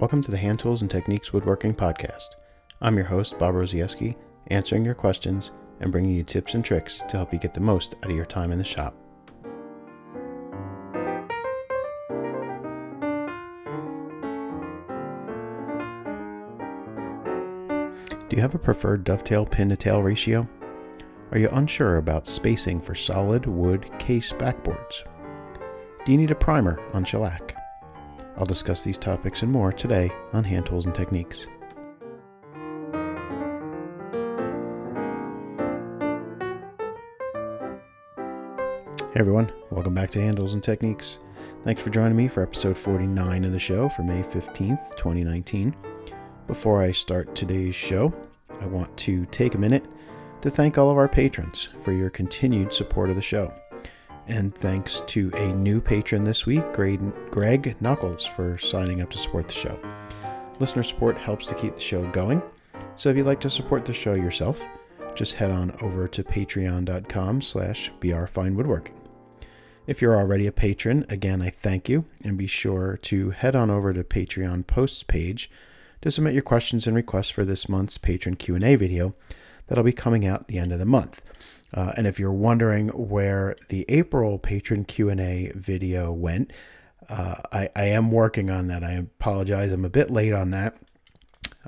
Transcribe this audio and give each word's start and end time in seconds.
Welcome 0.00 0.22
to 0.22 0.30
the 0.30 0.38
Hand 0.38 0.58
Tools 0.58 0.80
and 0.80 0.90
Techniques 0.90 1.30
Woodworking 1.30 1.74
Podcast. 1.74 2.28
I'm 2.80 2.96
your 2.96 3.04
host, 3.04 3.38
Bob 3.38 3.54
Rozaieski, 3.54 4.16
answering 4.46 4.82
your 4.82 4.94
questions 4.94 5.50
and 5.78 5.92
bringing 5.92 6.12
you 6.12 6.24
tips 6.24 6.54
and 6.54 6.64
tricks 6.64 7.02
to 7.10 7.18
help 7.18 7.34
you 7.34 7.38
get 7.38 7.52
the 7.52 7.60
most 7.60 7.96
out 7.96 8.08
of 8.08 8.16
your 8.16 8.24
time 8.24 8.50
in 8.50 8.56
the 8.56 8.64
shop. 8.64 8.94
Do 18.30 18.36
you 18.36 18.40
have 18.40 18.54
a 18.54 18.58
preferred 18.58 19.04
dovetail 19.04 19.44
pin 19.44 19.68
to 19.68 19.76
tail 19.76 20.02
ratio? 20.02 20.48
Are 21.30 21.38
you 21.38 21.50
unsure 21.50 21.98
about 21.98 22.26
spacing 22.26 22.80
for 22.80 22.94
solid 22.94 23.44
wood 23.44 23.90
case 23.98 24.32
backboards? 24.32 25.02
Do 26.06 26.12
you 26.12 26.16
need 26.16 26.30
a 26.30 26.34
primer 26.34 26.80
on 26.94 27.04
shellac? 27.04 27.59
I'll 28.40 28.46
discuss 28.46 28.82
these 28.82 28.96
topics 28.96 29.42
and 29.42 29.52
more 29.52 29.70
today 29.70 30.10
on 30.32 30.44
Hand 30.44 30.64
Tools 30.64 30.86
and 30.86 30.94
Techniques. 30.94 31.46
Hey 39.12 39.20
everyone, 39.20 39.52
welcome 39.68 39.92
back 39.92 40.08
to 40.12 40.22
Hand 40.22 40.38
Tools 40.38 40.54
and 40.54 40.62
Techniques. 40.62 41.18
Thanks 41.64 41.82
for 41.82 41.90
joining 41.90 42.16
me 42.16 42.28
for 42.28 42.42
episode 42.42 42.78
49 42.78 43.44
of 43.44 43.52
the 43.52 43.58
show 43.58 43.90
for 43.90 44.04
May 44.04 44.22
15th, 44.22 44.96
2019. 44.96 45.76
Before 46.46 46.82
I 46.82 46.92
start 46.92 47.34
today's 47.34 47.74
show, 47.74 48.10
I 48.58 48.64
want 48.64 48.96
to 48.98 49.26
take 49.26 49.54
a 49.54 49.58
minute 49.58 49.84
to 50.40 50.50
thank 50.50 50.78
all 50.78 50.88
of 50.88 50.96
our 50.96 51.08
patrons 51.08 51.68
for 51.82 51.92
your 51.92 52.08
continued 52.08 52.72
support 52.72 53.10
of 53.10 53.16
the 53.16 53.22
show. 53.22 53.52
And 54.26 54.54
thanks 54.54 55.02
to 55.08 55.30
a 55.34 55.52
new 55.52 55.80
patron 55.80 56.24
this 56.24 56.46
week, 56.46 56.62
Greg 56.72 57.76
Knuckles, 57.80 58.24
for 58.24 58.58
signing 58.58 59.00
up 59.00 59.10
to 59.10 59.18
support 59.18 59.48
the 59.48 59.54
show. 59.54 59.78
Listener 60.60 60.82
support 60.82 61.16
helps 61.16 61.46
to 61.48 61.54
keep 61.54 61.74
the 61.74 61.80
show 61.80 62.06
going. 62.10 62.42
So 62.96 63.08
if 63.08 63.16
you'd 63.16 63.26
like 63.26 63.40
to 63.40 63.50
support 63.50 63.84
the 63.84 63.92
show 63.92 64.14
yourself, 64.14 64.60
just 65.14 65.34
head 65.34 65.50
on 65.50 65.76
over 65.80 66.06
to 66.08 66.22
patreon.com 66.22 67.42
slash 67.42 67.90
brfinewoodworking. 68.00 68.94
If 69.86 70.00
you're 70.00 70.16
already 70.16 70.46
a 70.46 70.52
patron, 70.52 71.04
again, 71.08 71.42
I 71.42 71.50
thank 71.50 71.88
you, 71.88 72.04
and 72.22 72.38
be 72.38 72.46
sure 72.46 72.98
to 73.02 73.30
head 73.30 73.56
on 73.56 73.70
over 73.70 73.92
to 73.92 74.04
Patreon 74.04 74.66
posts 74.66 75.02
page 75.02 75.50
to 76.02 76.10
submit 76.10 76.34
your 76.34 76.42
questions 76.42 76.86
and 76.86 76.94
requests 76.94 77.30
for 77.30 77.44
this 77.44 77.68
month's 77.68 77.98
patron 77.98 78.36
Q&A 78.36 78.76
video 78.76 79.14
that'll 79.66 79.82
be 79.82 79.92
coming 79.92 80.24
out 80.24 80.42
at 80.42 80.48
the 80.48 80.58
end 80.58 80.72
of 80.72 80.78
the 80.78 80.84
month. 80.84 81.22
Uh, 81.72 81.92
and 81.96 82.06
if 82.06 82.18
you're 82.18 82.32
wondering 82.32 82.88
where 82.88 83.56
the 83.68 83.84
April 83.88 84.38
patron 84.38 84.84
Q&A 84.84 85.52
video 85.54 86.12
went, 86.12 86.52
uh, 87.08 87.36
I, 87.52 87.70
I, 87.74 87.84
am 87.86 88.10
working 88.10 88.50
on 88.50 88.68
that. 88.68 88.84
I 88.84 88.92
apologize. 88.92 89.72
I'm 89.72 89.84
a 89.84 89.90
bit 89.90 90.10
late 90.10 90.32
on 90.32 90.50
that. 90.50 90.76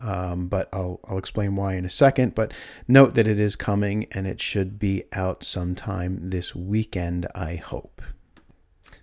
Um, 0.00 0.48
but 0.48 0.68
I'll, 0.72 1.00
I'll 1.04 1.18
explain 1.18 1.56
why 1.56 1.74
in 1.74 1.84
a 1.84 1.90
second. 1.90 2.34
But 2.34 2.52
note 2.88 3.14
that 3.14 3.26
it 3.26 3.38
is 3.38 3.56
coming 3.56 4.06
and 4.12 4.26
it 4.26 4.40
should 4.40 4.78
be 4.78 5.04
out 5.12 5.44
sometime 5.44 6.30
this 6.30 6.54
weekend, 6.54 7.26
I 7.34 7.56
hope. 7.56 8.02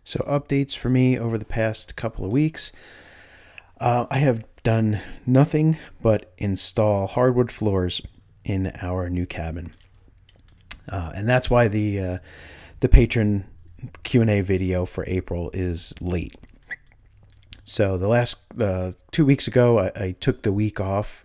So, 0.04 0.20
updates 0.28 0.76
for 0.76 0.90
me 0.90 1.18
over 1.18 1.38
the 1.38 1.46
past 1.46 1.96
couple 1.96 2.26
of 2.26 2.32
weeks. 2.32 2.72
Uh, 3.80 4.08
I 4.10 4.18
have 4.18 4.46
done 4.64 5.00
nothing 5.26 5.78
but 6.02 6.34
install 6.38 7.08
hardwood 7.08 7.52
floors 7.52 8.02
in 8.44 8.72
our 8.82 9.10
new 9.10 9.26
cabin. 9.26 9.72
Uh, 10.90 11.12
and 11.16 11.28
that's 11.28 11.50
why 11.50 11.68
the 11.68 12.00
uh, 12.00 12.18
the 12.80 12.90
patron 12.90 13.46
Q&A 14.04 14.42
video 14.42 14.86
for 14.86 15.04
April 15.08 15.52
is 15.54 15.94
late. 16.02 16.36
So 17.64 17.98
the 17.98 18.08
last 18.08 18.38
uh, 18.60 18.94
two 19.12 19.26
weeks 19.26 19.48
ago, 19.48 19.80
I, 19.80 19.92
I, 19.96 20.16
took 20.20 20.42
the 20.42 20.52
week 20.52 20.82
off 20.82 21.24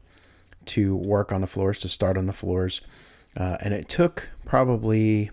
to 0.66 0.94
work 0.96 1.32
on 1.32 1.40
the 1.40 1.46
floors, 1.46 1.78
to 1.80 1.88
start 1.88 2.18
on 2.18 2.26
the 2.26 2.32
floors. 2.32 2.80
Uh, 3.36 3.56
and 3.60 3.72
it 3.72 3.88
took 3.88 4.28
probably 4.44 5.30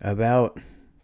about 0.00 0.58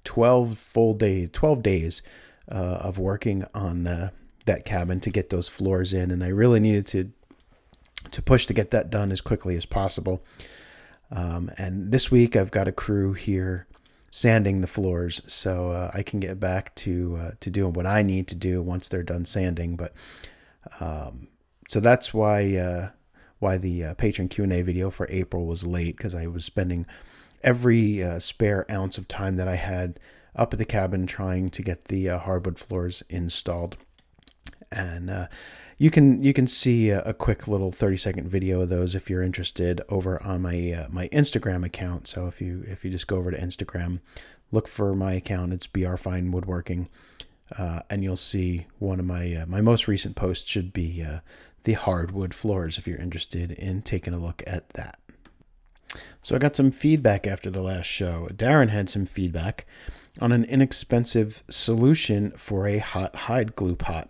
12 0.04 0.58
full 0.58 0.94
days, 0.94 1.30
12 1.32 1.62
days 1.62 2.02
uh, 2.50 2.54
of 2.54 2.98
working 2.98 3.44
on 3.54 3.86
uh, 3.86 4.10
that 4.44 4.64
cabin 4.64 5.00
to 5.00 5.10
get 5.10 5.30
those 5.30 5.48
floors 5.48 5.92
in. 5.92 6.10
And 6.10 6.22
I 6.22 6.28
really 6.28 6.60
needed 6.60 6.86
to 6.88 7.12
to 8.10 8.20
push 8.20 8.44
to 8.46 8.52
get 8.52 8.70
that 8.70 8.90
done 8.90 9.10
as 9.10 9.22
quickly 9.22 9.56
as 9.56 9.64
possible. 9.64 10.22
Um, 11.10 11.50
and 11.58 11.92
this 11.92 12.10
week 12.10 12.36
I've 12.36 12.50
got 12.50 12.68
a 12.68 12.72
crew 12.72 13.12
here 13.12 13.66
sanding 14.10 14.60
the 14.60 14.66
floors, 14.66 15.20
so 15.26 15.70
uh, 15.72 15.90
I 15.92 16.02
can 16.02 16.20
get 16.20 16.38
back 16.38 16.74
to 16.76 17.18
uh, 17.20 17.30
to 17.40 17.50
doing 17.50 17.72
what 17.72 17.86
I 17.86 18.02
need 18.02 18.28
to 18.28 18.36
do 18.36 18.62
once 18.62 18.88
they're 18.88 19.02
done 19.02 19.24
sanding. 19.24 19.76
But 19.76 19.92
um, 20.80 21.28
so 21.68 21.80
that's 21.80 22.14
why 22.14 22.56
uh, 22.56 22.90
why 23.38 23.58
the 23.58 23.84
uh, 23.84 23.94
patron 23.94 24.28
Q 24.28 24.44
and 24.44 24.52
A 24.52 24.62
video 24.62 24.90
for 24.90 25.06
April 25.10 25.46
was 25.46 25.66
late 25.66 25.96
because 25.96 26.14
I 26.14 26.26
was 26.26 26.44
spending 26.44 26.86
every 27.42 28.02
uh, 28.02 28.18
spare 28.18 28.64
ounce 28.70 28.98
of 28.98 29.08
time 29.08 29.36
that 29.36 29.48
I 29.48 29.56
had 29.56 29.98
up 30.36 30.52
at 30.52 30.58
the 30.58 30.64
cabin 30.64 31.06
trying 31.06 31.50
to 31.50 31.62
get 31.62 31.86
the 31.86 32.08
uh, 32.08 32.18
hardwood 32.18 32.58
floors 32.58 33.02
installed, 33.08 33.76
and 34.70 35.28
you 35.84 35.90
can 35.90 36.24
you 36.24 36.32
can 36.32 36.46
see 36.46 36.88
a, 36.88 37.02
a, 37.02 37.12
quick 37.12 37.46
little 37.46 37.70
30 37.70 37.98
second 37.98 38.26
video 38.26 38.62
of 38.62 38.70
those 38.70 38.94
if 38.94 39.10
you're 39.10 39.22
interested 39.22 39.82
over 39.90 40.22
on 40.22 40.40
my 40.40 40.72
uh, 40.72 40.86
my 40.88 41.08
Instagram 41.08 41.62
account. 41.62 42.08
So 42.08 42.26
if 42.26 42.40
you 42.40 42.64
if 42.66 42.86
you 42.86 42.90
just 42.90 43.06
go 43.06 43.18
over 43.18 43.30
to 43.30 43.38
Instagram, 43.38 44.00
look 44.50 44.66
for 44.66 44.94
my 44.94 45.12
account. 45.12 45.52
It's 45.52 45.66
BR 45.66 45.96
Fine 45.96 46.32
Woodworking, 46.32 46.88
uh, 47.58 47.80
and 47.90 48.02
you'll 48.02 48.16
see 48.16 48.66
one 48.78 48.98
of 48.98 49.04
my 49.04 49.34
uh, 49.34 49.44
my 49.44 49.60
most 49.60 49.86
recent 49.86 50.16
posts 50.16 50.48
should 50.50 50.72
be 50.72 51.04
uh, 51.04 51.18
the 51.64 51.74
hardwood 51.74 52.32
floors 52.32 52.78
if 52.78 52.86
you're 52.86 52.96
interested 52.96 53.52
in 53.52 53.82
taking 53.82 54.14
a 54.14 54.18
look 54.18 54.42
at 54.46 54.70
that. 54.70 54.98
So 56.22 56.34
I 56.34 56.38
got 56.38 56.56
some 56.56 56.70
feedback 56.70 57.26
after 57.26 57.50
the 57.50 57.60
last 57.60 57.88
show. 57.88 58.26
Darren 58.32 58.70
had 58.70 58.88
some 58.88 59.04
feedback 59.04 59.66
on 60.18 60.32
an 60.32 60.44
inexpensive 60.44 61.44
solution 61.50 62.30
for 62.38 62.66
a 62.66 62.78
hot 62.78 63.14
hide 63.14 63.54
glue 63.54 63.76
pot. 63.76 64.08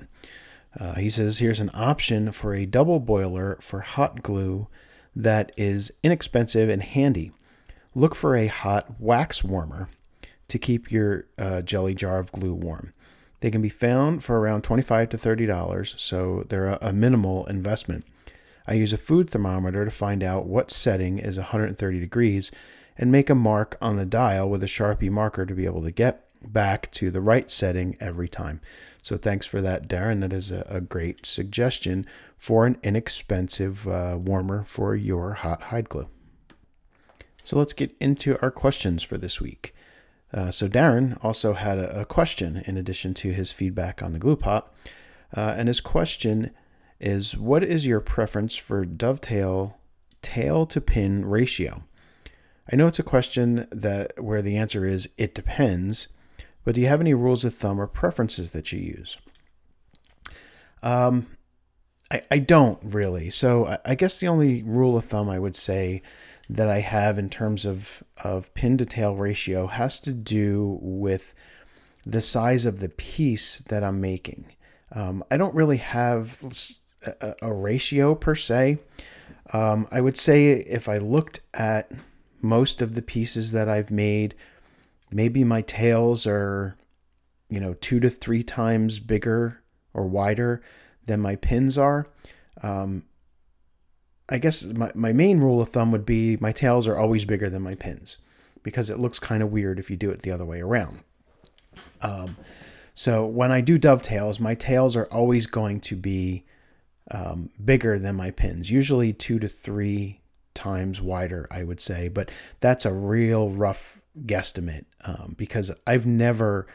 Uh, 0.78 0.94
he 0.94 1.08
says 1.08 1.38
here's 1.38 1.60
an 1.60 1.70
option 1.72 2.32
for 2.32 2.54
a 2.54 2.66
double 2.66 3.00
boiler 3.00 3.56
for 3.60 3.80
hot 3.80 4.22
glue 4.22 4.66
that 5.14 5.52
is 5.56 5.92
inexpensive 6.02 6.68
and 6.68 6.82
handy. 6.82 7.32
Look 7.94 8.14
for 8.14 8.34
a 8.34 8.48
hot 8.48 9.00
wax 9.00 9.44
warmer 9.44 9.88
to 10.48 10.58
keep 10.58 10.90
your 10.90 11.26
uh, 11.38 11.62
jelly 11.62 11.94
jar 11.94 12.18
of 12.18 12.32
glue 12.32 12.54
warm. 12.54 12.92
They 13.40 13.50
can 13.50 13.62
be 13.62 13.68
found 13.68 14.24
for 14.24 14.40
around 14.40 14.62
25 14.62 15.10
to 15.10 15.16
$30, 15.16 15.98
so 15.98 16.44
they're 16.48 16.66
a, 16.66 16.78
a 16.80 16.92
minimal 16.92 17.46
investment. 17.46 18.04
I 18.66 18.74
use 18.74 18.92
a 18.92 18.98
food 18.98 19.28
thermometer 19.28 19.84
to 19.84 19.90
find 19.90 20.22
out 20.22 20.46
what 20.46 20.70
setting 20.70 21.18
is 21.18 21.36
130 21.36 22.00
degrees 22.00 22.50
and 22.96 23.12
make 23.12 23.28
a 23.28 23.34
mark 23.34 23.76
on 23.80 23.96
the 23.96 24.06
dial 24.06 24.48
with 24.48 24.62
a 24.62 24.66
Sharpie 24.66 25.10
marker 25.10 25.44
to 25.44 25.54
be 25.54 25.66
able 25.66 25.82
to 25.82 25.90
get 25.90 26.23
back 26.52 26.90
to 26.92 27.10
the 27.10 27.20
right 27.20 27.50
setting 27.50 27.96
every 28.00 28.28
time. 28.28 28.60
So 29.02 29.16
thanks 29.16 29.46
for 29.46 29.60
that, 29.60 29.88
Darren. 29.88 30.20
That 30.20 30.32
is 30.32 30.50
a, 30.50 30.64
a 30.68 30.80
great 30.80 31.26
suggestion 31.26 32.06
for 32.36 32.66
an 32.66 32.78
inexpensive 32.82 33.86
uh, 33.86 34.18
warmer 34.18 34.64
for 34.64 34.94
your 34.94 35.34
hot 35.34 35.62
hide 35.64 35.88
glue. 35.88 36.08
So 37.42 37.58
let's 37.58 37.74
get 37.74 37.94
into 38.00 38.40
our 38.40 38.50
questions 38.50 39.02
for 39.02 39.18
this 39.18 39.40
week. 39.40 39.74
Uh, 40.32 40.50
so 40.50 40.66
Darren 40.66 41.22
also 41.22 41.52
had 41.52 41.78
a, 41.78 42.00
a, 42.00 42.04
question 42.04 42.62
in 42.66 42.76
addition 42.76 43.14
to 43.14 43.32
his 43.32 43.52
feedback 43.52 44.02
on 44.02 44.12
the 44.12 44.18
glue 44.18 44.34
pot, 44.34 44.74
uh, 45.36 45.54
and 45.56 45.68
his 45.68 45.80
question 45.80 46.50
is: 46.98 47.36
What 47.36 47.62
is 47.62 47.86
your 47.86 48.00
preference 48.00 48.56
for 48.56 48.84
dovetail 48.84 49.78
tail 50.22 50.66
to 50.66 50.80
pin 50.80 51.24
ratio? 51.24 51.84
I 52.72 52.76
know 52.76 52.86
it's 52.86 52.98
a 52.98 53.04
question 53.04 53.68
that 53.70 54.12
where 54.22 54.42
the 54.42 54.56
answer 54.56 54.84
is 54.84 55.08
it 55.18 55.34
depends, 55.34 56.08
but 56.64 56.74
do 56.74 56.80
you 56.80 56.86
have 56.86 57.00
any 57.00 57.14
rules 57.14 57.44
of 57.44 57.54
thumb 57.54 57.80
or 57.80 57.86
preferences 57.86 58.50
that 58.50 58.72
you 58.72 58.80
use? 58.80 59.16
Um, 60.82 61.26
I, 62.10 62.20
I 62.30 62.38
don't 62.38 62.78
really. 62.82 63.30
So 63.30 63.66
I, 63.66 63.78
I 63.84 63.94
guess 63.94 64.18
the 64.18 64.28
only 64.28 64.62
rule 64.62 64.96
of 64.96 65.04
thumb 65.04 65.28
I 65.28 65.38
would 65.38 65.56
say 65.56 66.02
that 66.48 66.68
I 66.68 66.80
have 66.80 67.18
in 67.18 67.30
terms 67.30 67.64
of, 67.64 68.02
of 68.22 68.52
pin 68.54 68.76
to 68.78 68.84
tail 68.84 69.14
ratio 69.14 69.66
has 69.66 69.98
to 70.00 70.12
do 70.12 70.78
with 70.82 71.34
the 72.04 72.20
size 72.20 72.66
of 72.66 72.80
the 72.80 72.90
piece 72.90 73.60
that 73.60 73.82
I'm 73.82 74.00
making. 74.00 74.46
Um, 74.92 75.24
I 75.30 75.36
don't 75.36 75.54
really 75.54 75.78
have 75.78 76.38
a, 77.20 77.34
a 77.40 77.52
ratio 77.52 78.14
per 78.14 78.34
se. 78.34 78.78
Um, 79.52 79.86
I 79.90 80.00
would 80.00 80.16
say 80.16 80.52
if 80.52 80.88
I 80.88 80.98
looked 80.98 81.40
at 81.54 81.90
most 82.42 82.82
of 82.82 82.94
the 82.94 83.02
pieces 83.02 83.52
that 83.52 83.68
I've 83.68 83.90
made 83.90 84.34
maybe 85.14 85.44
my 85.44 85.62
tails 85.62 86.26
are, 86.26 86.76
you 87.48 87.60
know, 87.60 87.74
two 87.74 88.00
to 88.00 88.10
three 88.10 88.42
times 88.42 88.98
bigger 88.98 89.62
or 89.94 90.06
wider 90.06 90.60
than 91.06 91.20
my 91.20 91.36
pins 91.36 91.78
are. 91.78 92.08
Um, 92.62 93.04
I 94.28 94.38
guess 94.38 94.64
my, 94.64 94.90
my 94.94 95.12
main 95.12 95.38
rule 95.38 95.60
of 95.62 95.68
thumb 95.68 95.92
would 95.92 96.04
be 96.04 96.36
my 96.38 96.50
tails 96.52 96.88
are 96.88 96.98
always 96.98 97.24
bigger 97.24 97.48
than 97.48 97.62
my 97.62 97.76
pins 97.76 98.16
because 98.62 98.90
it 98.90 98.98
looks 98.98 99.18
kind 99.18 99.42
of 99.42 99.52
weird 99.52 99.78
if 99.78 99.90
you 99.90 99.96
do 99.96 100.10
it 100.10 100.22
the 100.22 100.32
other 100.32 100.44
way 100.44 100.60
around. 100.60 101.00
Um, 102.02 102.36
so 102.94 103.24
when 103.24 103.52
I 103.52 103.60
do 103.60 103.78
dovetails, 103.78 104.40
my 104.40 104.54
tails 104.54 104.96
are 104.96 105.06
always 105.06 105.46
going 105.46 105.80
to 105.80 105.96
be 105.96 106.44
um, 107.10 107.50
bigger 107.62 107.98
than 107.98 108.16
my 108.16 108.30
pins, 108.30 108.70
usually 108.70 109.12
two 109.12 109.38
to 109.38 109.48
three 109.48 110.22
times 110.54 111.00
wider, 111.00 111.46
I 111.50 111.62
would 111.62 111.80
say. 111.80 112.08
But 112.08 112.30
that's 112.60 112.86
a 112.86 112.92
real 112.92 113.50
rough 113.50 114.00
guesstimate 114.22 114.84
um, 115.02 115.34
because 115.36 115.70
I've 115.86 116.06
never 116.06 116.66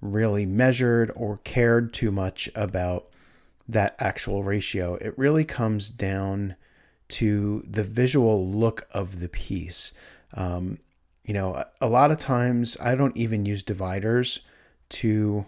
really 0.00 0.46
measured 0.46 1.10
or 1.14 1.38
cared 1.38 1.92
too 1.92 2.10
much 2.10 2.48
about 2.54 3.08
that 3.68 3.94
actual 3.98 4.42
ratio. 4.42 4.94
It 4.94 5.16
really 5.18 5.44
comes 5.44 5.90
down 5.90 6.56
to 7.08 7.64
the 7.68 7.84
visual 7.84 8.46
look 8.46 8.86
of 8.92 9.20
the 9.20 9.28
piece. 9.28 9.92
Um, 10.34 10.78
you 11.24 11.34
know, 11.34 11.64
a 11.80 11.88
lot 11.88 12.10
of 12.10 12.18
times 12.18 12.76
I 12.80 12.94
don't 12.94 13.16
even 13.16 13.44
use 13.44 13.62
dividers 13.62 14.40
to 14.90 15.46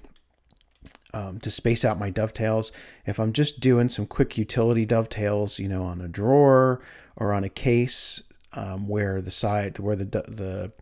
um, 1.12 1.40
to 1.40 1.50
space 1.50 1.84
out 1.84 1.98
my 1.98 2.10
dovetails. 2.10 2.70
If 3.04 3.18
I'm 3.18 3.32
just 3.32 3.58
doing 3.58 3.88
some 3.88 4.06
quick 4.06 4.38
utility 4.38 4.86
dovetails, 4.86 5.58
you 5.58 5.68
know, 5.68 5.82
on 5.82 6.00
a 6.00 6.06
drawer 6.06 6.80
or 7.16 7.32
on 7.32 7.42
a 7.42 7.48
case 7.48 8.22
um, 8.52 8.86
where 8.86 9.20
the 9.20 9.30
side 9.30 9.78
where 9.78 9.96
the 9.96 10.04
the 10.04 10.72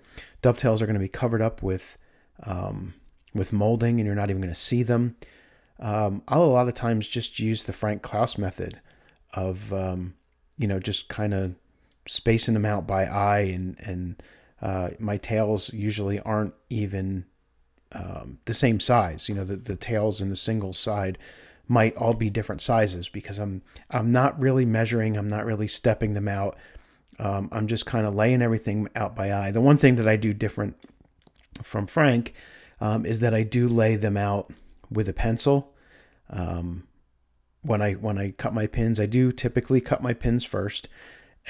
dovetails 0.42 0.82
are 0.82 0.86
going 0.86 0.94
to 0.94 1.00
be 1.00 1.08
covered 1.08 1.42
up 1.42 1.62
with 1.62 1.98
um, 2.44 2.94
with 3.34 3.52
molding 3.52 3.98
and 3.98 4.06
you're 4.06 4.14
not 4.14 4.30
even 4.30 4.42
going 4.42 4.52
to 4.52 4.58
see 4.58 4.82
them. 4.82 5.16
Um, 5.80 6.22
I'll 6.26 6.44
a 6.44 6.46
lot 6.46 6.68
of 6.68 6.74
times 6.74 7.08
just 7.08 7.38
use 7.38 7.64
the 7.64 7.72
Frank 7.72 8.02
Klausz 8.02 8.38
method 8.38 8.80
of 9.34 9.72
um, 9.72 10.14
you 10.56 10.66
know 10.66 10.80
just 10.80 11.08
kind 11.08 11.34
of 11.34 11.54
spacing 12.06 12.54
them 12.54 12.64
out 12.64 12.86
by 12.86 13.04
eye 13.04 13.40
and 13.40 13.76
and 13.80 14.22
uh, 14.60 14.90
my 14.98 15.16
tails 15.16 15.72
usually 15.72 16.18
aren't 16.20 16.54
even 16.68 17.24
um, 17.92 18.38
the 18.44 18.54
same 18.54 18.80
size. 18.80 19.28
You 19.28 19.34
know, 19.34 19.44
the, 19.44 19.56
the 19.56 19.76
tails 19.76 20.20
and 20.20 20.30
the 20.30 20.36
single 20.36 20.72
side 20.72 21.18
might 21.68 21.96
all 21.96 22.14
be 22.14 22.30
different 22.30 22.62
sizes 22.62 23.08
because 23.08 23.38
I'm 23.38 23.62
I'm 23.90 24.10
not 24.10 24.38
really 24.40 24.64
measuring. 24.64 25.16
I'm 25.16 25.28
not 25.28 25.44
really 25.44 25.68
stepping 25.68 26.14
them 26.14 26.28
out. 26.28 26.56
Um, 27.18 27.48
I'm 27.52 27.66
just 27.66 27.86
kind 27.86 28.06
of 28.06 28.14
laying 28.14 28.42
everything 28.42 28.88
out 28.94 29.16
by 29.16 29.32
eye. 29.32 29.50
The 29.50 29.60
one 29.60 29.76
thing 29.76 29.96
that 29.96 30.06
I 30.06 30.16
do 30.16 30.32
different 30.32 30.76
from 31.62 31.86
Frank 31.86 32.34
um, 32.80 33.04
is 33.04 33.20
that 33.20 33.34
I 33.34 33.42
do 33.42 33.66
lay 33.66 33.96
them 33.96 34.16
out 34.16 34.52
with 34.90 35.08
a 35.08 35.12
pencil. 35.12 35.74
Um, 36.30 36.84
when 37.62 37.82
I 37.82 37.94
when 37.94 38.18
I 38.18 38.30
cut 38.30 38.54
my 38.54 38.66
pins, 38.66 39.00
I 39.00 39.06
do 39.06 39.32
typically 39.32 39.80
cut 39.80 40.02
my 40.02 40.14
pins 40.14 40.44
first, 40.44 40.88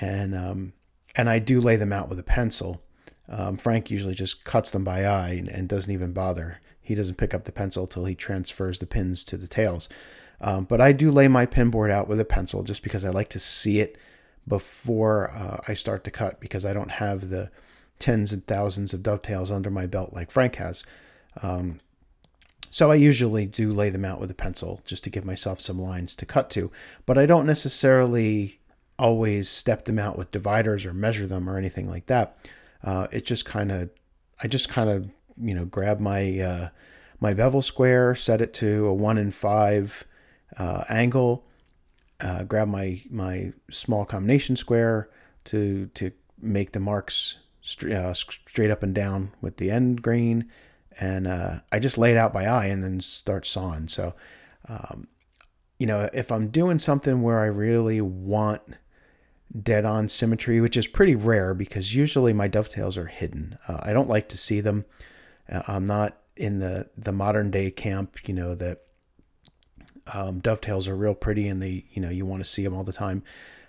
and 0.00 0.34
um, 0.34 0.72
and 1.14 1.28
I 1.28 1.38
do 1.38 1.60
lay 1.60 1.76
them 1.76 1.92
out 1.92 2.08
with 2.08 2.18
a 2.18 2.24
pencil. 2.24 2.82
Um, 3.28 3.58
Frank 3.58 3.90
usually 3.90 4.14
just 4.14 4.44
cuts 4.44 4.70
them 4.70 4.84
by 4.84 5.04
eye 5.04 5.32
and, 5.32 5.48
and, 5.48 5.68
doesn't 5.68 5.92
even 5.92 6.14
bother. 6.14 6.60
He 6.80 6.94
doesn't 6.94 7.16
pick 7.16 7.34
up 7.34 7.44
the 7.44 7.52
pencil 7.52 7.86
till 7.86 8.06
he 8.06 8.14
transfers 8.14 8.78
the 8.78 8.86
pins 8.86 9.22
to 9.24 9.36
the 9.36 9.46
tails. 9.46 9.86
Um, 10.40 10.64
but 10.64 10.80
I 10.80 10.92
do 10.92 11.10
lay 11.10 11.28
my 11.28 11.44
pin 11.44 11.68
board 11.68 11.90
out 11.90 12.08
with 12.08 12.20
a 12.20 12.24
pencil 12.24 12.62
just 12.62 12.82
because 12.82 13.04
I 13.04 13.10
like 13.10 13.28
to 13.30 13.38
see 13.38 13.80
it 13.80 13.98
before 14.48 15.30
uh, 15.30 15.60
I 15.68 15.74
start 15.74 16.04
to 16.04 16.10
cut 16.10 16.40
because 16.40 16.64
I 16.64 16.72
don't 16.72 16.92
have 16.92 17.30
the 17.30 17.50
tens 17.98 18.32
and 18.32 18.46
thousands 18.46 18.94
of 18.94 19.02
dovetails 19.02 19.50
under 19.50 19.70
my 19.70 19.86
belt 19.86 20.12
like 20.12 20.30
Frank 20.30 20.56
has. 20.56 20.82
Um, 21.42 21.78
so 22.70 22.90
I 22.90 22.96
usually 22.96 23.46
do 23.46 23.70
lay 23.70 23.90
them 23.90 24.04
out 24.04 24.20
with 24.20 24.30
a 24.30 24.34
pencil 24.34 24.80
just 24.84 25.04
to 25.04 25.10
give 25.10 25.24
myself 25.24 25.60
some 25.60 25.80
lines 25.80 26.14
to 26.16 26.26
cut 26.26 26.50
to, 26.50 26.70
but 27.06 27.16
I 27.16 27.26
don't 27.26 27.46
necessarily 27.46 28.60
always 28.98 29.48
step 29.48 29.84
them 29.84 29.98
out 29.98 30.18
with 30.18 30.32
dividers 30.32 30.84
or 30.84 30.92
measure 30.92 31.26
them 31.26 31.48
or 31.48 31.56
anything 31.56 31.88
like 31.88 32.06
that 32.06 32.36
uh, 32.82 33.08
it 33.10 33.24
just 33.24 33.44
kind 33.44 33.72
of, 33.72 33.90
I 34.42 34.48
just 34.48 34.68
kind 34.68 34.88
of, 34.88 35.10
you 35.40 35.54
know, 35.54 35.64
grab 35.64 36.00
my 36.00 36.38
uh, 36.38 36.68
my 37.20 37.34
bevel 37.34 37.62
square, 37.62 38.14
set 38.14 38.40
it 38.40 38.54
to 38.54 38.86
a 38.86 38.94
one 38.94 39.18
in 39.18 39.32
five 39.32 40.04
uh, 40.56 40.84
angle, 40.88 41.44
uh, 42.20 42.42
grab 42.44 42.68
my 42.68 43.02
my 43.10 43.52
small 43.70 44.04
combination 44.04 44.56
square 44.56 45.08
to 45.44 45.86
to 45.94 46.12
make 46.40 46.72
the 46.72 46.80
marks 46.80 47.38
straight, 47.60 47.94
uh, 47.94 48.14
straight 48.14 48.70
up 48.70 48.82
and 48.82 48.94
down 48.94 49.32
with 49.40 49.56
the 49.58 49.70
end 49.70 50.02
grain, 50.02 50.50
and 51.00 51.26
uh, 51.26 51.60
I 51.70 51.78
just 51.78 51.98
lay 51.98 52.12
it 52.12 52.16
out 52.16 52.32
by 52.32 52.46
eye 52.46 52.66
and 52.66 52.82
then 52.82 53.00
start 53.00 53.46
sawing. 53.46 53.88
So, 53.88 54.14
um, 54.68 55.08
you 55.78 55.86
know, 55.86 56.08
if 56.12 56.32
I'm 56.32 56.48
doing 56.48 56.78
something 56.78 57.22
where 57.22 57.40
I 57.40 57.46
really 57.46 58.00
want 58.00 58.62
dead 59.62 59.84
on 59.84 60.08
symmetry, 60.08 60.60
which 60.60 60.76
is 60.76 60.86
pretty 60.86 61.14
rare 61.14 61.54
because 61.54 61.94
usually 61.94 62.32
my 62.32 62.48
dovetails 62.48 62.98
are 62.98 63.06
hidden. 63.06 63.56
Uh, 63.66 63.78
I 63.82 63.92
don't 63.92 64.08
like 64.08 64.28
to 64.30 64.38
see 64.38 64.60
them. 64.60 64.84
Uh, 65.50 65.62
I'm 65.66 65.86
not 65.86 66.18
in 66.36 66.58
the, 66.58 66.88
the 66.96 67.12
modern 67.12 67.50
day 67.50 67.70
camp, 67.70 68.28
you 68.28 68.34
know, 68.34 68.54
that 68.54 68.80
um, 70.12 70.40
dovetails 70.40 70.88
are 70.88 70.96
real 70.96 71.14
pretty 71.14 71.48
and 71.48 71.62
they, 71.62 71.84
you 71.92 72.02
know, 72.02 72.10
you 72.10 72.26
want 72.26 72.42
to 72.42 72.48
see 72.48 72.62
them 72.62 72.74
all 72.74 72.84
the 72.84 72.92
time. 72.92 73.22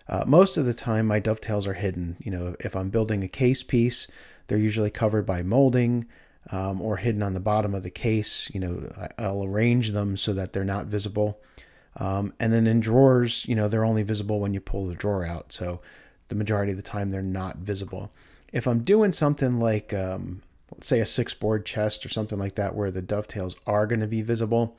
Uh, 0.08 0.24
most 0.26 0.58
of 0.58 0.66
the 0.66 0.74
time, 0.74 1.06
my 1.06 1.20
dovetails 1.20 1.68
are 1.68 1.74
hidden. 1.74 2.18
You 2.20 2.32
know, 2.32 2.56
if 2.60 2.76
I'm 2.76 2.90
building 2.90 3.24
a 3.24 3.28
case 3.28 3.62
piece, 3.62 4.08
they're 4.48 4.58
usually 4.58 4.90
covered 4.90 5.26
by 5.26 5.44
molding 5.44 6.08
um, 6.52 6.82
or 6.82 6.98
hidden 6.98 7.22
on 7.22 7.34
the 7.34 7.40
bottom 7.40 7.76
of 7.76 7.84
the 7.84 7.92
case. 7.92 8.50
You 8.54 8.60
know, 8.60 9.10
I'll 9.18 9.44
arrange 9.44 9.92
them 9.92 10.18
so 10.18 10.34
that 10.34 10.54
they're 10.54 10.64
not 10.64 10.88
visible. 10.88 11.40
Um, 11.98 12.34
and 12.40 12.52
then 12.52 12.66
in 12.66 12.80
drawers, 12.80 13.46
you 13.48 13.56
know, 13.56 13.68
they're 13.68 13.86
only 13.86 14.04
visible 14.04 14.40
when 14.40 14.54
you 14.54 14.60
pull 14.60 14.88
the 14.88 14.96
drawer 14.96 15.26
out. 15.26 15.52
So 15.52 15.82
the 16.30 16.36
majority 16.36 16.72
of 16.72 16.78
the 16.78 16.84
time, 16.84 17.12
they're 17.12 17.22
not 17.22 17.58
visible. 17.58 18.12
If 18.52 18.68
I'm 18.68 18.84
doing 18.84 19.12
something 19.12 19.60
like, 19.60 19.94
um, 19.94 20.42
let's 20.72 20.88
say, 20.88 21.00
a 21.00 21.06
six 21.06 21.34
board 21.34 21.66
chest 21.66 22.06
or 22.06 22.10
something 22.10 22.40
like 22.40 22.56
that, 22.56 22.76
where 22.76 22.90
the 22.90 23.02
dovetails 23.02 23.58
are 23.68 23.86
going 23.86 24.02
to 24.02 24.08
be 24.08 24.22
visible, 24.22 24.78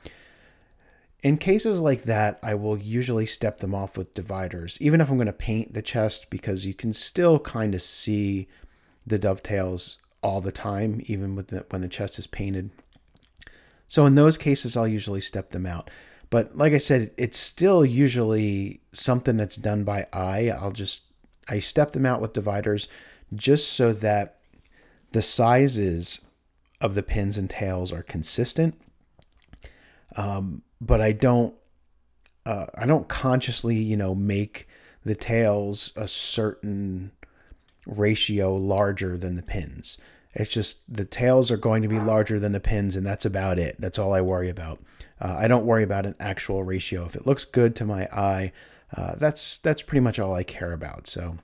in 1.23 1.37
cases 1.37 1.81
like 1.81 2.03
that, 2.03 2.39
I 2.41 2.55
will 2.55 2.77
usually 2.77 3.25
step 3.25 3.59
them 3.59 3.75
off 3.75 3.97
with 3.97 4.13
dividers, 4.13 4.77
even 4.81 5.01
if 5.01 5.09
I'm 5.09 5.17
going 5.17 5.27
to 5.27 5.33
paint 5.33 5.73
the 5.73 5.81
chest, 5.81 6.29
because 6.29 6.65
you 6.65 6.73
can 6.73 6.93
still 6.93 7.39
kind 7.39 7.75
of 7.75 7.81
see 7.81 8.47
the 9.05 9.19
dovetails 9.19 9.99
all 10.23 10.41
the 10.41 10.51
time, 10.51 11.01
even 11.05 11.35
with 11.35 11.47
the, 11.47 11.65
when 11.69 11.81
the 11.81 11.87
chest 11.87 12.17
is 12.17 12.27
painted. 12.27 12.71
So 13.87 14.05
in 14.05 14.15
those 14.15 14.37
cases, 14.37 14.75
I'll 14.75 14.87
usually 14.87 15.21
step 15.21 15.49
them 15.49 15.65
out. 15.65 15.89
But 16.29 16.57
like 16.57 16.73
I 16.73 16.77
said, 16.77 17.11
it's 17.17 17.37
still 17.37 17.85
usually 17.85 18.79
something 18.93 19.37
that's 19.37 19.57
done 19.57 19.83
by 19.83 20.07
eye. 20.13 20.49
I'll 20.49 20.71
just 20.71 21.03
I 21.49 21.59
step 21.59 21.91
them 21.91 22.05
out 22.05 22.21
with 22.21 22.33
dividers 22.33 22.87
just 23.35 23.73
so 23.73 23.91
that 23.93 24.39
the 25.11 25.21
sizes 25.21 26.21
of 26.79 26.95
the 26.95 27.03
pins 27.03 27.37
and 27.37 27.49
tails 27.49 27.91
are 27.91 28.01
consistent. 28.03 28.81
Um, 30.15 30.61
but 30.81 30.99
I 30.99 31.11
don't 31.11 31.55
uh, 32.45 32.65
I 32.75 32.85
don't 32.85 33.07
consciously, 33.07 33.75
you 33.75 33.95
know, 33.95 34.15
make 34.15 34.67
the 35.05 35.15
tails 35.15 35.93
a 35.95 36.07
certain 36.07 37.11
ratio 37.85 38.55
larger 38.55 39.17
than 39.17 39.35
the 39.35 39.43
pins. 39.43 39.97
It's 40.33 40.49
just 40.49 40.79
the 40.87 41.05
tails 41.05 41.51
are 41.51 41.57
going 41.57 41.81
to 41.81 41.87
be 41.87 41.99
larger 41.99 42.39
than 42.39 42.51
the 42.51 42.59
pins, 42.59 42.95
and 42.95 43.05
that's 43.05 43.25
about 43.25 43.59
it. 43.59 43.75
That's 43.79 43.99
all 43.99 44.13
I 44.13 44.21
worry 44.21 44.49
about. 44.49 44.79
Uh, 45.19 45.35
I 45.37 45.47
don't 45.47 45.65
worry 45.65 45.83
about 45.83 46.05
an 46.05 46.15
actual 46.19 46.63
ratio. 46.63 47.05
If 47.05 47.15
it 47.15 47.27
looks 47.27 47.45
good 47.45 47.75
to 47.75 47.85
my 47.85 48.05
eye, 48.05 48.51
uh, 48.95 49.15
that's 49.17 49.57
that's 49.59 49.81
pretty 49.81 50.01
much 50.01 50.19
all 50.19 50.33
I 50.33 50.43
care 50.43 50.71
about. 50.71 51.07
So, 51.07 51.37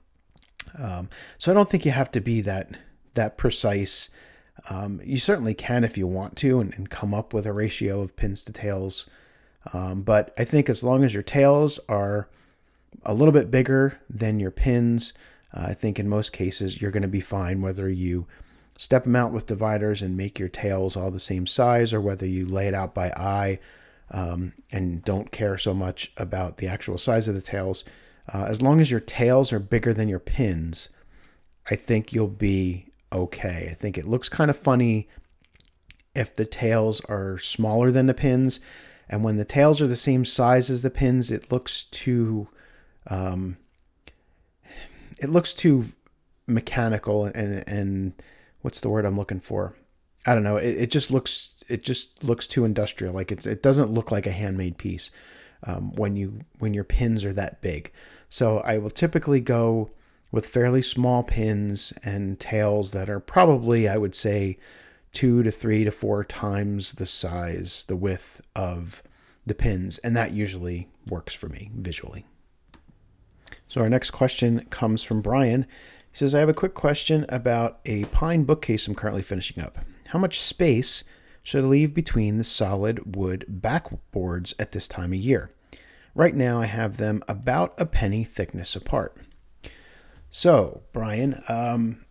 um, 0.76 1.10
so 1.36 1.50
I 1.50 1.54
don't 1.54 1.70
think 1.70 1.84
you 1.84 1.92
have 1.92 2.10
to 2.12 2.20
be 2.20 2.40
that 2.42 2.70
that 3.14 3.36
precise. 3.36 4.10
Um, 4.70 5.00
you 5.04 5.18
certainly 5.18 5.54
can 5.54 5.84
if 5.84 5.96
you 5.96 6.06
want 6.06 6.36
to, 6.38 6.58
and, 6.58 6.74
and, 6.74 6.90
come 6.90 7.14
up 7.14 7.32
with 7.32 7.46
a 7.46 7.52
ratio 7.52 8.00
of 8.00 8.16
pins 8.16 8.42
to 8.44 8.52
tails. 8.52 9.06
Um, 9.72 10.02
but 10.02 10.32
I 10.38 10.44
think 10.44 10.68
as 10.68 10.82
long 10.82 11.04
as 11.04 11.14
your 11.14 11.22
tails 11.22 11.78
are 11.88 12.28
a 13.04 13.14
little 13.14 13.32
bit 13.32 13.50
bigger 13.50 13.98
than 14.08 14.40
your 14.40 14.50
pins, 14.50 15.12
uh, 15.52 15.66
I 15.68 15.74
think 15.74 15.98
in 15.98 16.08
most 16.08 16.32
cases 16.32 16.80
you're 16.80 16.90
going 16.90 17.02
to 17.02 17.08
be 17.08 17.20
fine 17.20 17.60
whether 17.60 17.88
you 17.88 18.26
step 18.76 19.04
them 19.04 19.16
out 19.16 19.32
with 19.32 19.46
dividers 19.46 20.02
and 20.02 20.16
make 20.16 20.38
your 20.38 20.48
tails 20.48 20.96
all 20.96 21.10
the 21.10 21.20
same 21.20 21.46
size, 21.46 21.92
or 21.92 22.00
whether 22.00 22.26
you 22.26 22.46
lay 22.46 22.68
it 22.68 22.74
out 22.74 22.94
by 22.94 23.08
eye 23.10 23.58
um, 24.10 24.52
and 24.70 25.04
don't 25.04 25.32
care 25.32 25.58
so 25.58 25.74
much 25.74 26.12
about 26.16 26.58
the 26.58 26.68
actual 26.68 26.96
size 26.96 27.28
of 27.28 27.34
the 27.34 27.42
tails. 27.42 27.84
Uh, 28.32 28.46
as 28.48 28.62
long 28.62 28.80
as 28.80 28.90
your 28.90 29.00
tails 29.00 29.52
are 29.52 29.58
bigger 29.58 29.92
than 29.92 30.08
your 30.08 30.20
pins, 30.20 30.88
I 31.70 31.74
think 31.74 32.12
you'll 32.12 32.28
be 32.28 32.86
okay. 33.12 33.68
I 33.70 33.74
think 33.74 33.98
it 33.98 34.06
looks 34.06 34.28
kind 34.28 34.50
of 34.50 34.56
funny 34.56 35.08
if 36.14 36.34
the 36.34 36.46
tails 36.46 37.00
are 37.06 37.38
smaller 37.38 37.90
than 37.90 38.06
the 38.06 38.14
pins. 38.14 38.60
And 39.08 39.24
when 39.24 39.36
the 39.36 39.44
tails 39.44 39.80
are 39.80 39.86
the 39.86 39.96
same 39.96 40.24
size 40.24 40.70
as 40.70 40.82
the 40.82 40.90
pins, 40.90 41.30
it 41.30 41.50
looks 41.50 41.84
too, 41.84 42.48
um, 43.08 43.56
it 45.20 45.30
looks 45.30 45.54
too 45.54 45.86
mechanical 46.46 47.26
and 47.26 47.68
and 47.68 48.14
what's 48.62 48.80
the 48.80 48.88
word 48.88 49.04
I'm 49.04 49.16
looking 49.16 49.40
for? 49.40 49.74
I 50.26 50.34
don't 50.34 50.42
know. 50.42 50.56
It, 50.56 50.76
it 50.76 50.90
just 50.90 51.10
looks 51.10 51.54
it 51.68 51.82
just 51.82 52.24
looks 52.24 52.46
too 52.46 52.64
industrial. 52.64 53.14
Like 53.14 53.30
it's 53.30 53.46
it 53.46 53.62
doesn't 53.62 53.92
look 53.92 54.10
like 54.10 54.26
a 54.26 54.32
handmade 54.32 54.78
piece 54.78 55.10
um, 55.64 55.92
when 55.92 56.16
you 56.16 56.40
when 56.58 56.74
your 56.74 56.84
pins 56.84 57.24
are 57.24 57.32
that 57.34 57.60
big. 57.60 57.92
So 58.28 58.58
I 58.60 58.78
will 58.78 58.90
typically 58.90 59.40
go 59.40 59.90
with 60.30 60.46
fairly 60.46 60.82
small 60.82 61.22
pins 61.22 61.92
and 62.02 62.38
tails 62.38 62.92
that 62.92 63.08
are 63.08 63.20
probably 63.20 63.88
I 63.88 63.96
would 63.96 64.14
say 64.14 64.58
two 65.12 65.42
to 65.42 65.50
three 65.50 65.84
to 65.84 65.90
four 65.90 66.24
times 66.24 66.92
the 66.94 67.06
size, 67.06 67.84
the 67.88 67.96
width 67.96 68.40
of 68.54 69.02
the 69.46 69.54
pins, 69.54 69.98
and 69.98 70.16
that 70.16 70.32
usually 70.32 70.88
works 71.08 71.34
for 71.34 71.48
me 71.48 71.70
visually. 71.74 72.26
So 73.66 73.80
our 73.80 73.88
next 73.88 74.10
question 74.10 74.64
comes 74.70 75.02
from 75.02 75.22
Brian. 75.22 75.66
He 76.10 76.18
says, 76.18 76.34
I 76.34 76.40
have 76.40 76.48
a 76.48 76.54
quick 76.54 76.74
question 76.74 77.26
about 77.28 77.80
a 77.84 78.04
pine 78.06 78.44
bookcase 78.44 78.86
I'm 78.86 78.94
currently 78.94 79.22
finishing 79.22 79.62
up. 79.62 79.78
How 80.08 80.18
much 80.18 80.40
space 80.40 81.04
should 81.42 81.64
I 81.64 81.66
leave 81.66 81.94
between 81.94 82.38
the 82.38 82.44
solid 82.44 83.16
wood 83.16 83.44
backboards 83.48 84.54
at 84.58 84.72
this 84.72 84.88
time 84.88 85.12
of 85.12 85.18
year? 85.18 85.50
Right 86.14 86.34
now, 86.34 86.60
I 86.60 86.66
have 86.66 86.96
them 86.96 87.22
about 87.28 87.74
a 87.78 87.86
penny 87.86 88.24
thickness 88.24 88.74
apart. 88.74 89.16
So, 90.30 90.82
Brian, 90.92 91.42
um, 91.48 92.04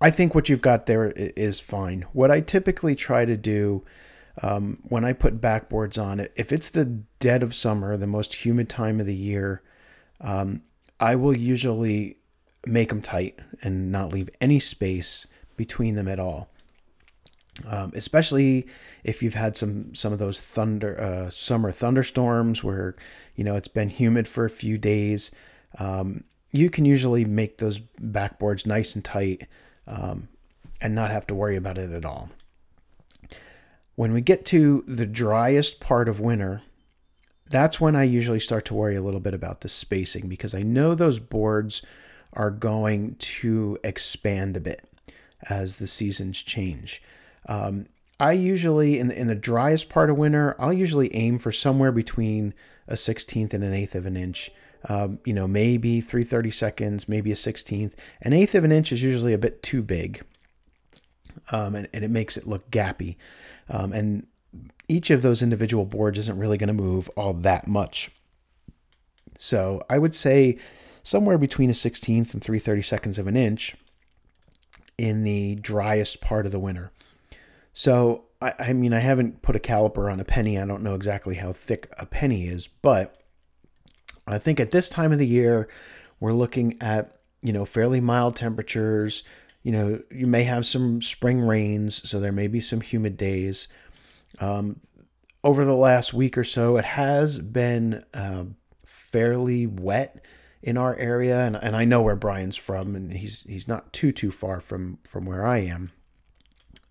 I 0.00 0.10
think 0.10 0.34
what 0.34 0.48
you've 0.48 0.62
got 0.62 0.86
there 0.86 1.12
is 1.14 1.60
fine. 1.60 2.06
What 2.12 2.30
I 2.30 2.40
typically 2.40 2.94
try 2.94 3.24
to 3.24 3.36
do 3.36 3.84
um, 4.42 4.78
when 4.88 5.04
I 5.04 5.12
put 5.12 5.40
backboards 5.40 6.02
on 6.02 6.20
if 6.36 6.52
it's 6.52 6.70
the 6.70 6.84
dead 7.18 7.42
of 7.42 7.54
summer, 7.54 7.96
the 7.96 8.06
most 8.06 8.46
humid 8.46 8.68
time 8.68 9.00
of 9.00 9.06
the 9.06 9.14
year, 9.14 9.62
um, 10.20 10.62
I 10.98 11.16
will 11.16 11.36
usually 11.36 12.16
make 12.66 12.90
them 12.90 13.02
tight 13.02 13.38
and 13.62 13.90
not 13.90 14.12
leave 14.12 14.30
any 14.40 14.58
space 14.58 15.26
between 15.56 15.94
them 15.94 16.08
at 16.08 16.20
all. 16.20 16.48
Um, 17.66 17.92
especially 17.94 18.66
if 19.04 19.22
you've 19.22 19.34
had 19.34 19.54
some 19.54 19.94
some 19.94 20.14
of 20.14 20.18
those 20.18 20.40
thunder 20.40 20.98
uh, 20.98 21.28
summer 21.28 21.70
thunderstorms 21.70 22.64
where 22.64 22.96
you 23.34 23.44
know 23.44 23.54
it's 23.54 23.68
been 23.68 23.90
humid 23.90 24.26
for 24.26 24.46
a 24.46 24.50
few 24.50 24.78
days. 24.78 25.30
Um, 25.78 26.24
you 26.52 26.70
can 26.70 26.86
usually 26.86 27.26
make 27.26 27.58
those 27.58 27.80
backboards 28.00 28.64
nice 28.64 28.94
and 28.94 29.04
tight 29.04 29.46
um, 29.90 30.28
and 30.80 30.94
not 30.94 31.10
have 31.10 31.26
to 31.26 31.34
worry 31.34 31.56
about 31.56 31.76
it 31.76 31.92
at 31.92 32.04
all. 32.04 32.30
When 33.96 34.12
we 34.12 34.22
get 34.22 34.46
to 34.46 34.82
the 34.86 35.04
driest 35.04 35.80
part 35.80 36.08
of 36.08 36.20
winter, 36.20 36.62
that's 37.50 37.80
when 37.80 37.96
I 37.96 38.04
usually 38.04 38.40
start 38.40 38.64
to 38.66 38.74
worry 38.74 38.96
a 38.96 39.02
little 39.02 39.20
bit 39.20 39.34
about 39.34 39.60
the 39.60 39.68
spacing 39.68 40.28
because 40.28 40.54
I 40.54 40.62
know 40.62 40.94
those 40.94 41.18
boards 41.18 41.82
are 42.32 42.50
going 42.50 43.16
to 43.16 43.76
expand 43.82 44.56
a 44.56 44.60
bit 44.60 44.84
as 45.50 45.76
the 45.76 45.88
seasons 45.88 46.40
change. 46.40 47.02
Um, 47.46 47.86
I 48.20 48.32
usually, 48.32 48.98
in 48.98 49.08
the, 49.08 49.18
in 49.18 49.26
the 49.26 49.34
driest 49.34 49.88
part 49.88 50.08
of 50.08 50.16
winter, 50.16 50.54
I'll 50.58 50.72
usually 50.72 51.14
aim 51.14 51.38
for 51.38 51.50
somewhere 51.50 51.90
between 51.90 52.54
a 52.86 52.94
16th 52.94 53.52
and 53.52 53.64
an 53.64 53.74
eighth 53.74 53.94
of 53.94 54.06
an 54.06 54.16
inch. 54.16 54.50
Um, 54.88 55.18
you 55.24 55.34
know, 55.34 55.46
maybe 55.46 56.00
330 56.00 56.50
seconds, 56.50 57.08
maybe 57.08 57.30
a 57.30 57.34
16th. 57.34 57.92
An 58.22 58.32
eighth 58.32 58.54
of 58.54 58.64
an 58.64 58.72
inch 58.72 58.92
is 58.92 59.02
usually 59.02 59.34
a 59.34 59.38
bit 59.38 59.62
too 59.62 59.82
big, 59.82 60.22
um, 61.50 61.74
and, 61.74 61.88
and 61.92 62.04
it 62.04 62.10
makes 62.10 62.36
it 62.36 62.46
look 62.46 62.70
gappy. 62.70 63.16
Um, 63.68 63.92
and 63.92 64.26
each 64.88 65.10
of 65.10 65.22
those 65.22 65.42
individual 65.42 65.84
boards 65.84 66.18
isn't 66.18 66.38
really 66.38 66.58
going 66.58 66.68
to 66.68 66.74
move 66.74 67.08
all 67.10 67.32
that 67.32 67.68
much. 67.68 68.10
So 69.38 69.82
I 69.88 69.98
would 69.98 70.14
say 70.14 70.58
somewhere 71.02 71.38
between 71.38 71.70
a 71.70 71.74
16th 71.74 72.34
and 72.34 72.42
330 72.42 72.82
seconds 72.82 73.18
of 73.18 73.26
an 73.26 73.36
inch 73.36 73.76
in 74.98 75.24
the 75.24 75.54
driest 75.56 76.20
part 76.20 76.44
of 76.44 76.52
the 76.52 76.58
winter. 76.58 76.90
So, 77.72 78.24
I, 78.42 78.52
I 78.58 78.72
mean, 78.72 78.92
I 78.92 78.98
haven't 78.98 79.42
put 79.42 79.56
a 79.56 79.60
caliper 79.60 80.12
on 80.12 80.20
a 80.20 80.24
penny. 80.24 80.58
I 80.58 80.66
don't 80.66 80.82
know 80.82 80.94
exactly 80.94 81.36
how 81.36 81.52
thick 81.52 81.90
a 81.98 82.04
penny 82.04 82.46
is, 82.46 82.68
but 82.68 83.19
I 84.34 84.38
think 84.38 84.60
at 84.60 84.70
this 84.70 84.88
time 84.88 85.12
of 85.12 85.18
the 85.18 85.26
year, 85.26 85.68
we're 86.18 86.32
looking 86.32 86.76
at, 86.80 87.18
you 87.40 87.52
know, 87.52 87.64
fairly 87.64 88.00
mild 88.00 88.36
temperatures. 88.36 89.22
You 89.62 89.72
know, 89.72 90.02
you 90.10 90.26
may 90.26 90.44
have 90.44 90.66
some 90.66 91.02
spring 91.02 91.40
rains, 91.40 92.08
so 92.08 92.20
there 92.20 92.32
may 92.32 92.48
be 92.48 92.60
some 92.60 92.80
humid 92.80 93.16
days. 93.16 93.68
Um, 94.38 94.80
over 95.42 95.64
the 95.64 95.74
last 95.74 96.12
week 96.12 96.36
or 96.36 96.44
so, 96.44 96.76
it 96.76 96.84
has 96.84 97.38
been 97.38 98.04
uh, 98.12 98.44
fairly 98.84 99.66
wet 99.66 100.24
in 100.62 100.76
our 100.76 100.94
area, 100.96 101.40
and, 101.40 101.56
and 101.56 101.74
I 101.74 101.84
know 101.84 102.02
where 102.02 102.16
Brian's 102.16 102.56
from, 102.56 102.94
and 102.94 103.12
he's 103.14 103.42
he's 103.44 103.66
not 103.66 103.92
too 103.92 104.12
too 104.12 104.30
far 104.30 104.60
from 104.60 104.98
from 105.04 105.24
where 105.24 105.46
I 105.46 105.58
am. 105.58 105.92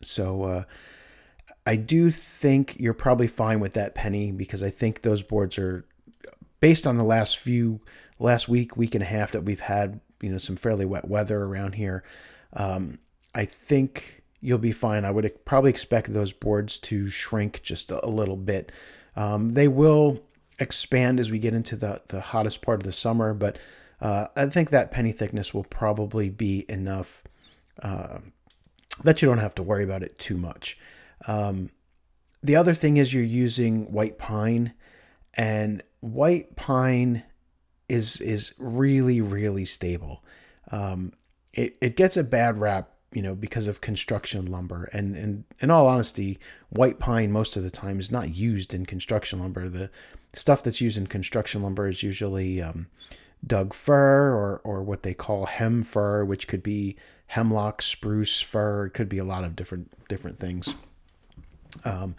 So 0.01 0.43
uh, 0.43 0.63
I 1.65 1.75
do 1.75 2.09
think 2.09 2.79
you're 2.79 2.93
probably 2.93 3.27
fine 3.27 3.59
with 3.59 3.73
that 3.73 3.93
penny 3.93 4.31
because 4.31 4.63
I 4.63 4.69
think 4.69 5.01
those 5.01 5.21
boards 5.21 5.57
are 5.57 5.85
based 6.59 6.85
on 6.85 6.97
the 6.97 7.03
last 7.03 7.37
few 7.37 7.81
last 8.19 8.49
week 8.49 8.75
week 8.75 8.95
and 8.95 9.03
a 9.03 9.07
half 9.07 9.31
that 9.31 9.43
we've 9.43 9.61
had 9.61 9.99
you 10.21 10.29
know 10.29 10.37
some 10.37 10.55
fairly 10.55 10.85
wet 10.85 11.07
weather 11.07 11.43
around 11.43 11.75
here. 11.75 12.03
Um, 12.53 12.99
I 13.33 13.45
think 13.45 14.23
you'll 14.41 14.57
be 14.57 14.71
fine. 14.71 15.05
I 15.05 15.11
would 15.11 15.45
probably 15.45 15.69
expect 15.69 16.13
those 16.13 16.31
boards 16.31 16.79
to 16.79 17.09
shrink 17.09 17.61
just 17.61 17.91
a, 17.91 18.07
little 18.07 18.37
bit. 18.37 18.71
Um, 19.15 19.53
they 19.53 19.67
will 19.67 20.23
expand 20.59 21.19
as 21.19 21.29
we 21.29 21.39
get 21.39 21.53
into 21.53 21.75
the, 21.75 22.01
the 22.07 22.21
hottest 22.21 22.61
part 22.61 22.79
of 22.79 22.85
the 22.85 22.91
summer, 22.91 23.33
but 23.33 23.59
uh, 24.01 24.27
I 24.35 24.45
think 24.47 24.69
that 24.69 24.91
penny 24.91 25.11
thickness 25.11 25.53
will 25.53 25.65
probably 25.65 26.29
be 26.29 26.65
enough 26.69 27.23
uh, 27.81 28.19
that 29.03 29.21
you 29.21 29.27
don't 29.27 29.39
have 29.39 29.55
to 29.55 29.63
worry 29.63 29.83
about 29.83 30.03
it 30.03 30.17
too 30.17 30.37
much. 30.37 30.77
Um, 31.27 31.71
the 32.41 32.55
other 32.55 32.73
thing 32.73 32.97
is 32.97 33.13
you're 33.13 33.23
using 33.23 33.91
white 33.91 34.17
pine, 34.17 34.73
and 35.35 35.83
white 35.99 36.55
pine 36.55 37.23
is 37.87 38.21
is 38.21 38.53
really 38.57 39.21
really 39.21 39.65
stable. 39.65 40.23
Um, 40.71 41.13
it 41.53 41.77
it 41.81 41.95
gets 41.95 42.17
a 42.17 42.23
bad 42.23 42.59
rap, 42.59 42.91
you 43.11 43.21
know, 43.21 43.35
because 43.35 43.67
of 43.67 43.81
construction 43.81 44.45
lumber, 44.45 44.89
and 44.93 45.15
and 45.15 45.43
in 45.59 45.71
all 45.71 45.87
honesty, 45.87 46.39
white 46.69 46.99
pine 46.99 47.31
most 47.31 47.57
of 47.57 47.63
the 47.63 47.71
time 47.71 47.99
is 47.99 48.11
not 48.11 48.35
used 48.35 48.73
in 48.73 48.85
construction 48.85 49.39
lumber. 49.39 49.67
The 49.67 49.89
stuff 50.33 50.63
that's 50.63 50.81
used 50.81 50.97
in 50.97 51.07
construction 51.07 51.63
lumber 51.63 51.87
is 51.87 52.03
usually 52.03 52.61
um, 52.61 52.87
Doug 53.45 53.73
fir 53.73 54.33
or 54.33 54.61
or 54.63 54.83
what 54.83 55.03
they 55.03 55.13
call 55.13 55.45
hem 55.45 55.83
fir, 55.83 56.23
which 56.25 56.47
could 56.47 56.61
be 56.61 56.95
hemlock, 57.27 57.81
spruce, 57.81 58.41
fir. 58.41 58.87
It 58.87 58.93
could 58.93 59.09
be 59.09 59.17
a 59.17 59.23
lot 59.23 59.43
of 59.43 59.55
different 59.55 59.91
different 60.07 60.39
things. 60.39 60.75
Um, 61.85 62.15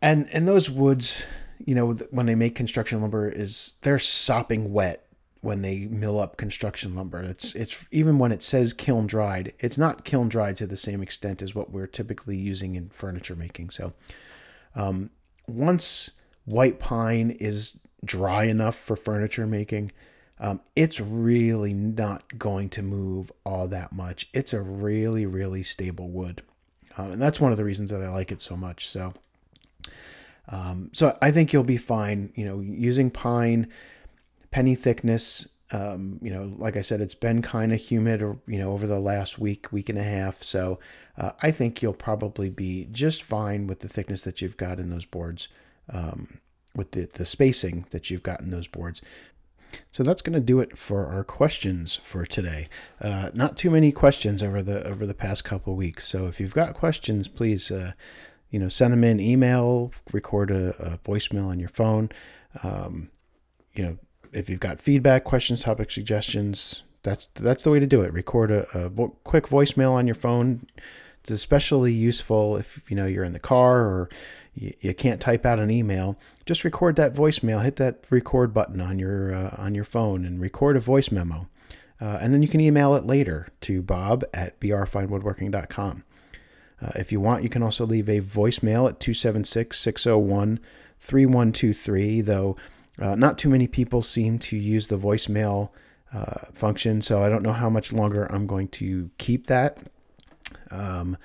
and 0.00 0.28
and 0.32 0.46
those 0.46 0.70
woods, 0.70 1.24
you 1.66 1.74
know, 1.74 1.92
when 2.10 2.26
they 2.26 2.34
make 2.34 2.54
construction 2.54 3.00
lumber, 3.00 3.28
is 3.28 3.74
they're 3.82 3.98
sopping 3.98 4.72
wet 4.72 5.06
when 5.42 5.62
they 5.62 5.80
mill 5.86 6.20
up 6.20 6.36
construction 6.36 6.94
lumber. 6.94 7.20
It's 7.20 7.54
it's 7.54 7.84
even 7.90 8.18
when 8.18 8.32
it 8.32 8.42
says 8.42 8.72
kiln 8.72 9.06
dried, 9.06 9.52
it's 9.58 9.76
not 9.76 10.04
kiln 10.04 10.28
dried 10.28 10.56
to 10.58 10.66
the 10.66 10.76
same 10.76 11.02
extent 11.02 11.42
as 11.42 11.54
what 11.54 11.70
we're 11.70 11.88
typically 11.88 12.36
using 12.36 12.76
in 12.76 12.88
furniture 12.90 13.36
making. 13.36 13.70
So, 13.70 13.92
um, 14.74 15.10
once 15.46 16.10
white 16.44 16.78
pine 16.78 17.30
is 17.30 17.78
dry 18.04 18.44
enough 18.44 18.76
for 18.76 18.96
furniture 18.96 19.46
making, 19.46 19.92
um, 20.38 20.60
it's 20.74 21.00
really 21.00 21.74
not 21.74 22.38
going 22.38 22.68
to 22.70 22.82
move 22.82 23.30
all 23.44 23.68
that 23.68 23.92
much. 23.92 24.28
It's 24.32 24.52
a 24.52 24.62
really, 24.62 25.26
really 25.26 25.62
stable 25.62 26.08
wood. 26.08 26.42
Um, 26.96 27.12
and 27.12 27.22
that's 27.22 27.40
one 27.40 27.52
of 27.52 27.58
the 27.58 27.64
reasons 27.64 27.90
that 27.90 28.02
I 28.02 28.08
like 28.08 28.30
it 28.30 28.42
so 28.42 28.56
much. 28.56 28.88
So, 28.88 29.14
um, 30.48 30.90
so 30.92 31.16
I 31.22 31.30
think 31.30 31.52
you'll 31.52 31.64
be 31.64 31.76
fine. 31.76 32.32
You 32.34 32.44
know, 32.44 32.60
using 32.60 33.10
pine, 33.10 33.68
penny 34.50 34.74
thickness. 34.74 35.48
Um, 35.70 36.18
you 36.20 36.30
know, 36.30 36.54
like 36.58 36.76
I 36.76 36.82
said, 36.82 37.00
it's 37.00 37.14
been 37.14 37.40
kind 37.40 37.72
of 37.72 37.80
humid, 37.80 38.20
or 38.22 38.38
you 38.46 38.58
know, 38.58 38.72
over 38.72 38.86
the 38.86 38.98
last 38.98 39.38
week, 39.38 39.72
week 39.72 39.88
and 39.88 39.98
a 39.98 40.04
half. 40.04 40.42
So, 40.42 40.78
uh, 41.16 41.32
I 41.42 41.50
think 41.50 41.80
you'll 41.80 41.94
probably 41.94 42.50
be 42.50 42.88
just 42.92 43.22
fine 43.22 43.66
with 43.66 43.80
the 43.80 43.88
thickness 43.88 44.22
that 44.22 44.42
you've 44.42 44.58
got 44.58 44.78
in 44.78 44.90
those 44.90 45.06
boards 45.06 45.48
um, 45.90 46.40
with 46.74 46.90
the, 46.90 47.06
the 47.06 47.24
spacing 47.24 47.86
that 47.90 48.10
you've 48.10 48.22
got 48.22 48.40
in 48.40 48.50
those 48.50 48.66
boards. 48.66 49.00
So 49.90 50.02
that's 50.02 50.22
going 50.22 50.34
to 50.34 50.40
do 50.40 50.60
it 50.60 50.76
for 50.76 51.06
our 51.06 51.24
questions 51.24 51.96
for 51.96 52.26
today. 52.26 52.66
Uh, 53.00 53.30
not 53.34 53.56
too 53.56 53.70
many 53.70 53.92
questions 53.92 54.42
over 54.42 54.62
the 54.62 54.86
over 54.86 55.06
the 55.06 55.14
past 55.14 55.44
couple 55.44 55.74
weeks. 55.74 56.06
So 56.06 56.26
if 56.26 56.40
you've 56.40 56.54
got 56.54 56.74
questions, 56.74 57.28
please, 57.28 57.70
uh, 57.70 57.92
you 58.52 58.58
know, 58.58 58.68
send 58.68 58.92
them 58.92 59.02
in 59.02 59.18
email, 59.18 59.90
record 60.12 60.50
a, 60.50 60.68
a 60.78 60.98
voicemail 60.98 61.46
on 61.46 61.58
your 61.58 61.70
phone. 61.70 62.10
Um, 62.62 63.10
you 63.74 63.82
know, 63.82 63.98
if 64.30 64.48
you've 64.48 64.60
got 64.60 64.80
feedback, 64.80 65.24
questions, 65.24 65.62
topic 65.62 65.90
suggestions, 65.90 66.82
that's 67.02 67.28
that's 67.34 67.64
the 67.64 67.70
way 67.70 67.80
to 67.80 67.86
do 67.86 68.02
it. 68.02 68.12
Record 68.12 68.50
a, 68.50 68.68
a 68.76 68.88
vo- 68.90 69.16
quick 69.24 69.46
voicemail 69.48 69.92
on 69.92 70.06
your 70.06 70.14
phone. 70.14 70.66
It's 71.20 71.30
especially 71.30 71.92
useful 71.92 72.56
if 72.56 72.88
you 72.90 72.96
know 72.96 73.06
you're 73.06 73.24
in 73.24 73.32
the 73.32 73.40
car 73.40 73.80
or 73.80 74.10
you, 74.54 74.74
you 74.80 74.94
can't 74.94 75.20
type 75.20 75.46
out 75.46 75.58
an 75.58 75.70
email, 75.70 76.18
just 76.44 76.62
record 76.62 76.96
that 76.96 77.14
voicemail. 77.14 77.64
Hit 77.64 77.76
that 77.76 78.04
record 78.10 78.52
button 78.52 78.82
on 78.82 78.98
your 78.98 79.34
uh, 79.34 79.56
on 79.56 79.74
your 79.74 79.84
phone 79.84 80.26
and 80.26 80.40
record 80.40 80.76
a 80.76 80.80
voice 80.80 81.10
memo. 81.10 81.48
Uh, 82.00 82.18
and 82.20 82.34
then 82.34 82.42
you 82.42 82.48
can 82.48 82.60
email 82.60 82.96
it 82.96 83.04
later 83.04 83.48
to 83.60 83.80
bob 83.80 84.24
at 84.34 84.58
brfinewoodworking.com. 84.60 86.04
Uh, 86.82 86.90
if 86.96 87.12
you 87.12 87.20
want, 87.20 87.42
you 87.42 87.48
can 87.48 87.62
also 87.62 87.86
leave 87.86 88.08
a 88.08 88.20
voicemail 88.20 88.88
at 88.88 88.98
276 88.98 89.78
601 89.78 90.58
3123, 91.00 92.20
though 92.20 92.56
uh, 93.00 93.14
not 93.14 93.38
too 93.38 93.48
many 93.48 93.66
people 93.66 94.02
seem 94.02 94.38
to 94.38 94.56
use 94.56 94.88
the 94.88 94.98
voicemail 94.98 95.70
uh, 96.12 96.46
function, 96.52 97.00
so 97.00 97.22
I 97.22 97.28
don't 97.28 97.42
know 97.42 97.52
how 97.52 97.70
much 97.70 97.92
longer 97.92 98.30
I'm 98.30 98.46
going 98.46 98.68
to 98.68 99.10
keep 99.18 99.46
that. 99.46 99.78
Um, 100.70 101.16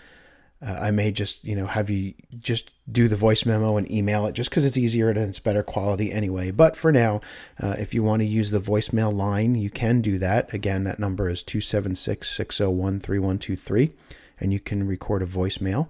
uh, 0.65 0.77
I 0.81 0.91
may 0.91 1.11
just, 1.11 1.43
you 1.43 1.55
know, 1.55 1.67
have 1.67 1.89
you 1.89 2.15
just 2.39 2.71
do 2.91 3.07
the 3.07 3.15
voice 3.15 3.45
memo 3.45 3.77
and 3.77 3.89
email 3.91 4.25
it 4.25 4.33
just 4.33 4.49
because 4.49 4.65
it's 4.65 4.77
easier 4.77 5.09
and 5.09 5.19
it's 5.19 5.39
better 5.39 5.61
quality 5.61 6.11
anyway. 6.11 6.49
But 6.49 6.75
for 6.75 6.91
now, 6.91 7.21
uh, 7.61 7.75
if 7.77 7.93
you 7.93 8.01
want 8.01 8.21
to 8.21 8.25
use 8.25 8.49
the 8.49 8.59
voicemail 8.59 9.13
line, 9.13 9.53
you 9.53 9.69
can 9.69 10.01
do 10.01 10.17
that. 10.17 10.51
Again, 10.53 10.83
that 10.85 10.97
number 10.99 11.29
is 11.29 11.43
276 11.43 12.27
601 12.27 13.01
3123, 13.01 13.91
and 14.39 14.53
you 14.53 14.59
can 14.59 14.87
record 14.87 15.21
a 15.21 15.27
voicemail. 15.27 15.89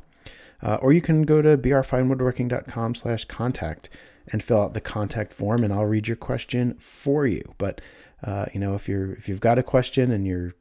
Uh, 0.61 0.75
or 0.81 0.91
you 0.91 1.01
can 1.01 1.21
go 1.23 1.41
to 1.41 1.57
brfinewoodworking.com 1.57 2.95
slash 2.95 3.25
contact 3.25 3.89
and 4.31 4.41
fill 4.41 4.61
out 4.61 4.73
the 4.73 4.81
contact 4.81 5.31
form 5.31 5.63
and 5.63 5.71
I'll 5.71 5.85
read 5.85 6.07
your 6.07 6.17
question 6.17 6.73
for 6.79 7.27
you. 7.27 7.53
But, 7.57 7.79
uh, 8.23 8.47
you 8.53 8.59
know, 8.59 8.73
if 8.73 8.89
you're, 8.89 9.11
if 9.13 9.29
you've 9.29 9.39
got 9.39 9.59
a 9.59 9.63
question 9.63 10.11
and 10.11 10.25
you're, 10.25 10.55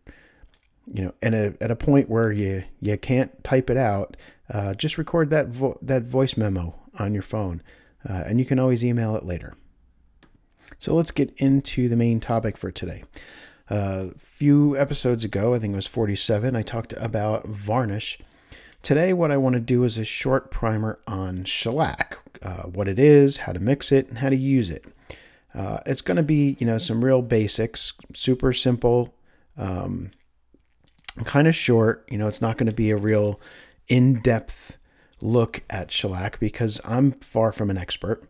you 0.93 1.05
know, 1.05 1.15
at 1.23 1.35
a 1.35 1.55
at 1.61 1.71
a 1.71 1.77
point 1.77 2.09
where 2.09 2.31
you 2.31 2.65
you 2.81 2.97
can't 2.97 3.43
type 3.43 3.71
it 3.71 3.77
out, 3.77 4.17
uh, 4.53 4.75
just 4.75 4.99
record 4.99 5.31
that 5.31 5.49
vo- 5.49 5.79
that 5.83 6.05
voice 6.05 6.37
memo 6.37 6.75
on 6.99 7.13
your 7.13 7.23
phone, 7.23 7.63
uh, 8.09 8.23
and 8.27 8.39
you 8.39 8.45
can 8.45 8.59
always 8.59 8.85
email 8.85 9.17
it 9.17 9.25
later. 9.25 9.55
So 10.79 10.95
let's 10.95 11.11
get 11.11 11.35
into 11.39 11.89
the 11.89 11.97
main 11.97 12.21
topic 12.21 12.57
for 12.57 12.71
today. 12.71 13.03
A 13.69 14.11
few 14.19 14.77
episodes 14.77 15.25
ago, 15.25 15.55
I 15.55 15.59
think 15.59 15.73
it 15.73 15.77
was 15.77 15.87
47, 15.87 16.55
I 16.55 16.63
talked 16.63 16.93
about 16.95 17.47
varnish. 17.47 18.19
Today, 18.83 19.13
what 19.13 19.33
I 19.33 19.37
want 19.37 19.55
to 19.55 19.61
do 19.61 19.83
is 19.83 19.99
a 19.99 20.05
short 20.05 20.51
primer 20.51 21.01
on 21.07 21.45
shellac, 21.45 22.19
uh, 22.43 22.63
what 22.63 22.87
it 22.87 22.99
is, 22.99 23.39
how 23.39 23.53
to 23.53 23.59
mix 23.59 23.91
it, 23.91 24.09
and 24.09 24.19
how 24.19 24.29
to 24.29 24.37
use 24.37 24.71
it. 24.71 24.85
Uh, 25.53 25.79
it's 25.87 26.03
going 26.03 26.17
to 26.17 26.23
be, 26.23 26.57
you 26.61 26.67
know, 26.67 26.79
some 26.79 27.05
real 27.05 27.23
basics, 27.23 27.95
super 28.15 28.53
simple. 28.53 29.15
Um, 29.57 30.11
kind 31.25 31.49
of 31.49 31.55
short. 31.55 32.07
You 32.11 32.19
know, 32.19 32.29
it's 32.29 32.43
not 32.43 32.59
going 32.59 32.69
to 32.69 32.77
be 32.77 32.91
a 32.91 32.97
real 32.97 33.41
in 33.89 34.21
depth 34.21 34.79
look 35.21 35.63
at 35.71 35.91
shellac 35.91 36.39
because 36.39 36.81
I'm 36.85 37.13
far 37.13 37.53
from 37.53 37.71
an 37.71 37.79
expert. 37.79 38.29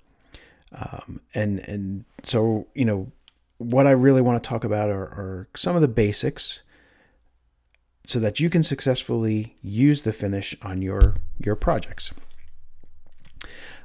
Um, 0.72 1.20
and 1.34 1.58
and 1.68 2.04
so 2.22 2.66
you 2.74 2.84
know 2.84 3.10
what 3.58 3.86
I 3.86 3.92
really 3.92 4.20
want 4.20 4.42
to 4.42 4.48
talk 4.48 4.64
about 4.64 4.90
are, 4.90 5.04
are, 5.04 5.48
some 5.56 5.76
of 5.76 5.82
the 5.82 5.88
basics 5.88 6.60
so 8.06 8.20
that 8.20 8.38
you 8.38 8.50
can 8.50 8.62
successfully 8.62 9.56
use 9.62 10.02
the 10.02 10.12
finish 10.12 10.56
on 10.62 10.82
your 10.82 11.14
your 11.38 11.56
projects. 11.56 12.12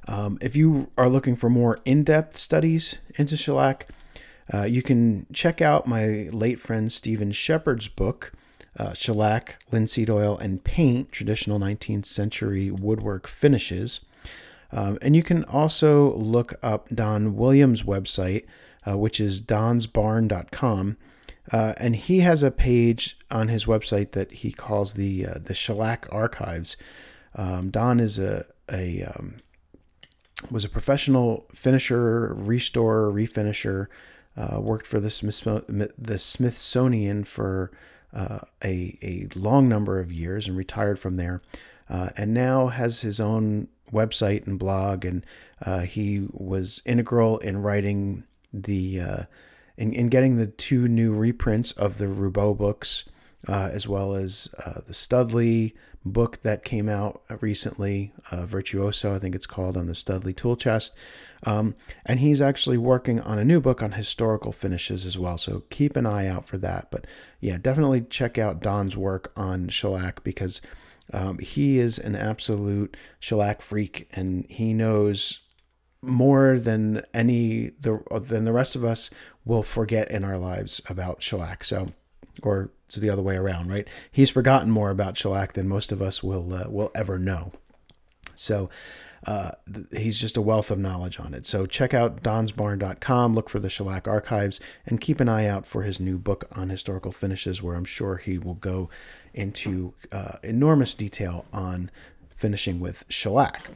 Um, 0.07 0.37
if 0.41 0.55
you 0.55 0.91
are 0.97 1.09
looking 1.09 1.35
for 1.35 1.49
more 1.49 1.79
in-depth 1.85 2.37
studies 2.37 2.97
into 3.15 3.37
shellac, 3.37 3.87
uh, 4.53 4.63
you 4.63 4.81
can 4.81 5.27
check 5.31 5.61
out 5.61 5.87
my 5.87 6.27
late 6.31 6.59
friend 6.59 6.91
Stephen 6.91 7.31
Shepherd's 7.31 7.87
book, 7.87 8.33
uh, 8.77 8.93
shellac, 8.93 9.63
linseed 9.71 10.09
oil, 10.09 10.37
and 10.37 10.63
paint, 10.63 11.11
traditional 11.11 11.59
19th 11.59 12.05
century 12.05 12.71
woodwork 12.71 13.27
finishes. 13.27 14.01
Um, 14.71 14.97
and 15.01 15.15
you 15.15 15.23
can 15.23 15.43
also 15.45 16.15
look 16.15 16.55
up 16.63 16.89
Don 16.89 17.35
Williams' 17.35 17.83
website, 17.83 18.45
uh, 18.87 18.97
which 18.97 19.19
is 19.19 19.41
donsbarn.com. 19.41 20.97
Uh, 21.51 21.73
and 21.77 21.95
he 21.95 22.19
has 22.19 22.43
a 22.43 22.51
page 22.51 23.17
on 23.29 23.47
his 23.47 23.65
website 23.65 24.11
that 24.11 24.31
he 24.31 24.51
calls 24.51 24.93
the 24.93 25.25
uh, 25.25 25.33
the 25.43 25.53
Shellac 25.53 26.07
Archives. 26.11 26.77
Um, 27.35 27.69
Don 27.69 27.99
is 27.99 28.19
a 28.19 28.45
a 28.71 29.03
um, 29.03 29.37
was 30.49 30.63
a 30.63 30.69
professional 30.69 31.47
finisher, 31.53 32.33
restorer, 32.33 33.11
refinisher. 33.11 33.87
Uh, 34.37 34.61
worked 34.61 34.87
for 34.87 34.99
the 35.01 35.09
Smith 35.09 35.65
the 35.97 36.17
Smithsonian 36.17 37.25
for 37.25 37.69
uh, 38.13 38.39
a, 38.63 38.97
a 39.01 39.27
long 39.37 39.67
number 39.67 39.99
of 39.99 40.11
years 40.11 40.47
and 40.47 40.55
retired 40.55 40.99
from 40.99 41.15
there, 41.15 41.41
uh, 41.89 42.09
and 42.15 42.33
now 42.33 42.67
has 42.67 43.01
his 43.01 43.19
own 43.19 43.67
website 43.91 44.47
and 44.47 44.57
blog. 44.57 45.03
And 45.03 45.25
uh, 45.65 45.81
he 45.81 46.27
was 46.31 46.81
integral 46.85 47.39
in 47.39 47.61
writing 47.61 48.23
the 48.53 48.99
uh, 48.99 49.23
in, 49.77 49.93
in 49.93 50.09
getting 50.09 50.37
the 50.37 50.47
two 50.47 50.87
new 50.87 51.13
reprints 51.13 51.71
of 51.73 51.97
the 51.97 52.05
Roubo 52.05 52.57
books, 52.57 53.05
uh, 53.47 53.69
as 53.71 53.87
well 53.87 54.13
as 54.13 54.53
uh, 54.65 54.81
the 54.85 54.93
Studley 54.93 55.75
book 56.03 56.41
that 56.41 56.65
came 56.65 56.89
out 56.89 57.21
recently, 57.41 58.11
Virtuoso, 58.31 59.13
I 59.13 59.19
think 59.19 59.35
it's 59.35 59.45
called, 59.45 59.77
on 59.77 59.85
the 59.85 59.93
Studley 59.93 60.33
tool 60.33 60.55
chest. 60.55 60.95
Um, 61.43 61.75
and 62.05 62.19
he's 62.19 62.41
actually 62.41 62.77
working 62.77 63.19
on 63.19 63.39
a 63.39 63.45
new 63.45 63.59
book 63.59 63.81
on 63.81 63.93
historical 63.93 64.51
finishes 64.51 65.05
as 65.05 65.17
well. 65.17 65.37
So 65.37 65.63
keep 65.69 65.95
an 65.95 66.05
eye 66.05 66.27
out 66.27 66.45
for 66.45 66.57
that. 66.59 66.91
But 66.91 67.07
yeah, 67.39 67.57
definitely 67.59 68.01
check 68.01 68.37
out 68.37 68.61
Don's 68.61 68.95
work 68.95 69.31
on 69.35 69.69
shellac 69.69 70.23
because 70.23 70.61
um, 71.13 71.39
he 71.39 71.79
is 71.79 71.97
an 71.97 72.15
absolute 72.15 72.95
shellac 73.19 73.61
freak 73.61 74.07
and 74.13 74.45
he 74.49 74.73
knows 74.73 75.40
more 76.01 76.57
than 76.57 77.03
any 77.13 77.71
the 77.79 78.01
than 78.21 78.45
the 78.45 78.53
rest 78.53 78.75
of 78.75 78.83
us 78.83 79.09
will 79.45 79.63
forget 79.63 80.09
in 80.09 80.23
our 80.23 80.37
lives 80.37 80.81
about 80.87 81.21
shellac. 81.21 81.63
So, 81.63 81.93
or 82.41 82.71
the 82.95 83.09
other 83.09 83.21
way 83.21 83.35
around, 83.35 83.69
right? 83.69 83.87
He's 84.11 84.29
forgotten 84.29 84.69
more 84.69 84.89
about 84.89 85.17
shellac 85.17 85.53
than 85.53 85.67
most 85.67 85.91
of 85.91 86.01
us 86.01 86.21
will 86.21 86.53
uh, 86.53 86.69
will 86.69 86.91
ever 86.95 87.17
know. 87.17 87.51
So, 88.35 88.69
uh, 89.25 89.51
he's 89.91 90.19
just 90.19 90.35
a 90.35 90.41
wealth 90.41 90.71
of 90.71 90.79
knowledge 90.79 91.19
on 91.19 91.33
it. 91.33 91.45
So 91.45 91.65
check 91.65 91.93
out 91.93 92.23
donsbarn.com, 92.23 93.35
look 93.35 93.49
for 93.49 93.59
the 93.59 93.69
Shellac 93.69 94.07
Archives, 94.07 94.59
and 94.85 94.99
keep 94.99 95.19
an 95.19 95.29
eye 95.29 95.45
out 95.45 95.67
for 95.67 95.83
his 95.83 95.99
new 95.99 96.17
book 96.17 96.45
on 96.51 96.69
historical 96.69 97.11
finishes, 97.11 97.61
where 97.61 97.75
I'm 97.75 97.85
sure 97.85 98.17
he 98.17 98.39
will 98.39 98.55
go 98.55 98.89
into 99.33 99.93
uh, 100.11 100.37
enormous 100.43 100.95
detail 100.95 101.45
on 101.53 101.91
finishing 102.35 102.79
with 102.79 103.05
shellac. 103.09 103.69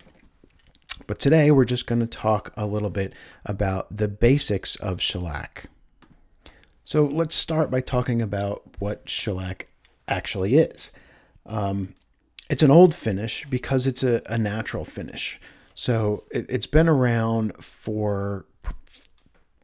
But 1.07 1.19
today 1.19 1.51
we're 1.51 1.65
just 1.65 1.87
going 1.87 1.99
to 1.99 2.07
talk 2.07 2.53
a 2.55 2.65
little 2.65 2.89
bit 2.89 3.13
about 3.45 3.95
the 3.95 4.07
basics 4.07 4.75
of 4.77 5.01
shellac. 5.01 5.65
So 6.83 7.05
let's 7.05 7.35
start 7.35 7.71
by 7.71 7.81
talking 7.81 8.21
about 8.21 8.63
what 8.79 9.09
shellac 9.09 9.67
actually 10.07 10.55
is. 10.55 10.91
Um, 11.45 11.95
it's 12.49 12.63
an 12.63 12.71
old 12.71 12.93
finish 12.93 13.45
because 13.49 13.87
it's 13.87 14.03
a, 14.03 14.21
a 14.27 14.37
natural 14.37 14.85
finish. 14.85 15.39
So 15.73 16.23
it, 16.31 16.49
has 16.49 16.67
been 16.67 16.87
around 16.87 17.55
for 17.63 18.45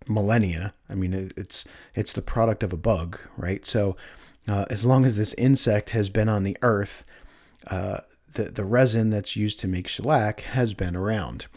millennia. 0.07 0.73
I 0.89 0.95
mean, 0.95 1.13
it, 1.13 1.33
it's 1.37 1.63
it's 1.95 2.11
the 2.11 2.21
product 2.21 2.63
of 2.63 2.73
a 2.73 2.77
bug, 2.77 3.19
right? 3.37 3.65
So 3.65 3.95
uh, 4.47 4.65
as 4.69 4.85
long 4.85 5.05
as 5.05 5.15
this 5.15 5.33
insect 5.35 5.91
has 5.91 6.09
been 6.09 6.27
on 6.27 6.43
the 6.43 6.57
earth, 6.61 7.05
uh, 7.67 7.99
the 8.33 8.43
the 8.43 8.65
resin 8.65 9.09
that's 9.09 9.35
used 9.35 9.59
to 9.59 9.67
make 9.67 9.87
shellac 9.87 10.41
has 10.41 10.73
been 10.73 10.95
around. 10.95 11.47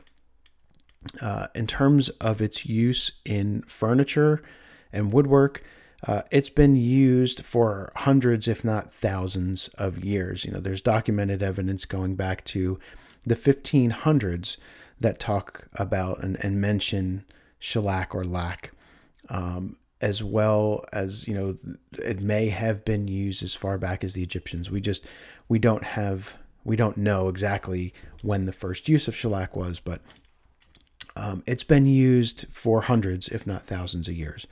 Uh, 1.21 1.49
in 1.55 1.67
terms 1.67 2.09
of 2.09 2.41
its 2.41 2.65
use 2.65 3.13
in 3.27 3.63
furniture 3.63 4.43
and 4.91 5.13
woodwork, 5.13 5.63
uh, 6.07 6.23
it's 6.31 6.51
been 6.51 6.77
used 6.77 7.45
for 7.45 7.93
hundreds, 7.97 8.49
if 8.49 8.65
not 8.65 8.93
thousands, 8.93 9.69
of 9.77 10.05
years. 10.05 10.45
You 10.45 10.53
know, 10.53 10.61
there's 10.61 10.81
documented 10.81 11.43
evidence 11.43 11.85
going 11.85 12.15
back 12.15 12.45
to 12.47 12.79
the 13.27 13.37
1500s 13.37 14.57
that 15.01 15.19
talk 15.19 15.69
about 15.75 16.23
and, 16.23 16.43
and 16.45 16.61
mention 16.61 17.25
shellac 17.59 18.15
or 18.15 18.25
lac, 18.25 18.73
um, 19.29 19.77
as 20.01 20.23
well 20.23 20.85
as 20.93 21.27
you 21.27 21.35
know, 21.35 21.57
it 21.99 22.21
may 22.21 22.49
have 22.49 22.85
been 22.85 23.09
used 23.09 23.43
as 23.43 23.55
far 23.55 23.79
back 23.79 24.05
as 24.05 24.15
the 24.15 24.23
Egyptians. 24.23 24.71
We 24.71 24.81
just 24.81 25.05
we 25.49 25.59
don't 25.59 25.85
have 25.85 26.39
we 26.65 26.77
don't 26.77 26.97
know 26.97 27.29
exactly 27.29 27.93
when 28.23 28.47
the 28.47 28.53
first 28.53 28.89
use 28.89 29.07
of 29.07 29.15
shellac 29.15 29.55
was, 29.55 29.81
but 29.81 30.01
um, 31.17 31.43
it's 31.47 31.65
been 31.65 31.87
used 31.87 32.47
for 32.51 32.83
hundreds, 32.83 33.29
if 33.29 33.47
not 33.47 33.67
thousands, 33.67 34.09
of 34.09 34.15
years. 34.15 34.47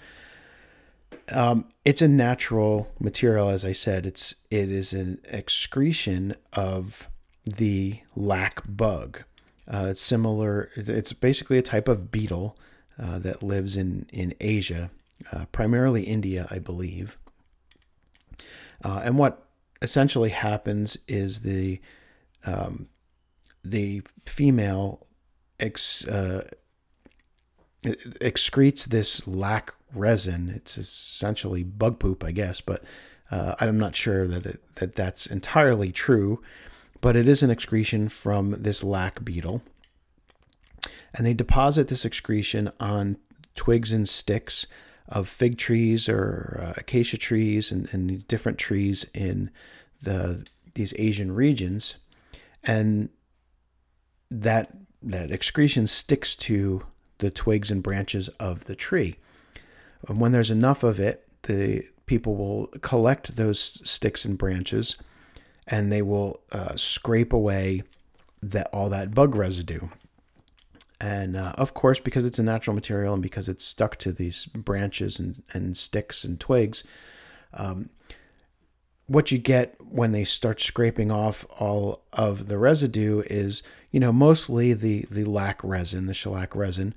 Um, 1.30 1.66
it's 1.84 2.02
a 2.02 2.08
natural 2.08 2.92
material, 3.00 3.48
as 3.48 3.64
I 3.64 3.72
said. 3.72 4.06
It's 4.06 4.34
it 4.50 4.70
is 4.70 4.92
an 4.92 5.20
excretion 5.24 6.34
of 6.52 7.08
the 7.44 8.00
lac 8.14 8.62
bug. 8.68 9.22
Uh, 9.66 9.86
it's 9.90 10.02
similar. 10.02 10.70
It's 10.76 11.12
basically 11.12 11.58
a 11.58 11.62
type 11.62 11.88
of 11.88 12.10
beetle 12.10 12.56
uh, 13.00 13.18
that 13.20 13.42
lives 13.42 13.76
in 13.76 14.06
in 14.12 14.34
Asia, 14.40 14.90
uh, 15.32 15.46
primarily 15.46 16.02
India, 16.02 16.46
I 16.50 16.58
believe. 16.58 17.16
Uh, 18.84 19.00
and 19.04 19.18
what 19.18 19.46
essentially 19.80 20.30
happens 20.30 20.96
is 21.08 21.40
the 21.40 21.80
um, 22.44 22.88
the 23.64 24.02
female 24.26 25.06
ex, 25.60 26.06
uh, 26.06 26.48
excretes 27.84 28.84
this 28.86 29.26
lac 29.26 29.74
resin. 29.94 30.52
It's 30.54 30.78
essentially 30.78 31.62
bug 31.62 31.98
poop, 31.98 32.24
I 32.24 32.32
guess, 32.32 32.60
but 32.60 32.82
uh, 33.30 33.54
I'm 33.60 33.78
not 33.78 33.96
sure 33.96 34.26
that 34.26 34.46
it, 34.46 34.60
that 34.76 34.94
that's 34.94 35.26
entirely 35.26 35.92
true. 35.92 36.42
But 37.00 37.16
it 37.16 37.26
is 37.26 37.42
an 37.42 37.50
excretion 37.50 38.08
from 38.08 38.50
this 38.62 38.84
lac 38.84 39.24
beetle, 39.24 39.62
and 41.12 41.26
they 41.26 41.34
deposit 41.34 41.88
this 41.88 42.04
excretion 42.04 42.70
on 42.78 43.16
twigs 43.56 43.92
and 43.92 44.08
sticks 44.08 44.68
of 45.08 45.28
fig 45.28 45.58
trees 45.58 46.08
or 46.08 46.60
uh, 46.62 46.74
acacia 46.76 47.18
trees 47.18 47.72
and, 47.72 47.88
and 47.92 48.26
different 48.28 48.56
trees 48.58 49.04
in 49.14 49.50
the 50.00 50.46
these 50.74 50.94
Asian 50.96 51.32
regions. 51.32 51.96
And 52.64 53.08
that 54.30 54.76
that 55.02 55.30
excretion 55.30 55.86
sticks 55.86 56.36
to 56.36 56.86
the 57.18 57.30
twigs 57.30 57.70
and 57.70 57.82
branches 57.82 58.28
of 58.40 58.64
the 58.64 58.76
tree. 58.76 59.16
And 60.08 60.20
when 60.20 60.32
there's 60.32 60.50
enough 60.50 60.82
of 60.82 61.00
it, 61.00 61.28
the 61.42 61.84
people 62.06 62.36
will 62.36 62.66
collect 62.80 63.36
those 63.36 63.80
sticks 63.88 64.24
and 64.24 64.38
branches, 64.38 64.96
and 65.66 65.90
they 65.90 66.02
will 66.02 66.40
uh, 66.52 66.76
scrape 66.76 67.32
away 67.32 67.82
that 68.42 68.68
all 68.72 68.88
that 68.90 69.14
bug 69.14 69.34
residue. 69.34 69.88
And 71.00 71.36
uh, 71.36 71.52
of 71.56 71.74
course, 71.74 71.98
because 71.98 72.24
it's 72.24 72.38
a 72.38 72.44
natural 72.44 72.74
material 72.74 73.14
and 73.14 73.22
because 73.22 73.48
it's 73.48 73.64
stuck 73.64 73.96
to 73.96 74.12
these 74.12 74.46
branches 74.46 75.18
and, 75.18 75.42
and 75.52 75.76
sticks 75.76 76.22
and 76.22 76.38
twigs, 76.38 76.84
um, 77.54 77.90
what 79.06 79.30
you 79.30 79.38
get 79.38 79.76
when 79.80 80.12
they 80.12 80.24
start 80.24 80.60
scraping 80.60 81.10
off 81.10 81.44
all 81.58 82.02
of 82.12 82.48
the 82.48 82.58
residue 82.58 83.22
is, 83.26 83.62
you 83.90 84.00
know, 84.00 84.12
mostly 84.12 84.72
the 84.72 85.06
the 85.10 85.24
lac 85.24 85.62
resin, 85.62 86.06
the 86.06 86.14
shellac 86.14 86.54
resin, 86.54 86.94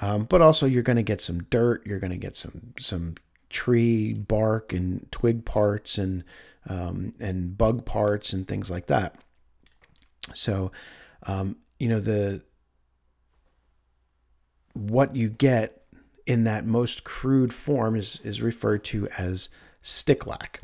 um, 0.00 0.24
but 0.24 0.40
also 0.40 0.66
you're 0.66 0.82
going 0.82 0.96
to 0.96 1.02
get 1.02 1.20
some 1.20 1.42
dirt, 1.44 1.86
you're 1.86 1.98
going 1.98 2.12
to 2.12 2.16
get 2.16 2.36
some 2.36 2.74
some 2.78 3.14
tree 3.50 4.14
bark 4.14 4.72
and 4.72 5.10
twig 5.10 5.44
parts 5.44 5.98
and 5.98 6.24
um, 6.68 7.14
and 7.20 7.58
bug 7.58 7.84
parts 7.84 8.32
and 8.32 8.46
things 8.46 8.70
like 8.70 8.86
that. 8.86 9.16
So, 10.34 10.70
um, 11.24 11.56
you 11.78 11.88
know 11.88 12.00
the 12.00 12.42
what 14.74 15.16
you 15.16 15.28
get 15.28 15.80
in 16.26 16.44
that 16.44 16.64
most 16.64 17.02
crude 17.04 17.52
form 17.52 17.96
is 17.96 18.20
is 18.22 18.40
referred 18.40 18.84
to 18.84 19.08
as 19.18 19.48
stick 19.82 20.26
lac. 20.26 20.60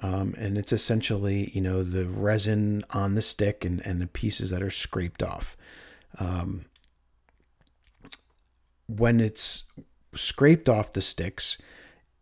Um, 0.00 0.34
and 0.38 0.56
it's 0.56 0.72
essentially, 0.72 1.50
you 1.54 1.60
know, 1.60 1.82
the 1.82 2.06
resin 2.06 2.84
on 2.90 3.14
the 3.14 3.22
stick 3.22 3.64
and, 3.64 3.84
and 3.84 4.00
the 4.00 4.06
pieces 4.06 4.50
that 4.50 4.62
are 4.62 4.70
scraped 4.70 5.22
off. 5.22 5.56
Um, 6.18 6.66
when 8.86 9.20
it's 9.20 9.64
scraped 10.14 10.68
off 10.68 10.92
the 10.92 11.02
sticks 11.02 11.58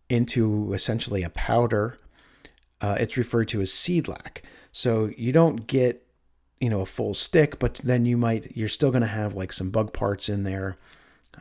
into 0.09 0.73
essentially 0.73 1.23
a 1.23 1.31
powder, 1.31 1.99
uh, 2.81 2.97
it's 2.99 3.17
referred 3.17 3.49
to 3.49 3.61
as 3.61 3.73
seed 3.73 4.09
lac. 4.09 4.43
So 4.73 5.11
you 5.17 5.33
don't 5.33 5.67
get, 5.67 6.07
you 6.61 6.71
know, 6.71 6.81
a 6.81 6.87
full 6.87 7.15
stick, 7.15 7.59
but 7.59 7.75
then 7.85 8.07
you 8.07 8.17
might, 8.17 8.57
you're 8.57 8.69
still 8.69 8.91
going 8.91 9.03
to 9.03 9.09
have 9.09 9.35
like 9.35 9.53
some 9.53 9.71
bug 9.71 9.93
parts 9.93 10.29
in 10.29 10.45
there. 10.45 10.77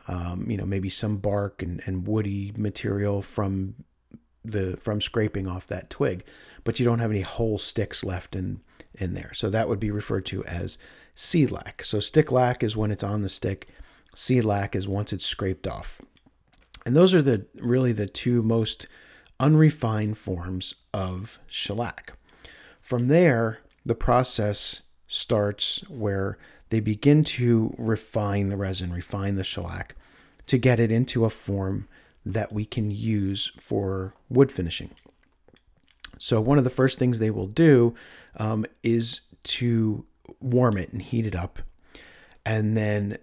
Um, 0.08 0.50
you 0.50 0.56
know, 0.56 0.66
maybe 0.66 0.90
some 0.90 1.16
bark 1.16 1.62
and, 1.62 1.82
and 1.86 2.06
woody 2.06 2.52
material 2.56 3.22
from 3.22 3.74
the 4.50 4.76
from 4.76 5.00
scraping 5.00 5.46
off 5.46 5.66
that 5.66 5.90
twig, 5.90 6.24
but 6.64 6.78
you 6.78 6.84
don't 6.84 6.98
have 6.98 7.10
any 7.10 7.20
whole 7.20 7.58
sticks 7.58 8.04
left 8.04 8.34
in 8.34 8.60
in 8.94 9.14
there. 9.14 9.32
So 9.34 9.50
that 9.50 9.68
would 9.68 9.80
be 9.80 9.90
referred 9.90 10.26
to 10.26 10.44
as 10.44 10.78
seed 11.14 11.50
lac. 11.50 11.82
So 11.84 12.00
stick 12.00 12.32
lac 12.32 12.62
is 12.62 12.76
when 12.76 12.90
it's 12.90 13.04
on 13.04 13.22
the 13.22 13.28
stick. 13.28 13.68
Seed 14.14 14.44
lac 14.44 14.74
is 14.74 14.88
once 14.88 15.12
it's 15.12 15.26
scraped 15.26 15.66
off. 15.66 16.00
And 16.84 16.96
those 16.96 17.12
are 17.12 17.22
the 17.22 17.46
really 17.56 17.92
the 17.92 18.06
two 18.06 18.42
most 18.42 18.86
unrefined 19.38 20.16
forms 20.18 20.74
of 20.94 21.38
shellac. 21.46 22.14
From 22.80 23.08
there, 23.08 23.58
the 23.84 23.94
process 23.94 24.82
starts 25.06 25.84
where 25.88 26.38
they 26.70 26.80
begin 26.80 27.24
to 27.24 27.74
refine 27.78 28.48
the 28.48 28.56
resin, 28.56 28.92
refine 28.92 29.36
the 29.36 29.44
shellac 29.44 29.94
to 30.46 30.58
get 30.58 30.80
it 30.80 30.90
into 30.90 31.24
a 31.24 31.30
form 31.30 31.88
that 32.26 32.52
we 32.52 32.64
can 32.64 32.90
use 32.90 33.52
for 33.58 34.12
wood 34.28 34.50
finishing. 34.50 34.90
So, 36.18 36.40
one 36.40 36.58
of 36.58 36.64
the 36.64 36.70
first 36.70 36.98
things 36.98 37.18
they 37.18 37.30
will 37.30 37.46
do 37.46 37.94
um, 38.36 38.66
is 38.82 39.20
to 39.44 40.04
warm 40.40 40.76
it 40.76 40.92
and 40.92 41.00
heat 41.00 41.24
it 41.24 41.36
up. 41.36 41.60
And 42.44 42.76
then, 42.76 43.18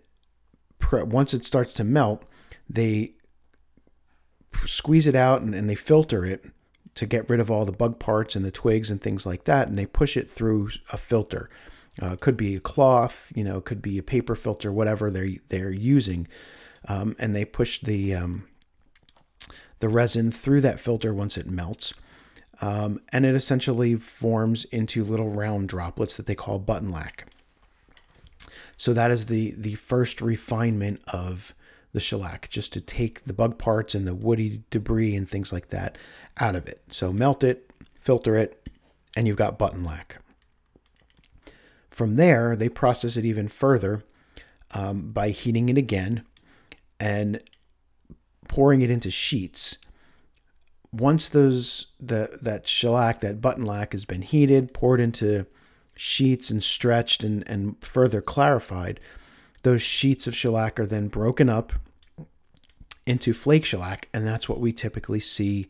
pre- 0.79 1.03
once 1.03 1.33
it 1.33 1.43
starts 1.43 1.73
to 1.73 1.83
melt, 1.83 2.23
they 2.69 3.13
squeeze 4.65 5.05
it 5.05 5.15
out 5.15 5.41
and, 5.41 5.53
and 5.53 5.69
they 5.69 5.75
filter 5.75 6.25
it 6.25 6.45
to 6.95 7.05
get 7.05 7.29
rid 7.29 7.39
of 7.39 7.51
all 7.51 7.65
the 7.65 7.71
bug 7.71 7.99
parts 7.99 8.35
and 8.35 8.45
the 8.45 8.51
twigs 8.51 8.89
and 8.89 9.01
things 9.01 9.25
like 9.25 9.43
that. 9.43 9.67
And 9.67 9.77
they 9.77 9.85
push 9.85 10.15
it 10.15 10.29
through 10.29 10.69
a 10.91 10.97
filter. 10.97 11.49
Uh, 12.01 12.15
could 12.15 12.37
be 12.37 12.55
a 12.55 12.59
cloth, 12.59 13.31
you 13.35 13.43
know, 13.43 13.59
could 13.59 13.81
be 13.81 13.97
a 13.97 14.03
paper 14.03 14.33
filter, 14.33 14.71
whatever 14.71 15.11
they're 15.11 15.29
they're 15.49 15.71
using, 15.71 16.27
um, 16.87 17.15
and 17.19 17.35
they 17.35 17.45
push 17.45 17.81
the 17.81 18.15
um, 18.15 18.47
the 19.84 19.89
resin 19.89 20.32
through 20.32 20.62
that 20.62 20.80
filter 20.80 21.13
once 21.13 21.38
it 21.38 21.46
melts. 21.46 21.93
Um, 22.62 23.02
and 23.12 23.26
it 23.26 23.36
essentially 23.36 23.98
forms 23.98 24.63
into 24.63 25.04
little 25.04 25.30
round 25.30 25.67
droplets 25.67 26.15
that 26.15 26.26
they 26.26 26.36
call 26.36 26.58
button 26.58 26.89
lac. 26.89 27.28
So 28.78 28.93
that 28.93 29.12
is 29.12 29.26
the 29.26 29.54
the 29.58 29.76
first 29.76 30.22
refinement 30.22 31.02
of 31.08 31.54
the 31.91 32.00
shellac, 32.00 32.50
just 32.50 32.72
to 32.72 32.80
take 32.80 33.26
the 33.26 33.34
bug 33.34 33.58
parts 33.58 33.93
and 33.93 34.08
the 34.08 34.15
woody 34.15 34.63
debris 34.69 35.17
and 35.17 35.30
things 35.30 35.52
like 35.52 35.67
that 35.67 35.98
out 36.38 36.56
of 36.56 36.69
it. 36.69 36.80
So 36.88 37.12
melt 37.12 37.43
it, 37.43 37.69
filter 38.00 38.38
it, 38.38 38.69
and 39.17 39.28
you've 39.28 39.36
got 39.36 39.60
button 39.60 39.84
lac. 39.84 40.19
From 41.89 42.15
there, 42.15 42.56
they 42.56 42.69
process 42.69 43.17
it 43.17 43.26
even 43.26 43.50
further 43.50 44.06
um, 44.72 45.12
by 45.12 45.32
heating 45.32 45.67
it 45.67 45.78
again 45.78 46.24
and 47.02 47.43
pouring 48.47 48.82
it 48.82 48.89
into 48.89 49.12
sheets. 49.12 49.77
Once 50.91 51.29
those 51.29 51.88
the 51.99 52.38
that 52.41 52.67
shellac, 52.67 53.19
that 53.21 53.41
button 53.41 53.65
lac 53.65 53.93
has 53.93 54.06
been 54.06 54.21
heated, 54.21 54.73
poured 54.73 54.99
into 54.99 55.45
sheets 55.95 56.49
and 56.49 56.63
stretched 56.63 57.23
and, 57.23 57.47
and 57.47 57.82
further 57.84 58.21
clarified, 58.21 58.99
those 59.63 59.82
sheets 59.82 60.27
of 60.27 60.36
shellac 60.36 60.79
are 60.79 60.86
then 60.86 61.08
broken 61.08 61.49
up 61.49 61.73
into 63.06 63.34
flake 63.34 63.65
shellac, 63.65 64.08
and 64.13 64.25
that's 64.25 64.47
what 64.47 64.60
we 64.60 64.71
typically 64.71 65.19
see. 65.19 65.67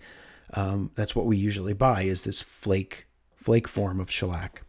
Um, 0.53 0.91
that's 0.95 1.15
what 1.15 1.25
we 1.25 1.37
usually 1.37 1.73
buy 1.73 2.03
is 2.03 2.23
this 2.23 2.41
flake 2.41 3.07
flake 3.35 3.67
form 3.67 3.99
of 3.99 4.11
shellac. 4.11 4.63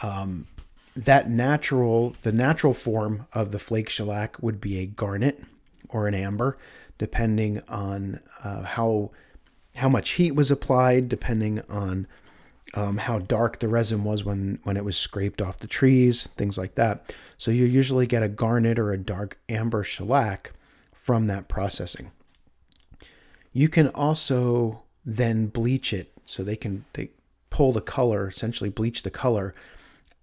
Um, 0.00 0.46
that 0.94 1.28
natural 1.28 2.14
the 2.22 2.32
natural 2.32 2.72
form 2.72 3.26
of 3.32 3.52
the 3.52 3.58
flake 3.58 3.88
shellac 3.88 4.42
would 4.42 4.60
be 4.60 4.78
a 4.78 4.86
garnet 4.86 5.42
or 5.88 6.06
an 6.06 6.14
amber, 6.14 6.56
depending 6.98 7.62
on 7.68 8.20
uh, 8.42 8.62
how 8.62 9.10
how 9.76 9.88
much 9.88 10.12
heat 10.12 10.32
was 10.32 10.50
applied, 10.50 11.08
depending 11.08 11.60
on 11.68 12.06
um, 12.74 12.96
how 12.98 13.18
dark 13.18 13.58
the 13.58 13.68
resin 13.68 14.04
was 14.04 14.24
when 14.24 14.58
when 14.64 14.76
it 14.76 14.84
was 14.84 14.96
scraped 14.96 15.40
off 15.40 15.58
the 15.58 15.66
trees, 15.66 16.28
things 16.36 16.58
like 16.58 16.74
that. 16.74 17.14
So 17.38 17.50
you 17.50 17.64
usually 17.64 18.06
get 18.06 18.22
a 18.22 18.28
garnet 18.28 18.78
or 18.78 18.92
a 18.92 18.98
dark 18.98 19.38
amber 19.48 19.82
shellac 19.82 20.52
from 20.92 21.26
that 21.26 21.48
processing. 21.48 22.10
You 23.52 23.68
can 23.68 23.88
also 23.88 24.82
then 25.04 25.46
bleach 25.46 25.92
it, 25.92 26.12
so 26.26 26.42
they 26.42 26.56
can 26.56 26.84
they 26.94 27.10
pull 27.50 27.72
the 27.72 27.80
color, 27.80 28.28
essentially 28.28 28.70
bleach 28.70 29.02
the 29.02 29.10
color 29.10 29.54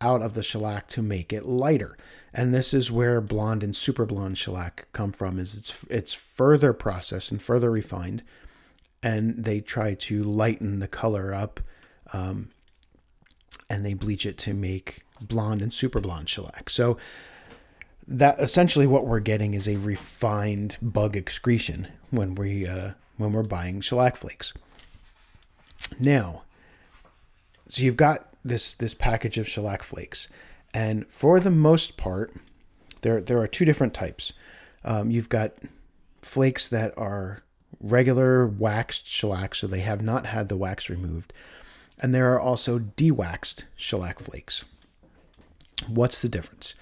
out 0.01 0.21
of 0.21 0.33
the 0.33 0.43
shellac 0.43 0.87
to 0.89 1.01
make 1.01 1.31
it 1.31 1.45
lighter 1.45 1.97
and 2.33 2.53
this 2.53 2.73
is 2.73 2.91
where 2.91 3.21
blonde 3.21 3.63
and 3.63 3.75
super 3.75 4.05
blonde 4.05 4.37
shellac 4.37 4.87
come 4.91 5.11
from 5.11 5.37
is 5.39 5.55
it's 5.55 5.79
it's 5.89 6.13
further 6.13 6.73
processed 6.73 7.31
and 7.31 7.41
further 7.41 7.69
refined 7.69 8.23
and 9.03 9.43
they 9.43 9.59
try 9.59 9.93
to 9.93 10.23
lighten 10.23 10.79
the 10.79 10.87
color 10.87 11.33
up 11.33 11.59
um, 12.13 12.49
and 13.69 13.85
they 13.85 13.93
bleach 13.93 14.25
it 14.25 14.37
to 14.37 14.53
make 14.53 15.03
blonde 15.21 15.61
and 15.61 15.73
super 15.73 15.99
blonde 15.99 16.29
shellac. 16.29 16.69
So 16.69 16.97
that 18.07 18.39
essentially 18.39 18.87
what 18.87 19.05
we're 19.05 19.19
getting 19.19 19.53
is 19.53 19.67
a 19.67 19.77
refined 19.77 20.77
bug 20.81 21.15
excretion 21.15 21.87
when 22.09 22.35
we 22.35 22.65
uh, 22.65 22.91
when 23.17 23.33
we're 23.33 23.43
buying 23.43 23.81
shellac 23.81 24.15
flakes. 24.15 24.53
Now 25.99 26.43
so 27.67 27.83
you've 27.83 27.97
got 27.97 28.29
this 28.43 28.73
this 28.75 28.93
package 28.93 29.37
of 29.37 29.47
shellac 29.47 29.83
flakes 29.83 30.29
and 30.73 31.07
for 31.11 31.39
the 31.39 31.51
most 31.51 31.97
part, 31.97 32.33
there 33.01 33.21
there 33.21 33.39
are 33.39 33.47
two 33.47 33.65
different 33.65 33.93
types. 33.93 34.33
Um, 34.83 35.11
you've 35.11 35.29
got 35.29 35.53
flakes 36.21 36.67
that 36.69 36.97
are 36.97 37.43
regular 37.79 38.47
waxed 38.47 39.05
shellac, 39.07 39.55
so 39.55 39.67
they 39.67 39.81
have 39.81 40.01
not 40.01 40.27
had 40.27 40.49
the 40.49 40.57
wax 40.57 40.89
removed, 40.89 41.33
and 41.99 42.13
there 42.13 42.33
are 42.33 42.39
also 42.39 42.79
dewaxed 42.79 43.63
shellac 43.75 44.19
flakes. 44.19 44.65
What's 45.87 46.19
the 46.19 46.29
difference? 46.29 46.75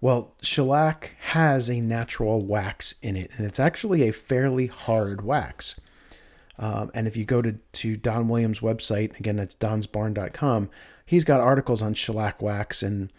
Well, 0.00 0.34
shellac 0.42 1.16
has 1.20 1.68
a 1.68 1.80
natural 1.80 2.44
wax 2.44 2.94
in 3.02 3.16
it, 3.16 3.30
and 3.36 3.46
it's 3.46 3.58
actually 3.58 4.08
a 4.08 4.12
fairly 4.12 4.68
hard 4.68 5.24
wax. 5.24 5.74
Um, 6.58 6.90
and 6.94 7.06
if 7.06 7.16
you 7.16 7.24
go 7.24 7.42
to, 7.42 7.52
to 7.52 7.96
Don 7.96 8.28
Williams' 8.28 8.60
website, 8.60 9.18
again, 9.18 9.36
that's 9.36 9.54
donsbarn.com, 9.56 10.70
he's 11.04 11.24
got 11.24 11.40
articles 11.40 11.82
on 11.82 11.94
shellac 11.94 12.40
wax 12.40 12.82
and 12.82 13.12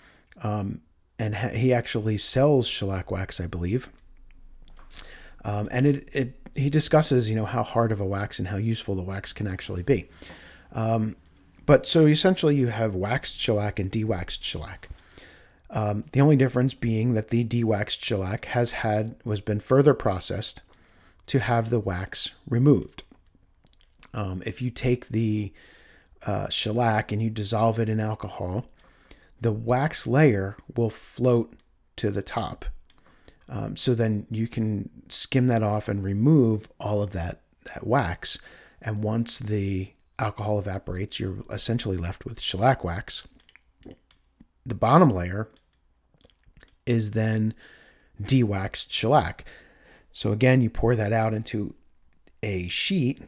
um, 0.44 0.82
and 1.18 1.36
ha- 1.36 1.50
he 1.50 1.74
actually 1.74 2.18
sells 2.18 2.68
shellac 2.68 3.12
wax, 3.12 3.40
I 3.40 3.48
believe. 3.48 3.90
Um, 5.44 5.70
and 5.72 5.88
it, 5.88 6.10
it 6.14 6.36
he 6.56 6.70
discusses 6.70 7.30
you 7.30 7.36
know 7.36 7.46
how 7.46 7.64
hard 7.64 7.92
of 7.92 8.02
a 8.02 8.06
wax 8.06 8.40
and 8.40 8.48
how 8.48 8.58
useful 8.58 8.96
the 8.96 9.02
wax 9.02 9.34
can 9.34 9.48
actually 9.48 9.84
be. 9.84 10.10
Um, 10.74 11.16
but 11.66 11.86
so 11.86 12.08
essentially, 12.08 12.56
you 12.56 12.68
have 12.68 12.96
waxed 12.96 13.38
shellac 13.38 13.80
and 13.80 13.92
dewaxed 13.92 14.42
shellac. 14.42 14.90
Um, 15.70 16.06
the 16.14 16.22
only 16.22 16.36
difference 16.36 16.74
being 16.74 17.14
that 17.14 17.30
the 17.30 17.46
dewaxed 17.46 18.04
shellac 18.04 18.46
has 18.46 18.72
had 18.72 19.16
was 19.24 19.40
been 19.40 19.60
further 19.60 19.94
processed 19.94 20.62
to 21.28 21.40
have 21.40 21.70
the 21.70 21.80
wax 21.80 22.32
removed. 22.48 23.04
Um, 24.16 24.42
if 24.46 24.64
you 24.64 24.72
take 24.72 25.10
the 25.10 25.54
uh, 26.26 26.50
shellac 26.50 27.12
and 27.12 27.22
you 27.22 27.30
dissolve 27.30 27.80
it 27.80 27.88
in 27.88 28.00
alcohol, 28.00 28.66
the 29.42 29.52
wax 29.52 30.06
layer 30.06 30.58
will 30.76 30.90
float 30.90 31.54
to 31.98 32.12
the 32.12 32.22
top. 32.22 32.66
Um, 33.48 33.76
so 33.76 33.96
then 33.96 34.28
you 34.30 34.48
can 34.48 34.90
skim 35.10 35.48
that 35.48 35.64
off 35.64 35.88
and 35.88 36.04
remove 36.04 36.68
all 36.80 37.02
of 37.02 37.12
that 37.12 37.42
that 37.66 37.86
wax. 37.86 38.38
And 38.82 39.04
once 39.04 39.40
the 39.40 39.92
alcohol 40.18 40.60
evaporates, 40.60 41.20
you're 41.20 41.44
essentially 41.50 41.98
left 41.98 42.26
with 42.26 42.42
shellac 42.42 42.84
wax. 42.84 43.28
The 44.66 44.76
bottom 44.76 45.10
layer 45.10 45.50
is 46.86 47.12
then 47.12 47.54
dewaxed 48.22 48.92
shellac. 48.92 49.46
So 50.12 50.32
again, 50.32 50.62
you 50.62 50.70
pour 50.70 50.96
that 50.96 51.14
out 51.14 51.34
into 51.34 51.76
a 52.44 52.68
sheet, 52.68 53.22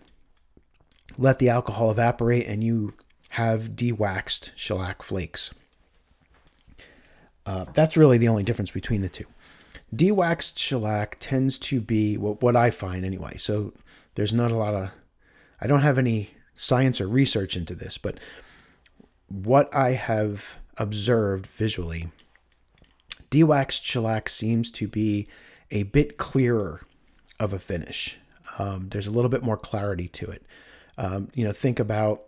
let 1.17 1.39
the 1.39 1.49
alcohol 1.49 1.91
evaporate, 1.91 2.47
and 2.47 2.63
you 2.63 2.93
have 3.29 3.71
dewaxed 3.71 4.51
shellac 4.55 5.03
flakes. 5.03 5.51
Uh, 7.45 7.65
that's 7.73 7.97
really 7.97 8.17
the 8.17 8.27
only 8.27 8.43
difference 8.43 8.71
between 8.71 9.01
the 9.01 9.09
two. 9.09 9.25
Dewaxed 9.95 10.57
shellac 10.57 11.17
tends 11.19 11.57
to 11.59 11.81
be 11.81 12.17
what, 12.17 12.41
what 12.41 12.55
I 12.55 12.69
find 12.69 13.05
anyway. 13.05 13.37
So 13.37 13.73
there's 14.15 14.33
not 14.33 14.51
a 14.51 14.55
lot 14.55 14.73
of, 14.73 14.91
I 15.59 15.67
don't 15.67 15.81
have 15.81 15.97
any 15.97 16.31
science 16.55 17.01
or 17.01 17.07
research 17.07 17.57
into 17.57 17.75
this, 17.75 17.97
but 17.97 18.19
what 19.27 19.73
I 19.73 19.91
have 19.93 20.57
observed 20.77 21.47
visually 21.47 22.09
Dewaxed 23.31 23.83
shellac 23.83 24.29
seems 24.29 24.69
to 24.71 24.87
be 24.87 25.27
a 25.71 25.83
bit 25.83 26.17
clearer 26.17 26.81
of 27.39 27.53
a 27.53 27.59
finish. 27.59 28.19
Um, 28.59 28.89
there's 28.89 29.07
a 29.07 29.11
little 29.11 29.29
bit 29.29 29.41
more 29.41 29.57
clarity 29.57 30.09
to 30.09 30.29
it. 30.29 30.45
Um, 30.97 31.29
you 31.33 31.45
know, 31.45 31.53
think 31.53 31.79
about 31.79 32.23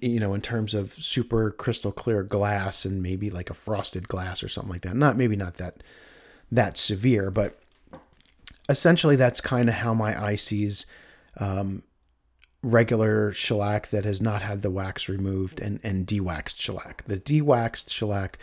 you 0.00 0.20
know 0.20 0.34
in 0.34 0.40
terms 0.40 0.74
of 0.74 0.92
super 0.94 1.50
crystal 1.50 1.92
clear 1.92 2.22
glass 2.22 2.84
and 2.84 3.02
maybe 3.02 3.30
like 3.30 3.50
a 3.50 3.54
frosted 3.54 4.08
glass 4.08 4.42
or 4.42 4.48
something 4.48 4.72
like 4.72 4.82
that. 4.82 4.96
Not 4.96 5.16
maybe 5.16 5.36
not 5.36 5.56
that 5.56 5.82
that 6.50 6.76
severe, 6.76 7.30
but 7.30 7.56
essentially 8.68 9.16
that's 9.16 9.40
kind 9.40 9.68
of 9.68 9.76
how 9.76 9.94
my 9.94 10.20
eye 10.22 10.36
sees 10.36 10.86
um, 11.38 11.82
regular 12.62 13.32
shellac 13.32 13.88
that 13.88 14.04
has 14.04 14.20
not 14.20 14.42
had 14.42 14.62
the 14.62 14.70
wax 14.70 15.08
removed 15.08 15.60
and 15.60 15.80
and 15.82 16.06
dewaxed 16.06 16.58
shellac. 16.58 17.04
The 17.06 17.18
dewaxed 17.18 17.90
shellac 17.90 18.38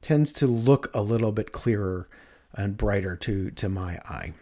tends 0.00 0.32
to 0.34 0.46
look 0.46 0.90
a 0.94 1.02
little 1.02 1.32
bit 1.32 1.52
clearer 1.52 2.08
and 2.54 2.76
brighter 2.76 3.16
to, 3.16 3.50
to 3.50 3.68
my 3.68 3.98
eye. 4.08 4.32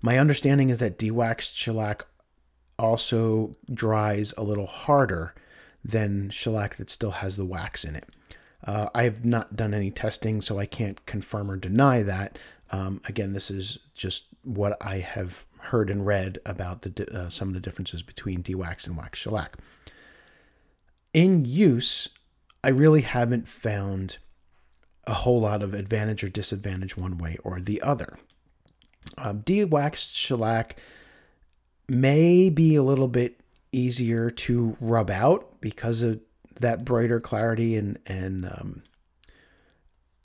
My 0.00 0.18
understanding 0.18 0.70
is 0.70 0.78
that 0.78 0.98
dewaxed 0.98 1.56
shellac 1.56 2.06
also 2.78 3.54
dries 3.72 4.32
a 4.36 4.42
little 4.42 4.66
harder 4.66 5.34
than 5.84 6.30
shellac 6.30 6.76
that 6.76 6.90
still 6.90 7.12
has 7.12 7.36
the 7.36 7.44
wax 7.44 7.84
in 7.84 7.94
it. 7.94 8.08
Uh, 8.64 8.88
I 8.94 9.02
have 9.02 9.24
not 9.24 9.56
done 9.56 9.74
any 9.74 9.90
testing, 9.90 10.40
so 10.40 10.58
I 10.58 10.66
can't 10.66 11.04
confirm 11.06 11.50
or 11.50 11.56
deny 11.56 12.02
that. 12.02 12.38
Um, 12.70 13.02
again, 13.06 13.34
this 13.34 13.50
is 13.50 13.78
just 13.94 14.24
what 14.42 14.76
I 14.80 14.98
have 14.98 15.44
heard 15.58 15.90
and 15.90 16.06
read 16.06 16.38
about 16.46 16.82
the, 16.82 17.10
uh, 17.12 17.28
some 17.28 17.48
of 17.48 17.54
the 17.54 17.60
differences 17.60 18.02
between 18.02 18.42
dewaxed 18.42 18.86
and 18.86 18.96
wax 18.96 19.18
shellac. 19.18 19.56
In 21.12 21.44
use, 21.44 22.08
I 22.62 22.68
really 22.68 23.02
haven't 23.02 23.48
found 23.48 24.18
a 25.06 25.14
whole 25.14 25.40
lot 25.40 25.62
of 25.62 25.74
advantage 25.74 26.24
or 26.24 26.28
disadvantage 26.28 26.96
one 26.96 27.18
way 27.18 27.36
or 27.44 27.60
the 27.60 27.82
other. 27.82 28.18
Um, 29.18 29.40
de-waxed 29.40 30.16
shellac 30.16 30.76
may 31.88 32.50
be 32.50 32.74
a 32.74 32.82
little 32.82 33.08
bit 33.08 33.40
easier 33.72 34.30
to 34.30 34.76
rub 34.80 35.10
out 35.10 35.60
because 35.60 36.02
of 36.02 36.20
that 36.60 36.84
brighter 36.84 37.20
clarity 37.20 37.76
and 37.76 37.98
and 38.06 38.46
um, 38.46 38.82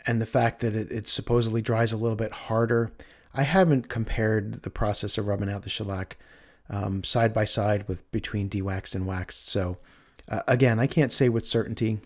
and 0.05 0.21
the 0.21 0.25
fact 0.25 0.59
that 0.61 0.75
it, 0.75 0.91
it 0.91 1.07
supposedly 1.07 1.61
dries 1.61 1.91
a 1.91 1.97
little 1.97 2.15
bit 2.15 2.31
harder. 2.31 2.91
I 3.33 3.43
haven't 3.43 3.89
compared 3.89 4.63
the 4.63 4.69
process 4.69 5.17
of 5.17 5.27
rubbing 5.27 5.49
out 5.49 5.63
the 5.63 5.69
shellac 5.69 6.17
um, 6.69 7.03
side 7.03 7.33
by 7.33 7.45
side 7.45 7.87
with 7.87 8.09
between 8.11 8.47
de-waxed 8.47 8.95
and 8.95 9.05
waxed. 9.05 9.47
So 9.47 9.77
uh, 10.27 10.41
again, 10.47 10.79
I 10.79 10.87
can't 10.87 11.13
say 11.13 11.29
with 11.29 11.47
certainty. 11.47 11.99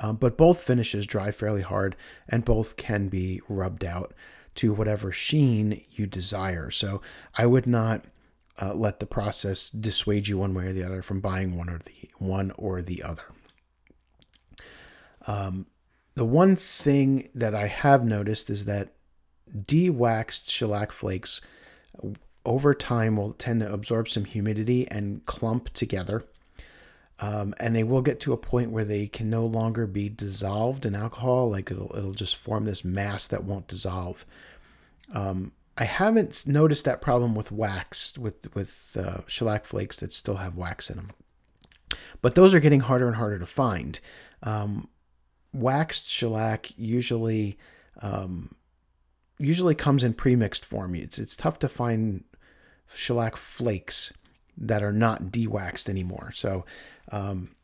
Um, 0.00 0.16
but 0.16 0.36
both 0.36 0.62
finishes 0.62 1.06
dry 1.06 1.30
fairly 1.30 1.62
hard 1.62 1.96
and 2.28 2.44
both 2.44 2.76
can 2.76 3.08
be 3.08 3.40
rubbed 3.48 3.84
out 3.84 4.12
to 4.56 4.72
whatever 4.72 5.10
sheen 5.10 5.82
you 5.92 6.06
desire. 6.06 6.70
So 6.70 7.00
I 7.36 7.46
would 7.46 7.66
not 7.66 8.04
uh, 8.60 8.74
let 8.74 9.00
the 9.00 9.06
process 9.06 9.70
dissuade 9.70 10.28
you 10.28 10.38
one 10.38 10.54
way 10.54 10.66
or 10.66 10.72
the 10.72 10.82
other 10.82 11.02
from 11.02 11.20
buying 11.20 11.56
one 11.56 11.68
or 11.68 11.78
the 11.78 12.10
one 12.18 12.52
or 12.52 12.82
the 12.82 13.02
other. 13.02 13.22
Um, 15.26 15.66
the 16.14 16.24
one 16.24 16.56
thing 16.56 17.28
that 17.34 17.54
I 17.54 17.68
have 17.68 18.04
noticed 18.04 18.50
is 18.50 18.64
that 18.64 18.94
de-waxed 19.66 20.50
shellac 20.50 20.90
flakes 20.90 21.40
over 22.44 22.74
time 22.74 23.16
will 23.16 23.32
tend 23.34 23.60
to 23.60 23.72
absorb 23.72 24.08
some 24.08 24.24
humidity 24.24 24.88
and 24.88 25.24
clump 25.26 25.70
together. 25.70 26.24
Um, 27.20 27.54
and 27.58 27.74
they 27.74 27.82
will 27.82 28.00
get 28.00 28.20
to 28.20 28.32
a 28.32 28.38
point 28.38 28.70
where 28.70 28.84
they 28.84 29.06
can 29.06 29.28
no 29.28 29.44
longer 29.44 29.86
be 29.86 30.08
dissolved 30.08 30.86
in 30.86 30.94
alcohol. 30.94 31.50
Like 31.50 31.70
it'll 31.70 31.94
it'll 31.96 32.12
just 32.12 32.36
form 32.36 32.64
this 32.64 32.84
mass 32.84 33.26
that 33.28 33.44
won't 33.44 33.66
dissolve. 33.66 34.24
Um, 35.12 35.52
I 35.78 35.84
haven't 35.84 36.44
noticed 36.46 36.84
that 36.84 37.00
problem 37.00 37.36
with 37.36 37.52
wax 37.52 38.18
with 38.18 38.54
with 38.54 38.96
uh, 38.98 39.20
shellac 39.26 39.64
flakes 39.64 39.98
that 40.00 40.12
still 40.12 40.36
have 40.36 40.56
wax 40.56 40.90
in 40.90 40.96
them, 40.96 41.10
but 42.20 42.34
those 42.34 42.52
are 42.52 42.60
getting 42.60 42.80
harder 42.80 43.06
and 43.06 43.16
harder 43.16 43.38
to 43.38 43.46
find. 43.46 44.00
Um, 44.42 44.88
waxed 45.52 46.10
shellac 46.10 46.76
usually 46.76 47.58
um, 48.02 48.56
usually 49.38 49.76
comes 49.76 50.02
in 50.02 50.14
premixed 50.14 50.64
form. 50.64 50.96
It's 50.96 51.18
it's 51.18 51.36
tough 51.36 51.60
to 51.60 51.68
find 51.68 52.24
shellac 52.92 53.36
flakes 53.36 54.12
that 54.56 54.82
are 54.82 54.92
not 54.92 55.30
de-waxed 55.30 55.88
anymore. 55.88 56.32
So 56.34 56.64
um, 57.12 57.54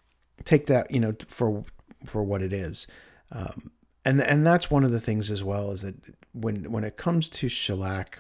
take 0.45 0.67
that 0.67 0.89
you 0.93 1.01
know 1.01 1.17
for 1.27 1.65
for 2.07 2.23
what 2.23 2.43
it 2.43 2.53
is. 2.53 2.87
Um, 3.33 3.73
and 4.05 4.23
and 4.23 4.47
that's 4.47 4.71
one 4.71 4.85
of 4.85 4.93
the 4.93 5.01
things 5.01 5.33
as 5.33 5.43
well 5.43 5.73
is 5.73 5.83
that 5.83 5.97
when 6.35 6.71
when 6.71 6.85
it 6.85 6.97
comes 6.97 7.31
to 7.31 7.49
shellac, 7.49 8.19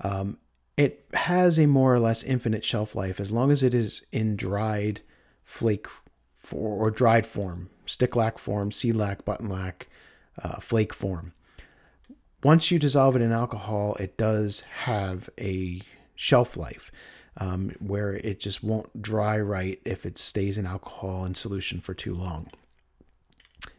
um, 0.00 0.38
it 0.76 1.06
has 1.14 1.58
a 1.58 1.66
more 1.66 1.94
or 1.94 2.00
less 2.00 2.22
infinite 2.22 2.64
shelf 2.64 2.94
life 2.94 3.20
as 3.20 3.30
long 3.30 3.50
as 3.50 3.62
it 3.62 3.72
is 3.74 4.02
in 4.12 4.36
dried 4.36 5.00
flake 5.44 5.86
for, 6.36 6.86
or 6.86 6.90
dried 6.90 7.26
form, 7.26 7.70
stick 7.86 8.16
lac 8.16 8.38
form, 8.38 8.70
seed 8.70 8.96
lac, 8.96 9.24
button 9.24 9.48
lac, 9.48 9.88
uh, 10.42 10.58
flake 10.60 10.92
form. 10.92 11.32
Once 12.42 12.70
you 12.70 12.78
dissolve 12.78 13.16
it 13.16 13.22
in 13.22 13.32
alcohol, 13.32 13.94
it 14.00 14.16
does 14.16 14.60
have 14.84 15.28
a 15.38 15.82
shelf 16.14 16.56
life 16.56 16.90
um, 17.36 17.74
where 17.80 18.12
it 18.12 18.40
just 18.40 18.62
won't 18.62 19.02
dry 19.02 19.38
right 19.38 19.80
if 19.84 20.06
it 20.06 20.18
stays 20.18 20.56
in 20.56 20.66
alcohol 20.66 21.24
in 21.24 21.34
solution 21.34 21.80
for 21.80 21.94
too 21.94 22.14
long. 22.14 22.48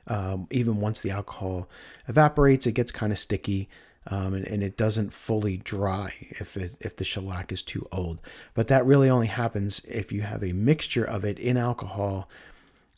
Um, 0.07 0.47
even 0.51 0.79
once 0.79 1.01
the 1.01 1.11
alcohol 1.11 1.69
evaporates, 2.07 2.65
it 2.65 2.73
gets 2.73 2.91
kind 2.91 3.11
of 3.11 3.19
sticky. 3.19 3.69
Um, 4.07 4.33
and, 4.33 4.47
and, 4.47 4.63
it 4.63 4.77
doesn't 4.77 5.13
fully 5.13 5.57
dry 5.57 6.11
if 6.31 6.57
it, 6.57 6.75
if 6.79 6.95
the 6.95 7.03
shellac 7.03 7.51
is 7.51 7.61
too 7.61 7.87
old. 7.91 8.19
But 8.55 8.67
that 8.67 8.83
really 8.83 9.11
only 9.11 9.27
happens 9.27 9.79
if 9.81 10.11
you 10.11 10.23
have 10.23 10.43
a 10.43 10.53
mixture 10.53 11.05
of 11.05 11.23
it 11.23 11.37
in 11.37 11.55
alcohol 11.55 12.27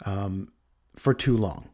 um, 0.06 0.54
for 0.96 1.14
too 1.14 1.36
long. 1.36 1.68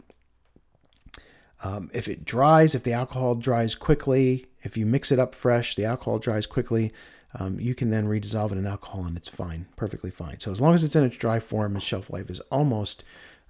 Um, 1.64 1.92
if 1.94 2.08
it 2.08 2.26
dries, 2.26 2.74
if 2.74 2.82
the 2.84 2.94
alcohol 2.94 3.36
dries 3.36 3.76
quickly, 3.76 4.48
if 4.64 4.78
you 4.78 4.86
mix 4.86 5.12
it 5.12 5.20
up 5.20 5.36
fresh, 5.36 5.76
the 5.76 5.86
alcohol 5.86 6.18
dries 6.18 6.46
quickly, 6.46 6.92
um, 7.36 7.60
you 7.60 7.76
can 7.76 7.92
then 7.92 8.08
redissolve 8.08 8.52
it 8.52 8.58
in 8.58 8.66
alcohol 8.66 9.06
and 9.06 9.18
it's 9.18 9.30
fine, 9.30 9.68
perfectly 9.76 10.10
fine. 10.10 10.40
So 10.40 10.52
as 10.52 10.62
long 10.62 10.74
as 10.74 10.84
it's 10.84 10.96
in 10.96 11.04
its 11.04 11.18
dry 11.18 11.40
form, 11.40 11.76
its 11.76 11.86
shelf 11.86 12.10
life 12.10 12.30
is 12.30 12.40
almost 12.52 13.04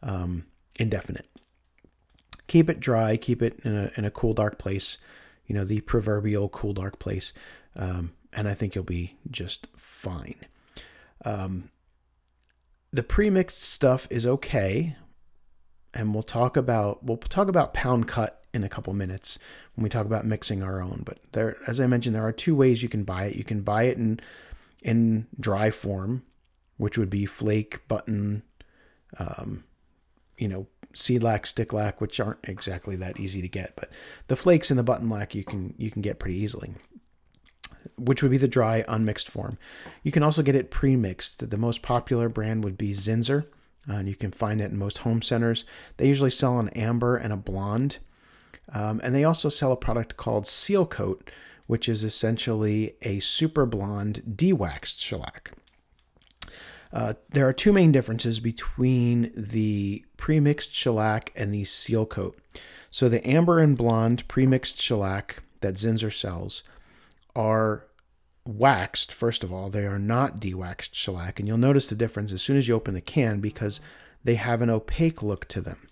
um, 0.04 0.46
indefinite. 0.76 1.28
Keep 2.50 2.70
it 2.70 2.80
dry, 2.80 3.16
keep 3.16 3.42
it 3.42 3.60
in 3.64 3.78
a, 3.78 3.92
in 3.96 4.06
a 4.06 4.12
cool, 4.12 4.34
dark 4.34 4.58
place, 4.58 4.98
you 5.46 5.54
know, 5.56 5.64
the 5.64 5.82
proverbial 5.82 6.50
cool, 6.50 6.74
dark 6.74 6.98
place, 6.98 7.32
um, 7.76 8.12
and 8.34 8.48
I 8.48 8.56
think 8.56 8.74
you'll 8.74 8.84
be 8.84 9.18
just 9.30 9.68
fine. 9.78 10.36
Um, 11.24 11.70
the 12.92 13.04
premixed 13.04 13.52
stuff 13.52 14.08
is 14.10 14.26
okay, 14.26 14.96
and 15.94 16.12
we'll 16.14 16.24
talk 16.24 16.58
about 16.58 17.04
we'll 17.04 17.18
talk 17.18 17.48
about 17.48 17.74
pound 17.74 18.08
cut 18.08 18.44
in 18.52 18.64
a 18.64 18.70
couple 18.70 18.94
minutes 18.94 19.38
when 19.76 19.84
we 19.84 19.90
talk 19.90 20.08
about 20.08 20.26
mixing 20.26 20.64
our 20.64 20.82
own. 20.82 21.04
But 21.06 21.20
there, 21.34 21.58
as 21.68 21.80
I 21.80 21.86
mentioned, 21.86 22.16
there 22.16 22.26
are 22.26 22.32
two 22.32 22.56
ways 22.56 22.82
you 22.82 22.90
can 22.90 23.04
buy 23.04 23.26
it. 23.26 23.36
You 23.36 23.44
can 23.44 23.62
buy 23.62 23.84
it 23.84 23.98
in 23.98 24.20
in 24.82 25.28
dry 25.40 25.70
form, 25.70 26.24
which 26.78 26.98
would 26.98 27.12
be 27.12 27.26
flake, 27.28 27.88
button, 27.88 28.42
um, 29.20 29.66
you 30.38 30.48
know, 30.48 30.68
seed 30.93 31.23
lac, 31.23 31.45
stick 31.45 31.73
lac, 31.73 32.02
which 32.02 32.19
aren't 32.19 32.39
exactly 32.43 32.95
that 32.95 33.19
easy 33.19 33.41
to 33.41 33.47
get, 33.47 33.73
but 33.75 33.89
the 34.28 34.36
flakes 34.36 34.69
and 34.69 34.80
the 34.80 34.84
button 34.84 35.10
lac 35.10 35.36
you 35.36 35.43
can 35.43 35.73
you 35.78 35.91
can 35.91 36.02
get 36.02 36.19
pretty 36.19 36.38
easily. 36.38 36.73
Which 37.97 38.21
would 38.21 38.32
be 38.32 38.38
the 38.38 38.47
dry 38.47 38.84
unmixed 38.88 39.30
form. 39.30 39.58
You 40.04 40.12
can 40.12 40.23
also 40.23 40.41
get 40.41 40.56
it 40.56 40.71
pre-mixed. 40.71 41.49
The 41.49 41.58
most 41.58 41.82
popular 41.82 42.30
brand 42.30 42.63
would 42.63 42.78
be 42.78 42.91
Zinsser, 42.91 43.45
uh, 43.89 43.93
and 43.93 44.10
you 44.10 44.15
can 44.15 44.32
find 44.32 44.62
it 44.62 44.71
in 44.71 44.78
most 44.78 44.99
home 44.99 45.21
centers. 45.21 45.65
They 45.97 46.08
usually 46.08 46.30
sell 46.30 46.60
an 46.60 46.69
amber 46.69 47.15
and 47.15 47.32
a 47.32 47.38
blonde, 47.38 47.97
um, 48.73 48.99
and 49.04 49.13
they 49.13 49.23
also 49.23 49.49
sell 49.49 49.71
a 49.71 49.78
product 49.78 50.17
called 50.17 50.47
Seal 50.47 50.86
Coat, 50.86 51.30
which 51.67 51.88
is 51.88 52.04
essentially 52.04 52.95
a 53.02 53.19
super 53.19 53.65
blonde 53.65 54.23
dewaxed 54.30 54.99
shellac. 54.99 55.52
Uh, 56.91 57.13
there 57.30 57.47
are 57.47 57.54
two 57.54 57.71
main 57.71 57.91
differences 57.91 58.39
between 58.39 59.32
the 59.36 60.04
premixed 60.17 60.73
shellac 60.73 61.32
and 61.36 61.54
the 61.54 61.63
seal 61.63 62.06
coat. 62.06 62.38
So 62.89 63.08
the 63.08 63.25
amber 63.28 63.60
and 63.60 63.78
blonde 63.78 64.28
premixed 64.28 64.82
shellac 64.82 65.43
that 65.62 65.75
Zinsser 65.75 66.12
sells 66.12 66.63
are 67.36 67.86
waxed, 68.45 69.12
first 69.12 69.43
of 69.43 69.54
all. 69.54 69.69
They 69.69 69.86
are 69.86 69.99
not 69.99 70.39
dewaxed 70.39 70.93
shellac. 70.93 71.39
And 71.39 71.47
you'll 71.47 71.58
notice 71.58 71.88
the 71.88 71.95
difference 71.95 72.32
as 72.32 72.41
soon 72.41 72.58
as 72.58 72.67
you 72.67 72.73
open 72.73 72.95
the 72.95 73.02
can 73.02 73.39
because 73.39 73.80
they 74.23 74.36
have 74.36 74.62
an 74.62 74.69
opaque 74.69 75.21
look 75.21 75.47
to 75.49 75.62
them. 75.62 75.88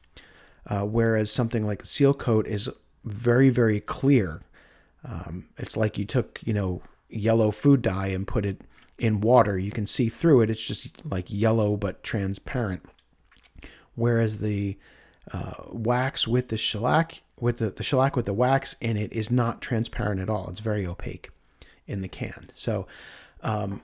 Uh, 0.65 0.81
whereas 0.81 1.31
something 1.31 1.65
like 1.65 1.79
the 1.79 1.87
seal 1.87 2.13
coat 2.13 2.47
is 2.47 2.69
very, 3.05 3.49
very 3.49 3.79
clear. 3.79 4.41
Um, 5.05 5.47
it's 5.57 5.77
like 5.77 5.97
you 5.97 6.05
took, 6.05 6.39
you 6.43 6.53
know, 6.53 6.81
yellow 7.09 7.51
food 7.51 7.81
dye 7.81 8.07
and 8.07 8.27
put 8.27 8.45
it 8.45 8.61
in 8.97 9.21
water. 9.21 9.57
You 9.57 9.71
can 9.71 9.87
see 9.87 10.09
through 10.09 10.41
it. 10.41 10.49
It's 10.49 10.65
just 10.65 11.05
like 11.05 11.25
yellow 11.29 11.77
but 11.77 12.03
transparent. 12.03 12.85
Whereas 13.95 14.39
the 14.39 14.77
uh, 15.31 15.53
wax 15.69 16.27
with 16.27 16.49
the 16.49 16.57
shellac, 16.57 17.21
with 17.39 17.57
the, 17.57 17.71
the 17.71 17.83
shellac 17.83 18.15
with 18.15 18.25
the 18.25 18.33
wax 18.33 18.75
in 18.79 18.97
it, 18.97 19.11
is 19.13 19.31
not 19.31 19.61
transparent 19.61 20.21
at 20.21 20.29
all. 20.29 20.49
It's 20.49 20.61
very 20.61 20.85
opaque 20.85 21.29
in 21.85 22.01
the 22.01 22.07
can. 22.07 22.49
So 22.53 22.87
um, 23.41 23.81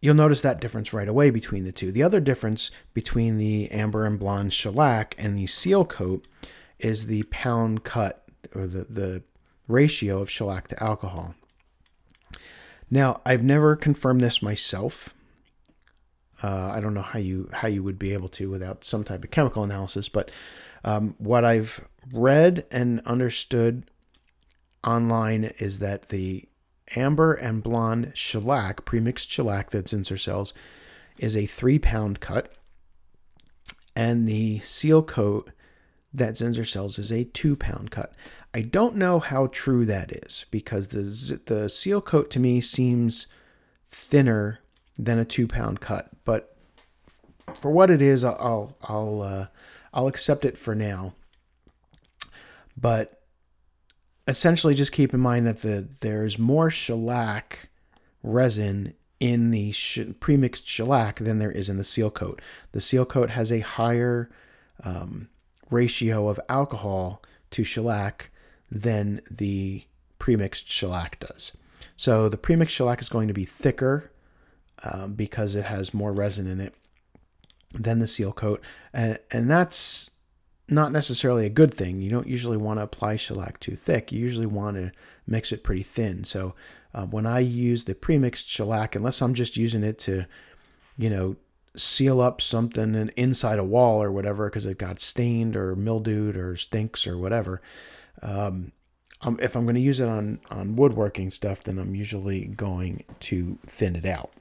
you'll 0.00 0.14
notice 0.14 0.40
that 0.42 0.60
difference 0.60 0.92
right 0.92 1.08
away 1.08 1.30
between 1.30 1.64
the 1.64 1.72
two. 1.72 1.92
The 1.92 2.02
other 2.02 2.20
difference 2.20 2.70
between 2.94 3.38
the 3.38 3.70
amber 3.70 4.04
and 4.04 4.18
blonde 4.18 4.52
shellac 4.52 5.14
and 5.18 5.36
the 5.36 5.46
seal 5.46 5.84
coat 5.84 6.26
is 6.78 7.06
the 7.06 7.22
pound 7.24 7.84
cut 7.84 8.24
or 8.54 8.66
the, 8.66 8.84
the 8.84 9.22
ratio 9.68 10.20
of 10.20 10.30
shellac 10.30 10.68
to 10.68 10.82
alcohol. 10.82 11.34
Now, 12.92 13.22
I've 13.24 13.42
never 13.42 13.74
confirmed 13.74 14.20
this 14.20 14.42
myself. 14.42 15.14
Uh, 16.42 16.72
I 16.74 16.80
don't 16.80 16.92
know 16.92 17.00
how 17.00 17.18
you 17.18 17.48
how 17.50 17.66
you 17.66 17.82
would 17.82 17.98
be 17.98 18.12
able 18.12 18.28
to 18.30 18.50
without 18.50 18.84
some 18.84 19.02
type 19.02 19.24
of 19.24 19.30
chemical 19.30 19.64
analysis, 19.64 20.10
but 20.10 20.30
um, 20.84 21.14
what 21.16 21.42
I've 21.42 21.88
read 22.12 22.66
and 22.70 23.00
understood 23.06 23.84
online 24.86 25.44
is 25.58 25.78
that 25.78 26.10
the 26.10 26.44
amber 26.94 27.32
and 27.32 27.62
blonde 27.62 28.12
shellac, 28.14 28.84
premixed 28.84 29.30
shellac 29.30 29.70
that 29.70 29.86
Zinsser 29.86 30.20
sells, 30.20 30.52
is 31.16 31.34
a 31.34 31.46
three 31.46 31.78
pound 31.78 32.20
cut, 32.20 32.50
and 33.96 34.28
the 34.28 34.58
seal 34.58 35.02
coat 35.02 35.50
that 36.12 36.34
Zinsser 36.34 36.68
sells 36.68 36.98
is 36.98 37.10
a 37.10 37.24
two 37.24 37.56
pound 37.56 37.90
cut. 37.90 38.12
I 38.54 38.60
don't 38.60 38.96
know 38.96 39.18
how 39.18 39.46
true 39.46 39.86
that 39.86 40.12
is 40.12 40.44
because 40.50 40.88
the 40.88 41.40
the 41.46 41.68
seal 41.68 42.00
coat 42.00 42.30
to 42.32 42.40
me 42.40 42.60
seems 42.60 43.26
thinner 43.90 44.60
than 44.98 45.18
a 45.18 45.24
two 45.24 45.46
pound 45.46 45.80
cut, 45.80 46.10
but 46.24 46.54
for 47.54 47.70
what 47.70 47.90
it 47.90 48.02
is, 48.02 48.24
I'll 48.24 48.76
I'll 48.82 49.22
uh, 49.22 49.46
I'll 49.94 50.06
accept 50.06 50.44
it 50.44 50.58
for 50.58 50.74
now. 50.74 51.14
But 52.76 53.22
essentially, 54.28 54.74
just 54.74 54.92
keep 54.92 55.14
in 55.14 55.20
mind 55.20 55.46
that 55.46 55.62
the 55.62 55.88
there's 56.00 56.38
more 56.38 56.70
shellac 56.70 57.70
resin 58.22 58.94
in 59.18 59.50
the 59.50 59.72
sh- 59.72 60.00
premixed 60.20 60.66
shellac 60.66 61.20
than 61.20 61.38
there 61.38 61.52
is 61.52 61.68
in 61.68 61.78
the 61.78 61.84
seal 61.84 62.10
coat. 62.10 62.42
The 62.72 62.80
seal 62.80 63.04
coat 63.04 63.30
has 63.30 63.52
a 63.52 63.60
higher 63.60 64.30
um, 64.82 65.28
ratio 65.70 66.28
of 66.28 66.40
alcohol 66.48 67.22
to 67.52 67.64
shellac 67.64 68.31
than 68.72 69.20
the 69.30 69.84
premixed 70.18 70.64
shellac 70.66 71.20
does. 71.20 71.52
So 71.96 72.28
the 72.28 72.38
premixed 72.38 72.70
shellac 72.70 73.00
is 73.02 73.08
going 73.08 73.28
to 73.28 73.34
be 73.34 73.44
thicker 73.44 74.10
um, 74.82 75.12
because 75.14 75.54
it 75.54 75.66
has 75.66 75.92
more 75.92 76.12
resin 76.12 76.46
in 76.46 76.60
it 76.60 76.74
than 77.78 77.98
the 77.98 78.06
seal 78.06 78.32
coat, 78.32 78.62
and, 78.92 79.18
and 79.30 79.50
that's 79.50 80.10
not 80.68 80.92
necessarily 80.92 81.44
a 81.44 81.50
good 81.50 81.74
thing. 81.74 82.00
You 82.00 82.10
don't 82.10 82.26
usually 82.26 82.56
want 82.56 82.78
to 82.78 82.84
apply 82.84 83.16
shellac 83.16 83.60
too 83.60 83.76
thick. 83.76 84.10
You 84.10 84.20
usually 84.20 84.46
want 84.46 84.76
to 84.76 84.92
mix 85.26 85.52
it 85.52 85.64
pretty 85.64 85.82
thin. 85.82 86.24
So 86.24 86.54
uh, 86.94 87.04
when 87.06 87.26
I 87.26 87.40
use 87.40 87.84
the 87.84 87.94
premixed 87.94 88.48
shellac, 88.48 88.94
unless 88.94 89.20
I'm 89.20 89.34
just 89.34 89.56
using 89.56 89.82
it 89.82 89.98
to, 90.00 90.26
you 90.96 91.10
know, 91.10 91.36
seal 91.76 92.20
up 92.20 92.40
something 92.40 93.10
inside 93.16 93.58
a 93.58 93.64
wall 93.64 94.02
or 94.02 94.12
whatever 94.12 94.48
because 94.48 94.66
it 94.66 94.78
got 94.78 95.00
stained 95.00 95.56
or 95.56 95.74
mildewed 95.74 96.36
or 96.36 96.56
stinks 96.56 97.06
or 97.06 97.16
whatever, 97.16 97.60
um, 98.20 98.72
um, 99.22 99.38
if 99.40 99.56
I'm 99.56 99.64
going 99.64 99.76
to 99.76 99.80
use 99.80 100.00
it 100.00 100.08
on, 100.08 100.40
on 100.50 100.76
woodworking 100.76 101.30
stuff, 101.30 101.62
then 101.62 101.78
I'm 101.78 101.94
usually 101.94 102.46
going 102.46 103.04
to 103.20 103.58
thin 103.66 103.96
it 103.96 104.04
out. 104.04 104.32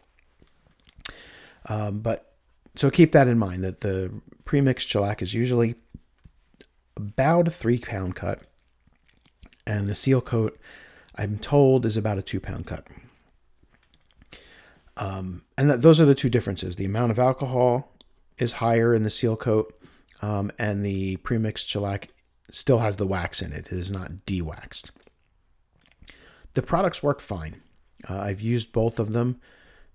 Um, 1.68 2.00
but 2.00 2.34
so 2.76 2.90
keep 2.90 3.12
that 3.12 3.28
in 3.28 3.38
mind 3.38 3.64
that 3.64 3.82
the 3.82 4.12
premixed 4.46 4.88
shellac 4.88 5.22
is 5.22 5.34
usually 5.34 5.76
about 6.96 7.48
a 7.48 7.52
three 7.52 7.78
pound 7.78 8.16
cut, 8.16 8.42
and 9.68 9.88
the 9.88 9.96
seal 9.96 10.22
coat, 10.22 10.60
I'm 11.16 11.38
told, 11.38 11.86
is 11.86 11.98
about 11.98 12.18
a 12.18 12.24
two 12.24 12.40
pound 12.40 12.66
cut. 12.66 12.88
Um, 14.98 15.44
and 15.58 15.70
that, 15.70 15.82
those 15.82 16.02
are 16.02 16.06
the 16.06 16.16
two 16.16 16.30
differences. 16.30 16.76
The 16.76 16.86
amount 16.86 17.12
of 17.12 17.20
alcohol 17.20 17.94
is 18.38 18.54
higher 18.54 18.94
in 18.96 19.04
the 19.04 19.10
seal 19.10 19.36
coat, 19.36 19.74
um, 20.22 20.52
and 20.58 20.84
the 20.84 21.18
premixed 21.18 21.68
shellac 21.68 22.10
still 22.52 22.80
has 22.80 22.98
the 22.98 23.08
wax 23.08 23.42
in 23.42 23.52
it. 23.52 23.68
It 23.68 23.74
is 23.74 23.92
not 23.92 24.26
dewaxed. 24.26 24.90
The 26.54 26.62
products 26.62 27.02
work 27.02 27.22
fine. 27.22 27.62
Uh, 28.10 28.20
I've 28.20 28.42
used 28.42 28.72
both 28.72 29.00
of 29.00 29.14
them. 29.14 29.40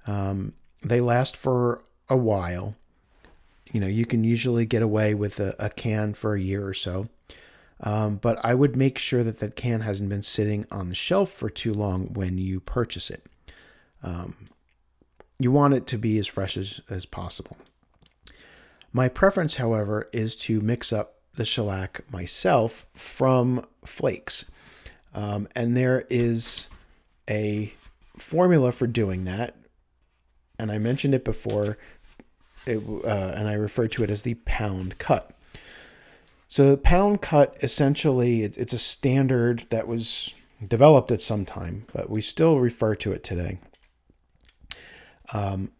Um, 0.06 0.54
they 0.82 1.00
last 1.00 1.36
for 1.36 1.82
a 2.08 2.16
while. 2.16 2.76
You 3.72 3.80
know, 3.80 3.86
you 3.86 4.06
can 4.06 4.24
usually 4.24 4.64
get 4.64 4.82
away 4.82 5.14
with 5.14 5.40
a, 5.40 5.54
a 5.58 5.70
can 5.70 6.14
for 6.14 6.34
a 6.34 6.40
year 6.40 6.66
or 6.66 6.74
so. 6.74 7.08
Um, 7.80 8.16
but 8.16 8.42
I 8.42 8.54
would 8.54 8.76
make 8.76 8.96
sure 8.96 9.22
that 9.22 9.38
that 9.40 9.56
can 9.56 9.82
hasn't 9.82 10.08
been 10.08 10.22
sitting 10.22 10.66
on 10.70 10.88
the 10.88 10.94
shelf 10.94 11.30
for 11.30 11.50
too 11.50 11.74
long 11.74 12.14
when 12.14 12.38
you 12.38 12.60
purchase 12.60 13.10
it. 13.10 13.26
Um, 14.02 14.48
you 15.38 15.52
want 15.52 15.74
it 15.74 15.86
to 15.88 15.98
be 15.98 16.18
as 16.18 16.26
fresh 16.26 16.56
as, 16.56 16.80
as 16.88 17.04
possible. 17.04 17.58
My 18.92 19.08
preference, 19.08 19.56
however, 19.56 20.08
is 20.12 20.34
to 20.36 20.60
mix 20.62 20.92
up 20.92 21.15
the 21.36 21.44
shellac 21.44 22.04
myself 22.10 22.86
from 22.94 23.64
flakes. 23.84 24.46
Um, 25.14 25.48
and 25.56 25.76
there 25.76 26.04
is 26.10 26.68
a 27.28 27.72
formula 28.18 28.72
for 28.72 28.86
doing 28.86 29.24
that. 29.24 29.54
And 30.58 30.70
I 30.72 30.78
mentioned 30.78 31.14
it 31.14 31.24
before, 31.24 31.78
it, 32.66 32.78
uh, 32.78 33.32
and 33.36 33.48
I 33.48 33.54
refer 33.54 33.88
to 33.88 34.04
it 34.04 34.10
as 34.10 34.22
the 34.22 34.34
pound 34.46 34.98
cut. 34.98 35.32
So, 36.48 36.70
the 36.70 36.76
pound 36.76 37.20
cut 37.22 37.56
essentially, 37.62 38.42
it, 38.42 38.56
it's 38.56 38.72
a 38.72 38.78
standard 38.78 39.66
that 39.70 39.88
was 39.88 40.32
developed 40.66 41.10
at 41.10 41.20
some 41.20 41.44
time, 41.44 41.86
but 41.92 42.08
we 42.08 42.20
still 42.20 42.58
refer 42.58 42.94
to 42.96 43.12
it 43.12 43.24
today. 43.24 43.58
Um, 45.32 45.72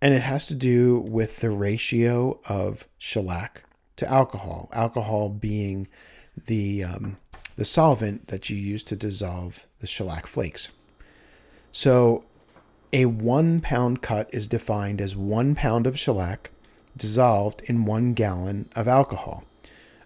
and 0.00 0.12
it 0.12 0.22
has 0.22 0.46
to 0.46 0.54
do 0.54 1.00
with 1.08 1.38
the 1.38 1.50
ratio 1.50 2.40
of 2.46 2.86
shellac 2.98 3.64
to 3.96 4.10
alcohol. 4.10 4.68
Alcohol 4.72 5.28
being 5.28 5.88
the 6.46 6.84
um, 6.84 7.16
the 7.56 7.64
solvent 7.64 8.28
that 8.28 8.48
you 8.48 8.56
use 8.56 8.82
to 8.84 8.96
dissolve 8.96 9.66
the 9.80 9.86
shellac 9.86 10.26
flakes. 10.26 10.70
So, 11.70 12.24
a 12.92 13.06
one 13.06 13.60
pound 13.60 14.02
cut 14.02 14.28
is 14.32 14.48
defined 14.48 15.00
as 15.00 15.16
one 15.16 15.54
pound 15.54 15.86
of 15.86 15.98
shellac 15.98 16.50
dissolved 16.96 17.62
in 17.62 17.84
one 17.84 18.12
gallon 18.12 18.68
of 18.74 18.88
alcohol. 18.88 19.44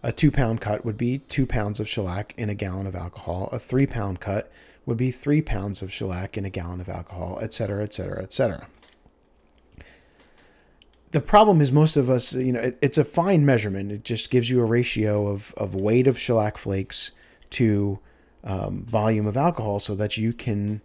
A 0.03 0.13
two 0.13 0.31
pound 0.31 0.61
cut 0.61 0.85
would 0.85 0.97
be 0.97 1.19
two 1.19 1.47
pounds 1.47 1.81
of 1.81 1.89
shellac 1.89 2.35
in 2.37 2.49
a 2.49 2.55
gallon 2.55 2.87
of 2.87 2.95
alcohol. 2.95 3.49
A 3.53 3.59
three 3.59 3.87
pound 3.87 4.21
cut 4.21 4.51
would 4.85 4.97
be 4.97 5.11
three 5.11 5.43
pounds 5.43 5.83
of 5.83 5.93
shellac 5.93 6.37
in 6.37 6.45
a 6.45 6.51
gallon 6.51 6.81
of 6.81 6.89
alcohol, 6.89 7.41
etc., 7.43 7.83
etc., 7.83 8.23
etc 8.23 8.69
the 11.17 11.23
problem 11.23 11.63
is 11.63 11.73
most 11.73 11.97
of 11.97 12.11
us, 12.11 12.35
you 12.35 12.53
know, 12.53 12.61
it, 12.61 12.79
it's 12.83 12.99
a 12.99 13.05
fine 13.05 13.47
measurement. 13.47 13.91
It 13.91 14.05
just 14.05 14.31
gives 14.31 14.51
you 14.51 14.61
a 14.61 14.67
ratio 14.67 15.29
of, 15.29 15.55
of 15.57 15.75
weight 15.75 16.07
of 16.07 16.19
shellac 16.19 16.59
flakes 16.59 17.11
to 17.53 17.99
um, 18.45 18.85
volume 18.85 19.27
of 19.27 19.35
alcohol 19.35 19.81
so 19.81 19.95
that 19.95 20.19
you 20.19 20.35
can 20.35 20.83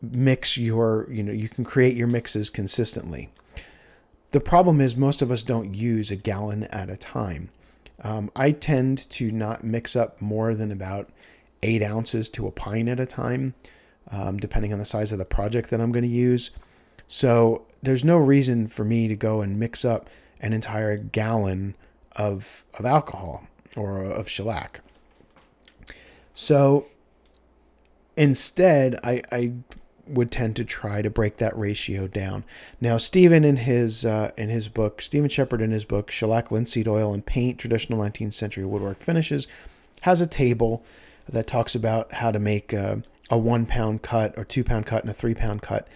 mix 0.00 0.58
your, 0.58 1.06
you 1.08 1.22
know, 1.22 1.30
you 1.30 1.48
can 1.48 1.62
create 1.62 1.94
your 1.96 2.08
mixes 2.08 2.50
consistently. 2.50 3.30
the 4.32 4.40
problem 4.40 4.80
is 4.80 4.96
most 4.96 5.22
of 5.22 5.30
us 5.30 5.44
don't 5.44 5.76
use 5.76 6.10
a 6.10 6.16
gallon 6.16 6.64
at 6.64 6.90
a 6.90 6.96
time. 6.96 7.48
Um, 8.02 8.32
I 8.34 8.50
tend 8.50 9.08
to 9.10 9.30
not 9.30 9.62
mix 9.62 9.94
up 9.94 10.20
more 10.20 10.56
than 10.56 10.72
about 10.72 11.10
eight 11.62 11.84
ounces 11.84 12.28
to 12.30 12.48
a 12.48 12.50
pint 12.50 12.88
at 12.88 12.98
a 12.98 13.06
time, 13.06 13.54
um, 14.10 14.38
depending 14.38 14.72
on 14.72 14.80
the 14.80 14.84
size 14.84 15.12
of 15.12 15.20
the 15.20 15.24
project 15.24 15.70
that 15.70 15.80
I'm 15.80 15.92
going 15.92 16.02
to 16.02 16.08
use. 16.08 16.50
So 17.08 17.66
there's 17.82 18.04
no 18.04 18.16
reason 18.16 18.68
for 18.68 18.84
me 18.84 19.08
to 19.08 19.16
go 19.16 19.40
and 19.40 19.58
mix 19.58 19.84
up 19.84 20.08
an 20.40 20.52
entire 20.52 20.96
gallon 20.96 21.74
of, 22.12 22.64
of 22.78 22.84
alcohol 22.84 23.46
or 23.76 24.02
of 24.02 24.28
shellac. 24.28 24.80
So 26.34 26.86
instead, 28.16 28.98
I, 29.04 29.22
I 29.30 29.52
would 30.06 30.30
tend 30.30 30.56
to 30.56 30.64
try 30.64 31.02
to 31.02 31.10
break 31.10 31.36
that 31.36 31.56
ratio 31.56 32.06
down. 32.08 32.44
Now, 32.80 32.96
Stephen 32.98 33.44
in 33.44 33.56
his 33.56 34.04
uh, 34.04 34.32
in 34.36 34.48
his 34.48 34.68
book, 34.68 35.00
Stephen 35.00 35.28
Shepherd 35.28 35.62
in 35.62 35.70
his 35.70 35.84
book, 35.84 36.10
Shellac, 36.10 36.50
Linseed 36.50 36.88
Oil, 36.88 37.12
and 37.12 37.24
Paint: 37.24 37.58
Traditional 37.58 37.98
19th 37.98 38.34
Century 38.34 38.64
Woodwork 38.64 39.00
Finishes, 39.00 39.46
has 40.02 40.20
a 40.20 40.26
table 40.26 40.84
that 41.28 41.46
talks 41.46 41.74
about 41.74 42.12
how 42.14 42.30
to 42.30 42.38
make 42.38 42.72
a, 42.72 43.02
a 43.30 43.38
one 43.38 43.66
pound 43.66 44.02
cut 44.02 44.36
or 44.36 44.44
two 44.44 44.64
pound 44.64 44.86
cut 44.86 45.02
and 45.02 45.10
a 45.10 45.14
three 45.14 45.34
pound 45.34 45.62
cut 45.62 45.88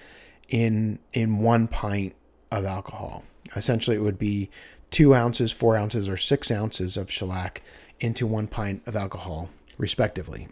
in 0.48 0.98
in 1.12 1.38
one 1.38 1.68
pint 1.68 2.14
of 2.50 2.64
alcohol. 2.64 3.24
Essentially, 3.54 3.96
it 3.96 4.00
would 4.00 4.18
be 4.18 4.50
two 4.90 5.14
ounces, 5.14 5.52
four 5.52 5.76
ounces, 5.76 6.08
or 6.08 6.16
six 6.16 6.50
ounces 6.50 6.96
of 6.96 7.10
shellac 7.10 7.62
into 8.00 8.26
one 8.26 8.46
pint 8.46 8.82
of 8.86 8.96
alcohol, 8.96 9.50
respectively. 9.78 10.48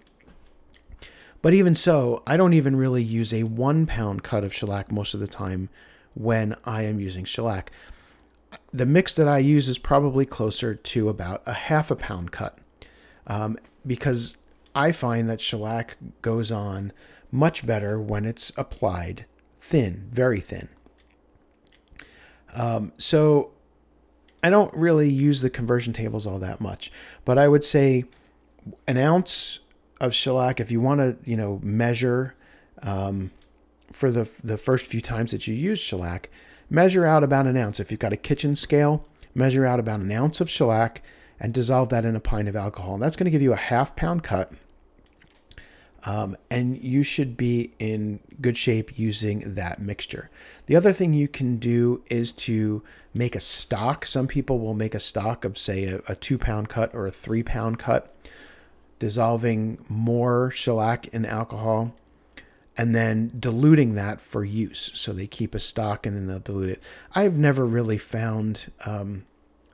But 1.43 1.55
even 1.55 1.75
so, 1.75 2.23
I 2.27 2.37
don't 2.37 2.55
even 2.55 2.75
really 2.77 3.03
use 3.03 3.35
a 3.35 3.43
one 3.43 3.87
pound 3.87 4.23
cut 4.23 4.45
of 4.45 4.55
shellac 4.55 4.91
most 4.91 5.15
of 5.15 5.21
the 5.21 5.27
time 5.27 5.69
when 6.15 6.57
I 6.65 6.83
am 6.83 7.01
using 7.01 7.25
shellac. 7.25 7.71
The 8.73 8.87
mix 8.87 9.15
that 9.15 9.29
I 9.29 9.39
use 9.39 9.69
is 9.69 9.79
probably 9.79 10.25
closer 10.25 10.75
to 10.75 11.09
about 11.09 11.43
a 11.45 11.53
half 11.53 11.91
a 11.91 11.97
pound 11.97 12.33
cut 12.33 12.59
um, 13.27 13.59
because 13.87 14.37
I 14.75 14.93
find 14.93 15.29
that 15.29 15.41
shellac 15.41 15.97
goes 16.23 16.51
on 16.51 16.93
much 17.31 17.67
better 17.67 18.01
when 18.01 18.25
it's 18.25 18.53
applied 18.57 19.27
thin, 19.65 20.07
very 20.13 20.41
thin. 20.41 20.69
Um, 22.53 22.93
so 22.99 23.53
I 24.43 24.51
don't 24.51 24.73
really 24.75 25.09
use 25.09 25.41
the 25.41 25.49
conversion 25.49 25.95
tables 25.95 26.27
all 26.27 26.39
that 26.39 26.61
much, 26.61 26.93
but 27.25 27.39
I 27.39 27.49
would 27.49 27.65
say 27.65 28.05
an 28.87 28.99
ounce 28.99 29.61
of 30.03 30.15
shellac, 30.15 30.61
if 30.61 30.71
you 30.71 30.83
want 30.83 31.01
to, 31.01 31.17
you 31.25 31.35
know, 31.35 31.61
measure 31.63 32.35
um, 32.83 33.31
for 33.91 34.11
the 34.11 34.31
the 34.43 34.59
first 34.59 34.87
few 34.87 35.01
times 35.01 35.31
that 35.31 35.47
you 35.47 35.55
use 35.55 35.79
shellac, 35.79 36.29
measure 36.69 37.07
out 37.07 37.25
about 37.25 37.47
an 37.47 37.57
ounce. 37.57 37.81
If 37.81 37.91
you've 37.91 38.01
got 38.01 38.13
a 38.13 38.19
kitchen 38.19 38.55
scale, 38.55 39.07
measure 39.35 39.65
out 39.65 39.81
about 39.81 40.01
an 40.01 40.13
ounce 40.13 40.43
of 40.43 40.51
shellac 40.51 41.03
and 41.41 41.55
dissolve 41.55 41.89
that 41.89 42.05
in 42.05 42.15
a 42.15 42.21
pint 42.21 42.49
of 42.49 42.55
alcohol. 42.55 42.95
And 42.95 43.03
that's 43.03 43.17
going 43.17 43.25
to 43.25 43.31
give 43.31 43.43
you 43.43 43.55
a 43.55 43.57
half 43.57 43.97
pound 43.97 44.23
cut. 44.23 44.53
Um, 46.07 46.37
and 46.51 46.77
you 46.83 47.03
should 47.03 47.37
be 47.37 47.73
in 47.79 48.21
good 48.41 48.59
shape 48.59 48.99
using 48.99 49.55
that 49.55 49.81
mixture. 49.81 50.31
The 50.67 50.77
other 50.77 50.93
thing 50.93 51.15
you 51.15 51.29
can 51.29 51.57
do 51.57 52.03
is 52.11 52.33
to 52.33 52.83
make 53.15 53.35
a 53.35 53.41
stock. 53.41 54.05
Some 54.05 54.27
people 54.27 54.59
will 54.59 54.75
make 54.75 54.95
a 54.95 55.01
stock 55.01 55.45
of, 55.45 55.57
say, 55.57 55.85
a, 55.85 56.01
a 56.07 56.15
two 56.15 56.37
pound 56.37 56.69
cut 56.69 56.95
or 56.95 57.07
a 57.07 57.11
three 57.11 57.43
pound 57.43 57.79
cut 57.79 58.15
dissolving 58.99 59.85
more 59.89 60.51
shellac 60.51 61.09
in 61.09 61.25
alcohol, 61.25 61.95
and 62.77 62.95
then 62.95 63.31
diluting 63.39 63.95
that 63.95 64.21
for 64.21 64.45
use. 64.45 64.91
So 64.95 65.13
they 65.13 65.27
keep 65.27 65.55
a 65.55 65.61
stock 65.61 66.07
and 66.07 66.17
then 66.17 66.27
they'll 66.27 66.39
dilute 66.39 66.71
it. 66.71 66.83
I've 67.15 67.37
never 67.37 67.65
really 67.67 67.99
found 67.99 68.73
um, 68.85 69.25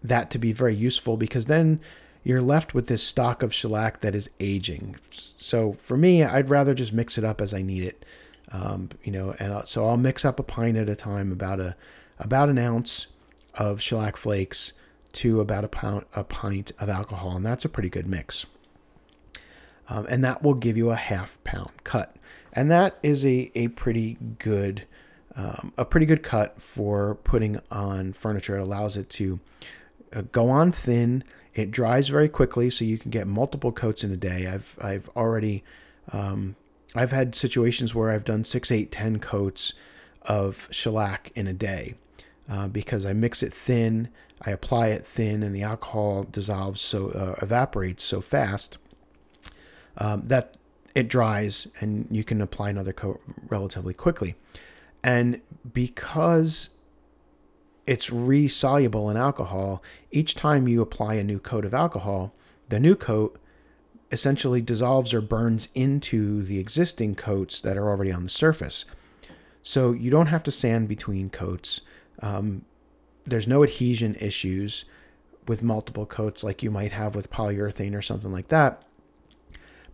that 0.02 0.30
to 0.30 0.38
be 0.38 0.52
very 0.52 0.74
useful 0.74 1.16
because 1.16 1.46
then 1.46 1.80
you're 2.22 2.42
left 2.42 2.74
with 2.74 2.86
this 2.86 3.02
stock 3.02 3.42
of 3.42 3.54
shellac 3.54 4.00
that 4.00 4.14
is 4.14 4.30
aging. 4.40 4.96
So 5.38 5.74
for 5.80 5.96
me, 5.96 6.22
I'd 6.22 6.50
rather 6.50 6.74
just 6.74 6.92
mix 6.92 7.16
it 7.16 7.24
up 7.24 7.40
as 7.40 7.54
I 7.54 7.62
need 7.62 7.82
it. 7.82 8.04
Um, 8.52 8.90
you 9.04 9.12
know, 9.12 9.34
and 9.38 9.66
so 9.66 9.86
I'll 9.86 9.96
mix 9.96 10.24
up 10.24 10.40
a 10.40 10.42
pint 10.42 10.76
at 10.76 10.88
a 10.88 10.96
time, 10.96 11.30
about 11.30 11.60
a 11.60 11.76
about 12.18 12.48
an 12.48 12.58
ounce 12.58 13.06
of 13.54 13.80
shellac 13.80 14.16
flakes 14.16 14.72
to 15.12 15.40
about 15.40 15.64
a 15.64 15.68
pound 15.68 16.04
a 16.14 16.24
pint 16.24 16.72
of 16.78 16.88
alcohol, 16.88 17.36
and 17.36 17.46
that's 17.46 17.64
a 17.64 17.68
pretty 17.68 17.88
good 17.88 18.06
mix 18.08 18.46
um, 19.90 20.06
and 20.08 20.24
that 20.24 20.42
will 20.42 20.54
give 20.54 20.76
you 20.76 20.90
a 20.90 20.96
half 20.96 21.42
pound 21.44 21.72
cut. 21.84 22.16
And 22.52 22.70
that 22.70 22.98
is 23.02 23.26
a, 23.26 23.50
a 23.54 23.68
pretty 23.68 24.16
good 24.38 24.86
um, 25.36 25.72
a 25.76 25.84
pretty 25.84 26.06
good 26.06 26.22
cut 26.22 26.60
for 26.60 27.16
putting 27.16 27.60
on 27.70 28.12
furniture. 28.12 28.58
It 28.58 28.62
allows 28.62 28.96
it 28.96 29.08
to 29.10 29.38
uh, 29.60 29.66
go 30.32 30.50
on 30.50 30.72
thin. 30.72 31.24
It 31.54 31.70
dries 31.70 32.08
very 32.08 32.28
quickly, 32.28 32.70
so 32.70 32.84
you 32.84 32.98
can 32.98 33.10
get 33.10 33.26
multiple 33.26 33.72
coats 33.72 34.04
in 34.04 34.12
a 34.12 34.16
day. 34.16 34.46
I've 34.46 34.76
I've 34.80 35.08
already 35.16 35.64
um, 36.12 36.56
I've 36.94 37.12
had 37.12 37.34
situations 37.34 37.94
where 37.94 38.10
I've 38.10 38.24
done 38.24 38.44
six, 38.44 38.70
eight, 38.70 38.90
ten 38.90 39.18
coats 39.18 39.74
of 40.22 40.68
shellac 40.70 41.32
in 41.34 41.46
a 41.46 41.52
day 41.52 41.94
uh, 42.48 42.68
because 42.68 43.06
I 43.06 43.12
mix 43.12 43.42
it 43.42 43.54
thin, 43.54 44.08
I 44.42 44.50
apply 44.50 44.88
it 44.88 45.06
thin, 45.06 45.42
and 45.42 45.54
the 45.54 45.62
alcohol 45.62 46.26
dissolves 46.30 46.80
so 46.80 47.10
uh, 47.10 47.34
evaporates 47.42 48.04
so 48.04 48.20
fast 48.20 48.78
um, 49.96 50.22
that 50.22 50.56
it 50.94 51.08
dries 51.08 51.68
and 51.80 52.08
you 52.10 52.24
can 52.24 52.40
apply 52.40 52.70
another 52.70 52.92
coat 52.92 53.20
relatively 53.48 53.94
quickly. 53.94 54.34
And 55.04 55.40
because 55.72 56.70
it's 57.90 58.08
resoluble 58.08 59.10
in 59.10 59.16
alcohol, 59.16 59.82
each 60.12 60.36
time 60.36 60.68
you 60.68 60.80
apply 60.80 61.14
a 61.14 61.24
new 61.24 61.40
coat 61.40 61.64
of 61.64 61.74
alcohol, 61.74 62.32
the 62.68 62.78
new 62.78 62.94
coat 62.94 63.36
essentially 64.12 64.60
dissolves 64.60 65.12
or 65.12 65.20
burns 65.20 65.66
into 65.74 66.44
the 66.44 66.60
existing 66.60 67.16
coats 67.16 67.60
that 67.60 67.76
are 67.76 67.88
already 67.88 68.12
on 68.12 68.22
the 68.22 68.28
surface. 68.28 68.84
So 69.60 69.90
you 69.90 70.08
don't 70.08 70.28
have 70.28 70.44
to 70.44 70.52
sand 70.52 70.86
between 70.86 71.30
coats. 71.30 71.80
Um, 72.22 72.64
there's 73.26 73.48
no 73.48 73.64
adhesion 73.64 74.14
issues 74.20 74.84
with 75.48 75.60
multiple 75.60 76.06
coats 76.06 76.44
like 76.44 76.62
you 76.62 76.70
might 76.70 76.92
have 76.92 77.16
with 77.16 77.28
polyurethane 77.32 77.96
or 77.96 78.02
something 78.02 78.30
like 78.30 78.48
that 78.48 78.84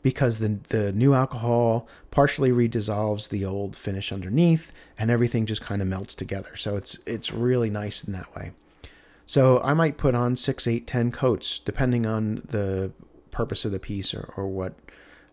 because 0.07 0.39
the, 0.39 0.61
the 0.69 0.93
new 0.93 1.15
alcohol 1.15 1.89
partially 2.13 2.53
redissolves 2.53 3.29
the 3.29 3.45
old 3.45 3.75
finish 3.75 4.13
underneath 4.13 4.71
and 4.97 5.11
everything 5.11 5.47
just 5.47 5.61
kind 5.61 5.83
of 5.83 5.89
melts 5.89 6.15
together. 6.15 6.55
So 6.55 6.77
it's 6.77 6.97
it's 7.07 7.33
really 7.33 7.71
nice 7.71 8.05
in 8.05 8.13
that 8.13 8.33
way. 8.37 8.53
So 9.27 9.61
I 9.63 9.75
might 9.75 9.97
put 9.97 10.15
on 10.15 10.37
six, 10.37 10.69
eight, 10.69 10.87
ten 10.87 11.11
coats, 11.11 11.59
depending 11.59 12.07
on 12.07 12.37
the 12.37 12.93
purpose 13.33 13.65
of 13.65 13.73
the 13.73 13.81
piece 13.81 14.15
or, 14.15 14.33
or 14.37 14.47
what 14.47 14.75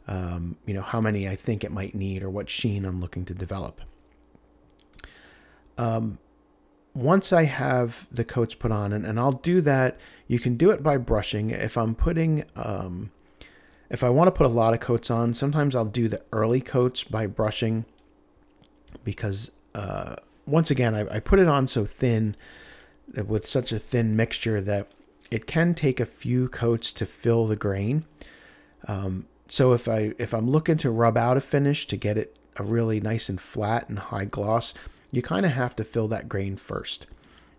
um, 0.07 0.57
you 0.65 0.73
know 0.73 0.81
how 0.81 0.99
many 0.99 1.29
I 1.29 1.35
think 1.35 1.63
it 1.63 1.71
might 1.71 1.93
need 1.93 2.23
or 2.23 2.31
what 2.31 2.49
sheen 2.49 2.83
I'm 2.83 2.99
looking 2.99 3.25
to 3.25 3.35
develop. 3.35 3.79
Um, 5.77 6.17
once 6.95 7.31
I 7.31 7.43
have 7.43 8.07
the 8.11 8.23
coats 8.23 8.55
put 8.55 8.71
on, 8.71 8.91
and, 8.91 9.05
and 9.05 9.19
I'll 9.19 9.33
do 9.33 9.61
that, 9.61 9.99
you 10.25 10.39
can 10.39 10.57
do 10.57 10.71
it 10.71 10.81
by 10.81 10.97
brushing. 10.97 11.51
If 11.51 11.77
I'm 11.77 11.93
putting 11.93 12.45
um, 12.55 13.11
if 13.93 14.03
I 14.03 14.09
want 14.09 14.27
to 14.27 14.31
put 14.31 14.47
a 14.47 14.49
lot 14.49 14.73
of 14.73 14.79
coats 14.79 15.11
on, 15.11 15.35
sometimes 15.35 15.75
I'll 15.75 15.85
do 15.85 16.07
the 16.07 16.21
early 16.31 16.61
coats 16.61 17.03
by 17.03 17.27
brushing 17.27 17.85
because 19.03 19.51
uh, 19.75 20.15
once 20.47 20.71
again, 20.71 20.95
I, 20.95 21.17
I 21.17 21.19
put 21.19 21.37
it 21.37 21.47
on 21.47 21.67
so 21.67 21.85
thin 21.85 22.35
with 23.15 23.47
such 23.47 23.71
a 23.71 23.77
thin 23.77 24.15
mixture 24.15 24.59
that 24.61 24.87
it 25.29 25.45
can 25.45 25.75
take 25.75 25.99
a 25.99 26.07
few 26.07 26.49
coats 26.49 26.91
to 26.93 27.05
fill 27.05 27.45
the 27.45 27.55
grain. 27.55 28.05
Um, 28.87 29.27
so 29.47 29.73
if 29.73 29.87
I 29.87 30.13
if 30.17 30.33
I'm 30.33 30.49
looking 30.49 30.77
to 30.77 30.89
rub 30.89 31.15
out 31.15 31.37
a 31.37 31.41
finish 31.41 31.85
to 31.87 31.95
get 31.95 32.17
it 32.17 32.35
a 32.57 32.63
really 32.63 32.99
nice 32.99 33.29
and 33.29 33.39
flat 33.39 33.89
and 33.89 33.99
high 33.99 34.25
gloss, 34.25 34.73
you 35.11 35.21
kind 35.21 35.45
of 35.45 35.51
have 35.51 35.75
to 35.75 35.83
fill 35.83 36.07
that 36.07 36.27
grain 36.27 36.57
first. 36.57 37.05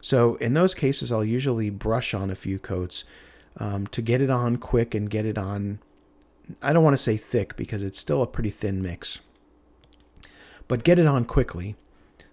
So 0.01 0.35
in 0.37 0.55
those 0.55 0.75
cases, 0.75 1.13
I'll 1.13 1.25
usually 1.25 1.71
brush 1.71 2.13
on 2.13 2.29
a 2.29 2.35
few 2.35 2.59
coats 2.59 3.05
um, 3.57 3.87
to 3.89 4.03
get 4.03 4.21
it 4.21 4.31
on 4.31 4.57
quick 4.57 4.97
and 4.97 5.09
get 5.09 5.25
it 5.25 5.39
on 5.39 5.79
I 6.63 6.73
don't 6.73 6.85
want 6.85 6.95
to 6.95 7.03
say 7.03 7.17
thick 7.17 7.57
because 7.57 7.83
it's 7.83 7.99
still 7.99 8.23
a 8.23 8.27
pretty 8.27 8.51
thin 8.51 8.83
mix. 8.83 9.21
But 10.69 10.85
get 10.85 10.99
it 10.99 11.07
on 11.07 11.25
quickly 11.25 11.77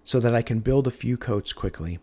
so 0.04 0.20
that 0.20 0.34
I 0.34 0.42
can 0.42 0.60
build 0.60 0.86
a 0.86 0.90
few 0.90 1.16
coats 1.16 1.52
quickly 1.52 1.98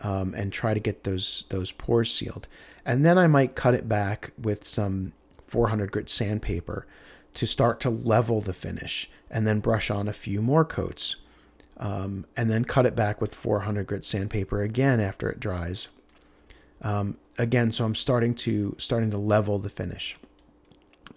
um, 0.00 0.34
and 0.34 0.52
try 0.52 0.74
to 0.74 0.80
get 0.80 1.04
those 1.04 1.44
those 1.48 1.72
pores 1.72 2.12
sealed. 2.12 2.48
And 2.84 3.04
then 3.04 3.18
I 3.18 3.26
might 3.26 3.56
cut 3.56 3.74
it 3.74 3.88
back 3.88 4.32
with 4.40 4.66
some 4.66 5.12
400 5.44 5.90
grit 5.90 6.08
sandpaper 6.08 6.86
to 7.34 7.46
start 7.46 7.80
to 7.80 7.90
level 7.90 8.40
the 8.40 8.52
finish 8.52 9.10
and 9.30 9.46
then 9.46 9.60
brush 9.60 9.90
on 9.90 10.08
a 10.08 10.12
few 10.12 10.40
more 10.40 10.64
coats. 10.64 11.16
Um, 11.78 12.24
and 12.36 12.50
then 12.50 12.64
cut 12.64 12.86
it 12.86 12.96
back 12.96 13.20
with 13.20 13.34
400 13.34 13.86
grit 13.86 14.04
sandpaper 14.04 14.62
again 14.62 14.98
after 14.98 15.28
it 15.28 15.38
dries. 15.38 15.88
Um, 16.80 17.18
again, 17.36 17.70
so 17.70 17.84
I'm 17.84 17.94
starting 17.94 18.34
to 18.36 18.74
starting 18.78 19.10
to 19.10 19.18
level 19.18 19.58
the 19.58 19.68
finish 19.68 20.16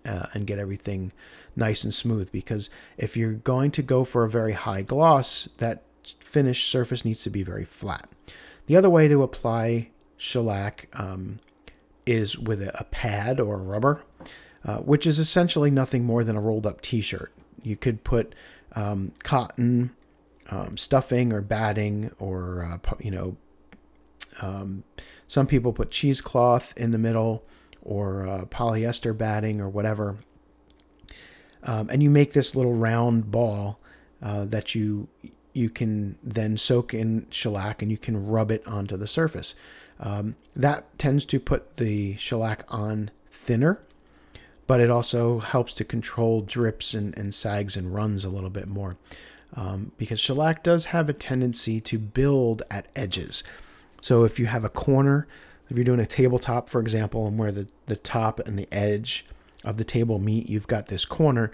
uh, 0.06 0.28
and 0.34 0.48
get 0.48 0.60
everything 0.60 1.12
nice 1.56 1.84
and 1.84 1.94
smooth 1.94 2.32
because 2.32 2.70
if 2.98 3.18
you're 3.18 3.34
going 3.34 3.72
to 3.72 3.82
go 3.82 4.04
for 4.04 4.24
a 4.24 4.30
very 4.30 4.54
high 4.54 4.82
gloss, 4.82 5.50
that 5.58 5.84
finished 6.20 6.70
surface 6.70 7.06
needs 7.06 7.24
to 7.24 7.30
be 7.30 7.44
very 7.44 7.66
flat. 7.66 8.08
The 8.66 8.76
other 8.76 8.90
way 8.90 9.08
to 9.08 9.24
apply 9.24 9.90
shellac 10.18 10.90
um, 10.94 11.40
is 12.06 12.38
with 12.38 12.62
a, 12.62 12.86
pad 12.92 13.40
or 13.40 13.58
rubber, 13.58 14.04
uh, 14.66 14.78
which 14.78 15.06
is 15.06 15.20
essentially 15.20 15.72
nothing 15.72 16.04
more 16.04 16.24
than 16.24 16.36
a 16.36 16.42
rolled 16.42 16.66
up 16.66 16.82
t 16.82 17.02
shirt. 17.02 17.32
You 17.62 17.76
could 17.76 18.04
put 18.04 18.34
um, 18.76 19.14
cotton 19.24 19.92
um, 20.50 20.78
stuffing 20.78 21.32
or 21.34 21.42
batting 21.42 22.12
or, 22.20 22.64
uh, 22.64 22.96
you 23.00 23.12
know, 23.12 23.38
um, 24.42 24.84
some 25.28 25.48
people 25.48 25.74
put 25.74 25.92
cheesecloth 25.92 26.74
in 26.78 26.92
the 26.92 26.98
middle 26.98 27.44
or 27.82 28.28
uh, 28.28 28.46
polyester 28.46 29.18
batting 29.18 29.62
or 29.62 29.70
whatever. 29.70 30.18
Um, 31.64 31.90
and 31.90 32.02
you 32.02 32.10
make 32.10 32.34
this 32.34 32.56
little 32.56 32.74
round 32.74 33.32
ball 33.32 33.80
uh, 34.22 34.46
that 34.46 34.76
you 34.76 35.08
you 35.54 35.70
can 35.70 36.18
then 36.24 36.58
soak 36.58 36.94
in 36.94 37.26
shellac 37.32 37.82
and 37.82 37.92
you 37.92 37.98
can 37.98 38.28
rub 38.28 38.52
it 38.52 38.66
onto 38.68 38.96
the 38.96 39.08
surface. 39.08 39.56
Um, 40.00 40.36
that 40.56 40.98
tends 40.98 41.26
to 41.26 41.40
put 41.40 41.78
the 41.78 42.16
shellac 42.16 42.64
on 42.70 43.12
thinner, 43.32 43.82
but 44.68 44.80
it 44.80 44.90
also 44.90 45.40
helps 45.40 45.74
to 45.74 45.84
control 45.84 46.42
drips 46.42 46.94
and, 46.94 47.18
and 47.18 47.34
sags 47.34 47.76
and 47.76 47.94
runs 47.94 48.24
a 48.24 48.30
little 48.30 48.50
bit 48.50 48.68
more. 48.68 48.98
Um, 49.56 49.92
because 49.98 50.20
shellac 50.20 50.64
does 50.64 50.86
have 50.86 51.10
a 51.10 51.14
tendency 51.14 51.82
to 51.82 51.98
build 51.98 52.62
at 52.70 52.88
edges. 52.96 53.44
So 54.00 54.24
if 54.24 54.40
you 54.40 54.46
have 54.46 54.64
a 54.64 54.70
corner, 54.70 55.28
if 55.70 55.78
you're 55.78 55.86
doing 55.86 56.00
a 56.00 56.06
tabletop, 56.06 56.70
for 56.70 56.82
example, 56.82 57.28
and 57.28 57.38
where 57.38 57.52
the, 57.52 57.68
the 57.86 57.96
top 57.96 58.40
and 58.40 58.58
the 58.58 58.68
edge 58.72 59.26
of 59.64 59.78
the 59.78 59.84
table 59.84 60.20
meet, 60.20 60.50
you've 60.50 60.68
got 60.68 60.88
this 60.88 61.06
corner, 61.06 61.52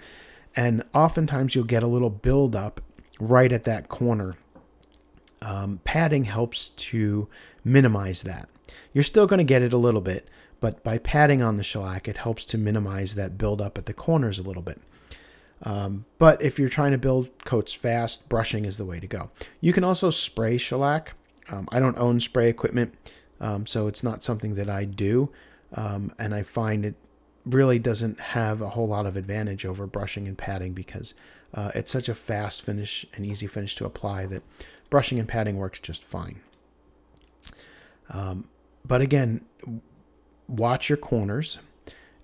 and 0.54 0.84
oftentimes 0.94 1.54
you'll 1.54 1.64
get 1.64 1.82
a 1.82 1.88
little 1.88 2.10
buildup 2.10 2.80
right 3.20 3.52
at 3.52 3.64
that 3.64 3.88
corner. 3.88 4.36
Um, 5.42 5.80
padding 5.84 6.24
helps 6.24 6.70
to 6.70 7.28
minimize 7.64 8.22
that. 8.22 8.48
You're 8.92 9.04
still 9.04 9.26
going 9.26 9.38
to 9.38 9.44
get 9.44 9.62
it 9.62 9.72
a 9.72 9.78
little 9.78 10.00
bit, 10.00 10.28
but 10.60 10.82
by 10.82 10.98
padding 10.98 11.42
on 11.42 11.56
the 11.56 11.62
shellac, 11.62 12.08
it 12.08 12.16
helps 12.16 12.46
to 12.46 12.58
minimize 12.58 13.14
that 13.14 13.36
buildup 13.36 13.76
at 13.76 13.86
the 13.86 13.92
corners 13.92 14.38
a 14.38 14.42
little 14.42 14.62
bit. 14.62 14.80
Um, 15.62 16.04
but 16.18 16.40
if 16.42 16.58
you're 16.58 16.68
trying 16.68 16.92
to 16.92 16.98
build 16.98 17.30
coats 17.44 17.72
fast, 17.72 18.28
brushing 18.28 18.64
is 18.64 18.78
the 18.78 18.84
way 18.84 19.00
to 19.00 19.06
go. 19.06 19.30
You 19.60 19.72
can 19.72 19.84
also 19.84 20.10
spray 20.10 20.58
shellac. 20.58 21.14
Um, 21.50 21.68
I 21.70 21.80
don't 21.80 21.98
own 21.98 22.20
spray 22.20 22.48
equipment, 22.48 22.94
um, 23.40 23.66
so 23.66 23.86
it's 23.86 24.02
not 24.02 24.24
something 24.24 24.54
that 24.54 24.68
I 24.68 24.84
do. 24.84 25.30
Um, 25.74 26.12
and 26.18 26.34
I 26.34 26.42
find 26.42 26.84
it 26.84 26.94
really 27.44 27.78
doesn't 27.78 28.18
have 28.18 28.60
a 28.60 28.70
whole 28.70 28.88
lot 28.88 29.06
of 29.06 29.16
advantage 29.16 29.64
over 29.64 29.86
brushing 29.86 30.26
and 30.26 30.36
padding 30.36 30.72
because 30.72 31.14
uh, 31.54 31.70
it's 31.74 31.90
such 31.90 32.08
a 32.08 32.14
fast 32.14 32.62
finish 32.62 33.06
and 33.14 33.24
easy 33.24 33.46
finish 33.46 33.74
to 33.76 33.84
apply 33.84 34.26
that 34.26 34.42
brushing 34.90 35.18
and 35.18 35.28
padding 35.28 35.56
works 35.56 35.78
just 35.78 36.04
fine. 36.04 36.40
Um, 38.10 38.48
but 38.84 39.00
again, 39.00 39.44
watch 40.48 40.88
your 40.88 40.98
corners 40.98 41.58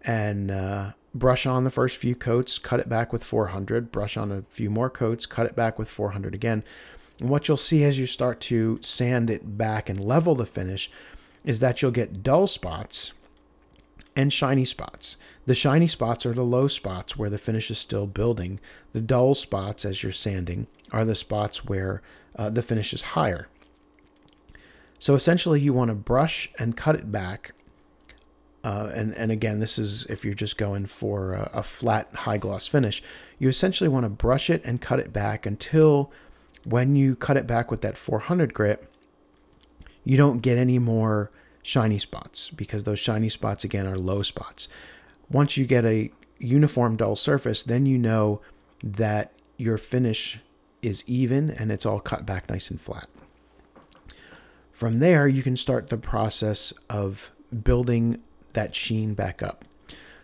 and 0.02 0.50
uh, 0.50 0.92
brush 1.14 1.46
on 1.46 1.64
the 1.64 1.70
first 1.70 1.96
few 1.96 2.14
coats, 2.14 2.58
cut 2.58 2.80
it 2.80 2.88
back 2.88 3.12
with 3.12 3.24
400, 3.24 3.90
brush 3.92 4.16
on 4.16 4.32
a 4.32 4.42
few 4.48 4.70
more 4.70 4.90
coats, 4.90 5.26
cut 5.26 5.46
it 5.46 5.56
back 5.56 5.78
with 5.78 5.88
400 5.88 6.34
again. 6.34 6.64
And 7.20 7.28
what 7.28 7.48
you'll 7.48 7.56
see 7.56 7.84
as 7.84 7.98
you 7.98 8.06
start 8.06 8.40
to 8.42 8.78
sand 8.82 9.30
it 9.30 9.56
back 9.56 9.88
and 9.88 10.00
level 10.00 10.34
the 10.34 10.46
finish 10.46 10.90
is 11.44 11.60
that 11.60 11.82
you'll 11.82 11.90
get 11.90 12.22
dull 12.22 12.46
spots 12.46 13.12
and 14.16 14.32
shiny 14.32 14.64
spots. 14.64 15.16
The 15.46 15.54
shiny 15.54 15.88
spots 15.88 16.24
are 16.26 16.32
the 16.32 16.44
low 16.44 16.68
spots 16.68 17.16
where 17.16 17.30
the 17.30 17.38
finish 17.38 17.70
is 17.70 17.78
still 17.78 18.06
building. 18.06 18.60
The 18.92 19.00
dull 19.00 19.34
spots, 19.34 19.84
as 19.84 20.02
you're 20.02 20.12
sanding, 20.12 20.66
are 20.92 21.04
the 21.04 21.14
spots 21.14 21.64
where 21.64 22.02
uh, 22.36 22.50
the 22.50 22.62
finish 22.62 22.92
is 22.92 23.02
higher. 23.02 23.48
So 24.98 25.14
essentially, 25.14 25.60
you 25.60 25.72
want 25.72 25.88
to 25.88 25.96
brush 25.96 26.50
and 26.58 26.76
cut 26.76 26.94
it 26.94 27.10
back. 27.10 27.54
Uh, 28.62 28.92
and, 28.94 29.12
and 29.14 29.32
again, 29.32 29.58
this 29.58 29.76
is 29.76 30.04
if 30.06 30.24
you're 30.24 30.34
just 30.34 30.56
going 30.56 30.86
for 30.86 31.32
a, 31.32 31.50
a 31.54 31.62
flat 31.64 32.14
high 32.14 32.38
gloss 32.38 32.68
finish. 32.68 33.02
You 33.40 33.48
essentially 33.48 33.88
want 33.88 34.04
to 34.04 34.10
brush 34.10 34.48
it 34.48 34.64
and 34.64 34.80
cut 34.80 35.00
it 35.00 35.12
back 35.12 35.44
until 35.44 36.12
when 36.64 36.96
you 36.96 37.16
cut 37.16 37.36
it 37.36 37.46
back 37.46 37.70
with 37.70 37.80
that 37.82 37.96
400 37.96 38.54
grit, 38.54 38.88
you 40.04 40.16
don't 40.16 40.40
get 40.40 40.58
any 40.58 40.78
more 40.78 41.30
shiny 41.62 41.98
spots 41.98 42.50
because 42.50 42.84
those 42.84 42.98
shiny 42.98 43.28
spots 43.28 43.64
again 43.64 43.86
are 43.86 43.96
low 43.96 44.22
spots. 44.22 44.68
Once 45.30 45.56
you 45.56 45.64
get 45.64 45.84
a 45.84 46.10
uniform 46.38 46.96
dull 46.96 47.16
surface, 47.16 47.62
then 47.62 47.86
you 47.86 47.96
know 47.96 48.40
that 48.82 49.32
your 49.56 49.78
finish 49.78 50.40
is 50.82 51.04
even 51.06 51.50
and 51.50 51.70
it's 51.70 51.86
all 51.86 52.00
cut 52.00 52.26
back 52.26 52.50
nice 52.50 52.68
and 52.70 52.80
flat. 52.80 53.08
From 54.72 54.98
there, 54.98 55.28
you 55.28 55.42
can 55.42 55.56
start 55.56 55.88
the 55.88 55.96
process 55.96 56.72
of 56.90 57.30
building 57.62 58.20
that 58.54 58.74
sheen 58.74 59.14
back 59.14 59.42
up. 59.42 59.64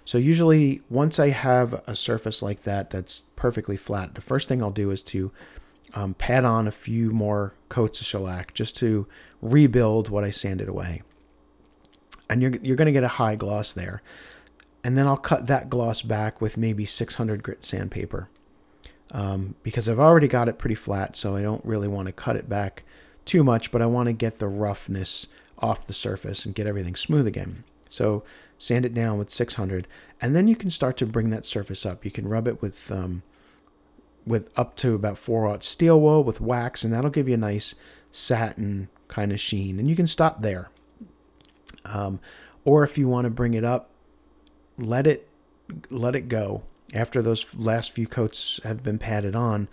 So 0.05 0.19
usually 0.19 0.81
once 0.89 1.19
I 1.19 1.29
have 1.29 1.83
a 1.87 1.95
surface 1.95 2.43
like 2.43 2.63
that 2.63 2.91
that's 2.91 3.25
perfectly 3.37 3.77
flat, 3.77 4.15
the 4.15 4.21
first 4.21 4.49
thing 4.49 4.63
I'll 4.63 4.71
do 4.71 4.91
is 4.91 5.03
to 5.05 5.31
um, 5.95 6.15
pat 6.15 6.45
on 6.45 6.67
a 6.67 6.73
few 6.73 7.11
more 7.11 7.55
coats 7.69 8.01
of 8.01 8.07
shellac 8.07 8.55
just 8.55 8.77
to 8.77 9.07
rebuild 9.41 10.09
what 10.09 10.25
I 10.25 10.31
sanded 10.31 10.69
away 10.69 11.03
and 12.29 12.43
you're, 12.43 12.55
you're 12.63 12.77
going 12.77 12.87
to 12.87 12.93
get 12.93 13.05
a 13.05 13.09
high 13.09 13.37
gloss 13.37 13.73
there. 13.73 14.03
And 14.85 14.97
then 14.97 15.07
I'll 15.07 15.17
cut 15.17 15.47
that 15.47 15.69
gloss 15.69 16.03
back 16.03 16.41
with 16.41 16.57
maybe 16.57 16.85
600 16.85 17.43
grit 17.43 17.65
sandpaper 17.65 18.29
um, 19.11 19.55
because 19.63 19.89
I've 19.89 19.99
already 19.99 20.29
got 20.29 20.49
it 20.49 20.59
pretty 20.59 20.75
flat, 20.75 21.17
so 21.17 21.35
I 21.35 21.43
don't 21.43 21.65
really 21.65 21.89
want 21.89 22.07
to 22.07 22.13
cut 22.13 22.37
it 22.37 22.49
back 22.49 22.85
too 23.25 23.43
much, 23.43 23.71
but 23.71 23.83
I 23.83 23.87
want 23.87 24.07
to 24.07 24.13
get 24.13 24.39
the 24.39 24.49
roughness 24.49 25.27
off 25.59 25.87
the 25.87 25.93
surface 25.93 26.47
and 26.47 26.55
get 26.55 26.67
everything 26.67 26.95
smooth 26.95 27.27
again. 27.27 27.65
So 27.89 28.23
sand 28.59 28.85
it 28.85 28.95
down 28.95 29.19
with 29.19 29.31
600, 29.31 29.89
and 30.21 30.37
then 30.37 30.47
you 30.47 30.57
can 30.57 30.71
start 30.71 30.97
to 30.99 31.07
bring 31.07 31.31
that 31.31 31.47
surface 31.47 31.85
up. 31.85 32.05
You 32.05 32.11
can 32.11 32.29
rub 32.29 32.47
it 32.47 32.63
with 32.63 32.91
um, 32.93 33.23
with 34.29 34.51
up 34.59 34.77
to 34.77 34.95
about 34.95 35.19
4 35.19 35.47
aught 35.47 35.65
steel 35.65 36.01
wool 36.01 36.23
with 36.23 36.41
wax, 36.41 36.85
and 36.85 36.93
that'll 36.93 37.11
give 37.11 37.29
you 37.29 37.35
a 37.35 37.39
nice 37.39 37.75
satin 38.13 38.89
kind 39.09 39.33
of 39.33 39.41
sheen. 39.41 39.79
And 39.79 39.89
you 39.89 39.97
can 39.97 40.07
stop 40.07 40.43
there. 40.43 40.71
Um, 41.85 42.21
or 42.65 42.85
if 42.85 42.99
you 42.99 43.09
want 43.09 43.25
to 43.25 43.31
bring 43.31 43.55
it 43.55 43.65
up, 43.65 43.91
let 44.77 45.07
it 45.07 45.29
let 45.91 46.15
it 46.15 46.29
go 46.29 46.63
after 46.95 47.21
those 47.21 47.55
last 47.55 47.93
few 47.93 48.07
coats 48.07 48.61
have 48.65 48.83
been 48.83 48.99
padded 48.99 49.35
on. 49.35 49.69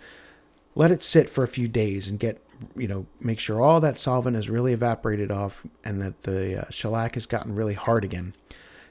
Let 0.74 0.90
it 0.90 1.02
sit 1.02 1.30
for 1.30 1.42
a 1.42 1.48
few 1.48 1.68
days 1.68 2.08
and 2.08 2.18
get 2.18 2.42
you 2.74 2.88
know 2.88 3.06
make 3.20 3.38
sure 3.38 3.60
all 3.60 3.80
that 3.80 3.98
solvent 3.98 4.36
has 4.36 4.50
really 4.50 4.72
evaporated 4.72 5.30
off 5.30 5.66
and 5.84 6.00
that 6.02 6.22
the 6.22 6.62
uh, 6.62 6.70
shellac 6.70 7.14
has 7.14 7.26
gotten 7.26 7.54
really 7.54 7.74
hard 7.74 8.04
again. 8.04 8.34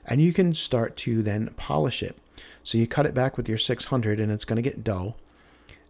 And 0.05 0.21
you 0.21 0.33
can 0.33 0.53
start 0.53 0.95
to 0.97 1.23
then 1.23 1.53
polish 1.57 2.03
it. 2.03 2.17
So 2.63 2.77
you 2.77 2.87
cut 2.87 3.07
it 3.07 3.15
back 3.15 3.37
with 3.37 3.49
your 3.49 3.57
600 3.57 4.19
and 4.19 4.31
it's 4.31 4.45
going 4.45 4.57
to 4.57 4.61
get 4.61 4.83
dull. 4.83 5.17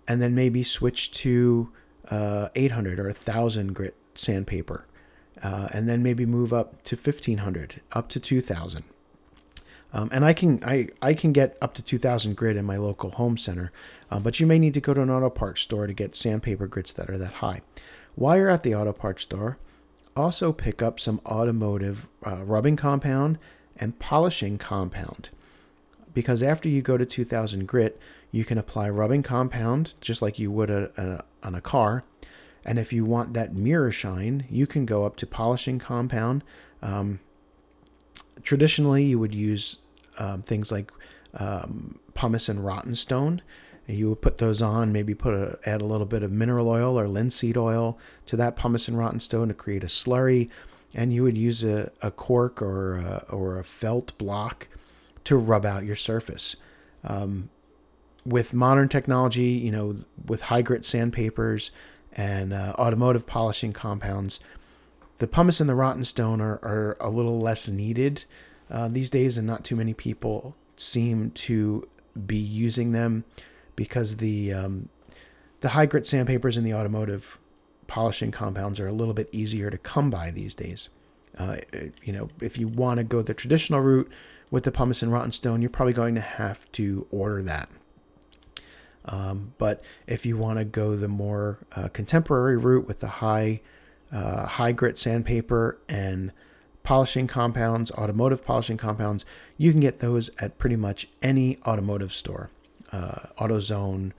And 0.08 0.22
then 0.22 0.36
maybe 0.36 0.62
switch 0.64 1.12
to 1.12 1.72
uh, 2.10 2.50
800 2.56 3.00
or 3.00 3.06
1000 3.06 3.74
grit 3.74 3.96
sandpaper 4.14 4.86
uh, 5.44 5.68
and 5.72 5.88
then 5.88 6.02
maybe 6.02 6.26
move 6.26 6.54
up 6.54 6.82
to 6.84 6.96
1500 6.96 7.82
up 7.92 8.10
to 8.10 8.20
2000 8.20 8.84
um, 9.94 10.10
and 10.12 10.26
I 10.26 10.34
can 10.34 10.64
I, 10.64 10.90
I 11.02 11.14
can 11.14 11.32
get 11.32 11.58
up 11.62 11.74
to 11.76 11.82
2000 11.82 12.36
grit 12.36 12.58
in 12.58 12.66
my 12.66 12.78
local 12.78 13.12
home 13.12 13.38
center 13.38 13.72
uh, 14.10 14.20
but 14.20 14.40
you 14.40 14.48
may 14.48 14.60
need 14.60 14.74
to 14.76 14.82
go 14.82 14.94
to 14.94 15.02
an 15.02 15.10
auto 15.10 15.30
parts 15.30 15.62
store 15.62 15.88
to 15.88 15.94
get 15.94 16.16
sandpaper 16.16 16.68
grits 16.68 16.94
that 16.94 17.10
are 17.10 17.18
that 17.18 17.34
high. 17.34 17.62
While 18.16 18.38
you're 18.38 18.50
at 18.50 18.62
the 18.62 18.76
auto 18.76 18.94
parts 18.94 19.24
store 19.24 19.58
also 20.16 20.54
pick 20.54 20.82
up 20.82 21.00
some 21.00 21.20
automotive 21.26 22.08
uh, 22.26 22.44
rubbing 22.44 22.78
compound 22.78 23.38
and 23.76 24.00
polishing 24.00 24.58
compound. 24.58 25.30
Because 26.14 26.42
after 26.42 26.70
you 26.70 26.82
go 26.82 26.96
to 26.96 27.06
2000 27.06 27.68
grit 27.68 28.00
you 28.36 28.44
can 28.46 28.58
apply 28.58 28.90
rubbing 28.90 29.24
compound 29.24 29.94
just 30.02 30.22
like 30.22 30.38
you 30.38 30.52
would 30.52 30.70
a, 30.70 30.92
a, 30.98 31.48
on 31.48 31.56
a 31.56 31.62
car 31.62 32.04
and 32.66 32.80
if 32.80 32.92
you 32.92 33.06
want 33.06 33.34
that 33.34 33.54
mirror 33.54 33.92
shine, 33.92 34.46
you 34.50 34.66
can 34.66 34.86
go 34.86 35.06
up 35.06 35.16
to 35.18 35.28
polishing 35.28 35.78
compound. 35.78 36.44
Um, 36.82 37.20
traditionally, 38.42 39.04
you 39.04 39.20
would 39.20 39.36
use 39.36 39.80
um, 40.18 40.42
things 40.42 40.72
like 40.72 40.92
um, 41.36 42.00
pumice 42.16 42.50
and 42.50 42.66
rotten 42.66 42.96
stone. 42.96 43.44
You 43.88 44.10
would 44.10 44.22
put 44.22 44.40
those 44.40 44.64
on, 44.64 44.92
maybe 44.92 45.14
put 45.14 45.36
a, 45.36 45.60
add 45.64 45.80
a 45.80 45.86
little 45.86 46.08
bit 46.08 46.24
of 46.24 46.32
mineral 46.32 46.68
oil 46.68 47.00
or 47.00 47.08
linseed 47.08 47.56
oil 47.56 48.00
to 48.26 48.36
that 48.36 48.56
pumice 48.56 48.88
and 48.88 48.98
rotten 48.98 49.20
stone 49.20 49.50
to 49.50 49.54
create 49.54 49.84
a 49.84 49.88
slurry. 49.88 50.50
And 50.96 51.14
you 51.14 51.22
would 51.22 51.38
use 51.38 51.64
a, 51.64 51.92
a 52.02 52.10
cork 52.10 52.64
or 52.64 52.96
a, 52.96 53.26
or 53.30 53.60
a 53.60 53.64
felt 53.64 54.18
block 54.18 54.70
to 55.26 55.38
rub 55.38 55.68
out 55.68 55.86
your 55.86 55.96
surface. 55.96 56.56
Um, 57.04 57.50
with 58.26 58.54
modern 58.54 58.90
technology, 58.90 59.44
you 59.44 59.72
know, 59.72 59.98
with 60.26 60.42
high 60.44 60.62
grit 60.62 60.84
sandpapers, 60.84 61.72
and 62.14 62.54
uh, 62.54 62.74
automotive 62.80 63.26
polishing 63.26 63.74
compounds. 63.74 64.40
The 65.18 65.28
pumice 65.28 65.60
and 65.60 65.70
the 65.70 65.76
rotten 65.76 66.06
stone 66.06 66.42
are, 66.42 66.56
are 66.64 66.98
a 67.00 67.10
little 67.10 67.40
less 67.40 67.70
needed 67.70 68.26
uh, 68.70 68.88
these 68.88 69.10
days, 69.10 69.38
and 69.38 69.46
not 69.46 69.64
too 69.64 69.76
many 69.76 69.94
people 69.94 70.56
seem 70.76 71.32
to 71.32 71.88
be 72.26 72.38
using 72.38 72.92
them 72.92 73.26
because 73.76 74.18
the 74.18 74.54
um, 74.54 74.90
the 75.62 75.70
high 75.70 75.86
grit 75.86 76.08
sandpapers 76.08 76.58
and 76.58 76.66
the 76.66 76.74
automotive 76.74 77.40
polishing 77.88 78.32
compounds 78.32 78.80
are 78.80 78.88
a 78.88 78.94
little 78.94 79.14
bit 79.14 79.30
easier 79.32 79.70
to 79.70 79.78
come 79.78 80.10
by 80.10 80.32
these 80.32 80.56
days. 80.56 80.90
Uh, 81.38 81.58
you 82.04 82.14
know, 82.14 82.30
if 82.42 82.58
you 82.58 82.68
want 82.68 82.98
to 82.98 83.04
go 83.04 83.22
the 83.22 83.34
traditional 83.34 83.82
route 83.82 84.10
with 84.52 84.64
the 84.64 84.72
pumice 84.72 85.02
and 85.02 85.12
rotten 85.12 85.32
stone, 85.32 85.62
you're 85.62 85.70
probably 85.70 85.94
going 85.94 86.16
to 86.16 86.22
have 86.22 86.72
to 86.72 87.08
order 87.12 87.42
that. 87.42 87.70
Um, 89.06 89.54
but 89.58 89.84
if 90.08 90.26
you 90.26 90.38
want 90.38 90.60
to 90.60 90.66
go 90.66 90.96
the 90.96 91.08
more 91.08 91.60
uh, 91.76 91.90
contemporary 91.90 92.58
route 92.58 92.88
with 92.88 93.00
the 93.00 93.08
high 93.08 93.62
uh, 94.12 94.46
high 94.46 94.72
grit 94.72 94.98
sandpaper 94.98 95.78
and 95.90 96.32
polishing 96.84 97.28
compounds, 97.28 97.92
automotive 97.92 98.46
polishing 98.46 98.78
compounds, 98.78 99.26
you 99.58 99.72
can 99.72 99.82
get 99.82 100.00
those 100.00 100.30
at 100.40 100.58
pretty 100.58 100.76
much 100.76 101.08
any 101.22 101.58
automotive 101.66 102.14
store, 102.14 102.50
uh, 102.92 103.28
AutoZone, 103.40 104.12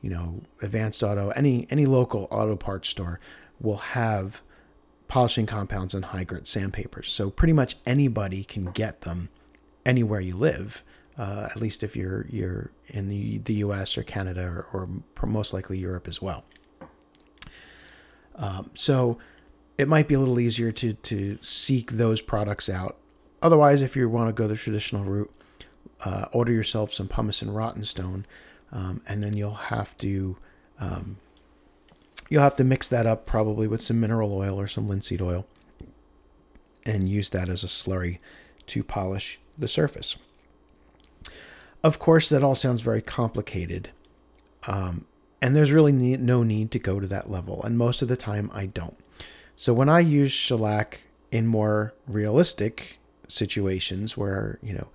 you 0.00 0.10
know, 0.10 0.40
Advanced 0.60 1.02
Auto, 1.02 1.30
any 1.30 1.66
any 1.70 1.86
local 1.86 2.28
auto 2.30 2.56
parts 2.56 2.88
store 2.88 3.20
will 3.60 3.76
have 3.76 4.42
polishing 5.08 5.46
compounds 5.46 5.94
and 5.94 6.06
high 6.06 6.24
grit 6.24 6.48
sandpapers. 6.48 7.10
So 7.10 7.30
pretty 7.30 7.52
much 7.52 7.76
anybody 7.84 8.44
can 8.44 8.66
get 8.66 9.02
them 9.02 9.28
anywhere 9.84 10.20
you 10.20 10.36
live. 10.36 10.82
Uh, 11.18 11.46
at 11.50 11.60
least 11.60 11.82
if 11.82 11.94
you're 11.94 12.26
you're 12.28 12.70
in 12.88 13.08
the, 13.08 13.38
the 13.38 13.54
U.S. 13.54 13.98
or 13.98 14.02
Canada 14.02 14.64
or, 14.72 14.88
or 15.20 15.26
most 15.26 15.52
likely 15.52 15.78
Europe 15.78 16.08
as 16.08 16.22
well. 16.22 16.44
Um, 18.34 18.70
so 18.74 19.18
it 19.76 19.88
might 19.88 20.08
be 20.08 20.14
a 20.14 20.18
little 20.18 20.40
easier 20.40 20.72
to 20.72 20.94
to 20.94 21.38
seek 21.42 21.92
those 21.92 22.20
products 22.20 22.68
out. 22.68 22.96
Otherwise, 23.42 23.82
if 23.82 23.96
you 23.96 24.08
want 24.08 24.28
to 24.28 24.32
go 24.32 24.46
the 24.46 24.56
traditional 24.56 25.04
route, 25.04 25.32
uh, 26.04 26.26
order 26.32 26.52
yourself 26.52 26.92
some 26.92 27.08
pumice 27.08 27.42
and 27.42 27.54
rotten 27.54 27.84
stone, 27.84 28.24
um, 28.70 29.02
and 29.06 29.22
then 29.22 29.34
you'll 29.34 29.54
have 29.54 29.96
to 29.98 30.36
um, 30.78 31.16
you'll 32.30 32.42
have 32.42 32.56
to 32.56 32.64
mix 32.64 32.88
that 32.88 33.06
up 33.06 33.26
probably 33.26 33.66
with 33.66 33.82
some 33.82 34.00
mineral 34.00 34.32
oil 34.32 34.58
or 34.58 34.66
some 34.66 34.88
linseed 34.88 35.20
oil, 35.20 35.46
and 36.86 37.08
use 37.08 37.30
that 37.30 37.48
as 37.48 37.62
a 37.62 37.68
slurry 37.68 38.18
to 38.66 38.82
polish 38.82 39.38
the 39.58 39.68
surface. 39.68 40.16
Of 41.84 41.98
course, 41.98 42.28
that 42.28 42.42
all 42.42 42.54
sounds 42.54 42.82
very 42.82 43.02
complicated. 43.02 43.90
Um, 44.66 45.06
and 45.40 45.56
there's 45.56 45.72
really 45.72 45.92
no 45.92 46.44
need 46.44 46.70
to 46.70 46.78
go 46.78 47.00
to 47.00 47.06
that 47.08 47.28
level. 47.28 47.62
And 47.62 47.76
most 47.76 48.02
of 48.02 48.08
the 48.08 48.16
time, 48.16 48.50
I 48.54 48.66
don't. 48.66 48.96
So 49.56 49.74
when 49.74 49.88
I 49.88 50.00
use 50.00 50.30
shellac 50.30 51.02
in 51.32 51.46
more 51.46 51.94
realistic 52.06 52.98
situations 53.28 54.16
where, 54.16 54.58
you 54.62 54.74
know, 54.74 54.88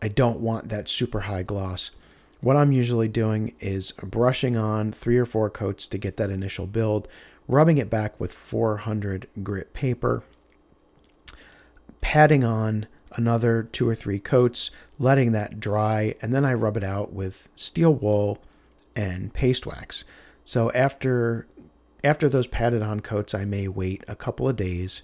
I 0.00 0.08
don't 0.08 0.40
want 0.40 0.68
that 0.68 0.88
super 0.88 1.20
high 1.20 1.42
gloss, 1.42 1.90
what 2.40 2.56
I'm 2.56 2.72
usually 2.72 3.08
doing 3.08 3.54
is 3.60 3.92
brushing 3.92 4.56
on 4.56 4.92
three 4.92 5.18
or 5.18 5.26
four 5.26 5.50
coats 5.50 5.86
to 5.88 5.98
get 5.98 6.16
that 6.16 6.30
initial 6.30 6.66
build, 6.66 7.08
rubbing 7.48 7.78
it 7.78 7.90
back 7.90 8.18
with 8.18 8.32
400 8.32 9.28
grit 9.42 9.74
paper, 9.74 10.22
patting 12.00 12.44
on 12.44 12.86
another 13.12 13.62
two 13.62 13.88
or 13.88 13.94
three 13.94 14.18
coats, 14.18 14.70
letting 14.98 15.32
that 15.32 15.60
dry, 15.60 16.14
and 16.22 16.34
then 16.34 16.44
I 16.44 16.54
rub 16.54 16.76
it 16.76 16.84
out 16.84 17.12
with 17.12 17.48
steel 17.56 17.94
wool 17.94 18.38
and 18.94 19.32
paste 19.32 19.66
wax. 19.66 20.04
So 20.44 20.70
after 20.72 21.46
after 22.02 22.28
those 22.28 22.46
patted 22.46 22.82
on 22.82 23.00
coats, 23.00 23.34
I 23.34 23.44
may 23.44 23.68
wait 23.68 24.04
a 24.08 24.16
couple 24.16 24.48
of 24.48 24.56
days, 24.56 25.02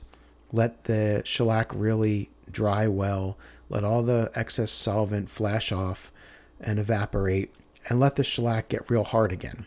let 0.51 0.85
the 0.85 1.23
shellac 1.25 1.71
really 1.75 2.31
dry 2.51 2.87
well, 2.87 3.37
let 3.69 3.85
all 3.85 4.03
the 4.03 4.31
excess 4.35 4.71
solvent 4.71 5.29
flash 5.29 5.73
off 5.73 6.11
and 6.59 6.79
evaporate, 6.79 7.55
and 7.89 8.01
let 8.01 8.15
the 8.15 8.25
shellac 8.25 8.69
get 8.69 8.91
real 8.91 9.05
hard 9.05 9.31
again. 9.31 9.67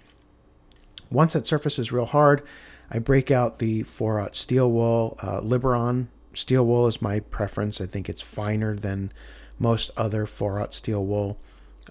Once 1.12 1.34
that 1.34 1.46
surface 1.46 1.78
is 1.78 1.92
real 1.92 2.06
hard, 2.06 2.42
I 2.90 2.98
break 3.00 3.30
out 3.30 3.60
the 3.60 3.84
4 3.84 4.30
steel 4.34 4.72
wool 4.72 5.18
uh, 5.22 5.42
Liberon 5.42 6.08
steel 6.34 6.66
wool 6.66 6.88
is 6.88 7.02
my 7.02 7.20
preference. 7.20 7.82
I 7.82 7.86
think 7.86 8.10
it's 8.10 8.22
finer 8.22 8.76
than 8.76 9.12
most 9.58 9.92
other 9.98 10.26
4 10.26 10.68
steel 10.72 11.06
wool. 11.06 11.38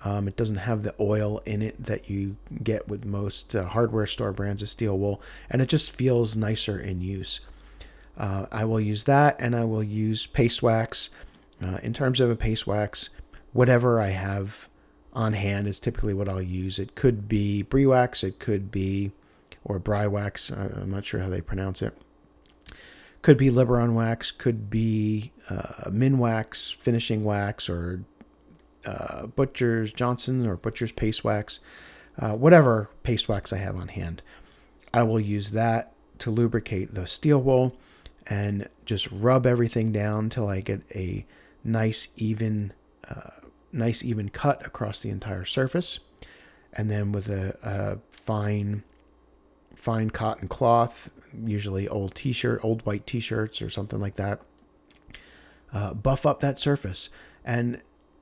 Um, 0.05 0.29
it 0.29 0.37
doesn't 0.37 0.57
have 0.57 0.83
the 0.83 0.95
oil 1.01 1.41
in 1.45 1.61
it 1.61 1.85
that 1.85 2.09
you 2.09 2.37
get 2.63 2.89
with 2.89 3.05
most 3.05 3.55
uh, 3.55 3.65
hardware 3.65 4.07
store 4.07 4.33
brands 4.33 4.63
of 4.63 4.69
steel 4.69 4.97
wool, 4.97 5.21
and 5.51 5.61
it 5.61 5.69
just 5.69 5.91
feels 5.91 6.37
nicer 6.37 6.79
in 6.79 7.01
use. 7.01 7.41
Uh, 8.17 8.47
I 8.51 8.65
will 8.65 8.81
use 8.81 9.05
that, 9.05 9.41
and 9.41 9.57
I 9.57 9.65
will 9.65 9.83
use 9.83 10.27
paste 10.27 10.63
wax. 10.63 11.11
Uh, 11.61 11.79
in 11.83 11.93
terms 11.93 12.21
of 12.21 12.31
a 12.31 12.37
paste 12.37 12.67
wax, 12.67 13.11
whatever 13.53 14.01
I 14.01 14.09
have 14.09 14.69
on 15.13 15.33
hand 15.33 15.67
is 15.67 15.81
typically 15.81 16.15
what 16.15 16.29
I'll 16.29 16.41
use. 16.41 16.79
It 16.79 16.95
could 16.95 17.29
be 17.29 17.65
Briwax, 17.69 18.23
it 18.23 18.39
could 18.39 18.71
be, 18.71 19.11
or 19.65 19.81
Briwax. 19.81 20.57
I'm 20.57 20.91
not 20.91 21.05
sure 21.05 21.21
how 21.21 21.29
they 21.29 21.41
pronounce 21.41 21.83
it. 21.83 21.97
Could 23.23 23.37
be 23.37 23.51
Liberon 23.51 23.95
wax, 23.95 24.31
could 24.31 24.71
be 24.71 25.33
uh, 25.51 25.91
Minwax, 25.91 26.75
finishing 26.75 27.25
wax, 27.25 27.69
or 27.69 28.05
uh, 28.87 29.27
Butcher's 29.27 29.93
Johnson 29.93 30.47
or 30.47 30.57
Butcher's 30.57 30.93
paste 30.93 31.25
wax, 31.25 31.61
uh, 32.19 32.35
whatever 32.35 32.91
paste 33.03 33.29
wax 33.29 33.53
I 33.53 33.59
have 33.59 33.77
on 33.77 33.89
hand. 33.89 34.23
I 34.95 35.03
will 35.03 35.21
use 35.21 35.51
that 35.51 35.93
to 36.19 36.31
lubricate 36.31 36.95
the 36.95 37.07
steel 37.07 37.41
wool 37.41 37.77
and 38.27 38.69
just 38.85 39.11
rub 39.11 39.47
everything 39.47 39.93
down 39.93 40.29
till 40.29 40.49
I 40.49 40.61
get 40.61 40.83
a 40.95 41.27
nice 41.65 42.09
even, 42.17 42.73
uh, 43.09 43.47
nice 43.73 44.05
even 44.05 44.29
cut 44.29 44.65
across 44.65 45.03
the 45.03 45.11
entire 45.11 45.45
surface. 45.45 46.01
And 46.73 46.91
then 46.91 47.13
with 47.13 47.29
a, 47.29 47.57
a 47.63 47.99
fine, 48.11 48.85
fine 49.75 50.11
cotton 50.11 50.49
cloth, 50.49 51.11
usually 51.45 51.89
old 51.89 52.15
t-shirt, 52.15 52.61
old 52.63 52.85
white 52.87 53.07
t-shirts 53.07 53.63
or 53.63 53.71
something 53.71 54.01
like 54.01 54.17
that. 54.17 54.41
Uh, 55.73 55.93
buff 55.95 56.25
up 56.25 56.41
that 56.41 56.59
surface 56.59 57.11
and 57.45 57.81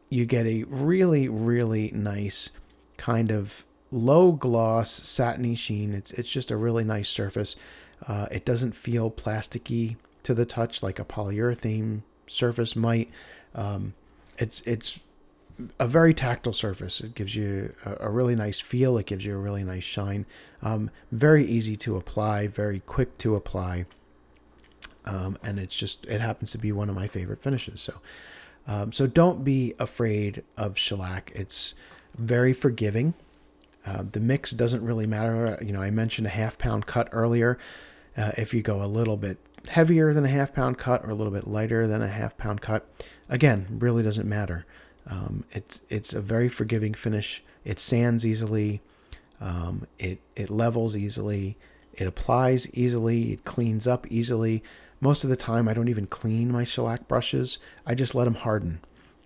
you 0.08 0.26
get 0.26 0.46
a 0.46 0.64
really, 0.64 1.28
really 1.28 1.90
nice 1.94 2.50
kind 2.96 3.30
of 3.30 3.64
low 3.90 4.32
gloss 4.32 4.90
satiny 4.90 5.54
sheen. 5.54 5.92
It's, 5.92 6.10
it's 6.12 6.30
just 6.30 6.50
a 6.50 6.56
really 6.56 6.84
nice 6.84 7.08
surface. 7.08 7.56
Uh, 8.06 8.26
it 8.30 8.44
doesn't 8.44 8.72
feel 8.72 9.10
plasticky 9.10 9.96
to 10.22 10.34
the 10.34 10.44
touch 10.44 10.82
like 10.82 10.98
a 10.98 11.04
polyurethane 11.04 12.02
surface 12.26 12.74
might. 12.74 13.10
Um, 13.54 13.94
it's, 14.38 14.62
it's 14.66 15.00
a 15.78 15.86
very 15.86 16.12
tactile 16.12 16.52
surface. 16.52 17.00
It 17.00 17.14
gives 17.14 17.34
you 17.34 17.74
a, 17.84 18.06
a, 18.06 18.10
really 18.10 18.36
nice 18.36 18.60
feel. 18.60 18.98
It 18.98 19.06
gives 19.06 19.24
you 19.24 19.34
a 19.34 19.38
really 19.38 19.64
nice 19.64 19.84
shine. 19.84 20.26
Um, 20.62 20.90
very 21.10 21.44
easy 21.44 21.76
to 21.76 21.96
apply, 21.96 22.48
very 22.48 22.80
quick 22.80 23.16
to 23.18 23.36
apply. 23.36 23.86
Um, 25.04 25.38
and 25.42 25.58
it's 25.58 25.76
just, 25.76 26.04
it 26.06 26.20
happens 26.20 26.52
to 26.52 26.58
be 26.58 26.72
one 26.72 26.88
of 26.88 26.96
my 26.96 27.06
favorite 27.06 27.40
finishes. 27.40 27.80
So, 27.80 27.94
um, 28.66 28.92
so 28.92 29.06
don't 29.06 29.44
be 29.44 29.74
afraid 29.78 30.42
of 30.56 30.76
shellac. 30.76 31.32
It's 31.34 31.74
very 32.16 32.52
forgiving. 32.52 33.14
Uh, 33.86 34.02
the 34.10 34.20
mix 34.20 34.50
doesn't 34.50 34.84
really 34.84 35.06
matter. 35.06 35.58
You 35.64 35.72
know, 35.72 35.80
I 35.80 35.90
mentioned 35.90 36.26
a 36.26 36.30
half 36.30 36.58
pound 36.58 36.86
cut 36.86 37.08
earlier. 37.12 37.56
Uh, 38.16 38.32
if 38.36 38.52
you 38.52 38.62
go 38.62 38.82
a 38.82 38.86
little 38.86 39.16
bit 39.16 39.38
heavier 39.68 40.12
than 40.12 40.24
a 40.24 40.28
half 40.28 40.52
pound 40.52 40.78
cut 40.78 41.04
or 41.04 41.10
a 41.10 41.14
little 41.14 41.32
bit 41.32 41.46
lighter 41.46 41.86
than 41.86 42.02
a 42.02 42.08
half 42.08 42.36
pound 42.36 42.60
cut, 42.60 42.88
again, 43.28 43.66
really 43.78 44.02
doesn't 44.02 44.28
matter. 44.28 44.66
Um, 45.08 45.44
it's 45.52 45.80
it's 45.88 46.12
a 46.12 46.20
very 46.20 46.48
forgiving 46.48 46.94
finish. 46.94 47.42
It 47.64 47.78
sands 47.80 48.26
easily. 48.26 48.80
Um, 49.40 49.86
it 49.98 50.20
it 50.34 50.50
levels 50.50 50.96
easily. 50.96 51.56
It 51.94 52.06
applies 52.06 52.70
easily. 52.74 53.32
It 53.32 53.44
cleans 53.44 53.86
up 53.86 54.06
easily. 54.10 54.62
Most 55.00 55.24
of 55.24 55.30
the 55.30 55.36
time, 55.36 55.68
I 55.68 55.74
don't 55.74 55.88
even 55.88 56.06
clean 56.06 56.50
my 56.50 56.64
shellac 56.64 57.06
brushes. 57.06 57.58
I 57.86 57.94
just 57.94 58.14
let 58.14 58.24
them 58.24 58.34
harden. 58.34 58.80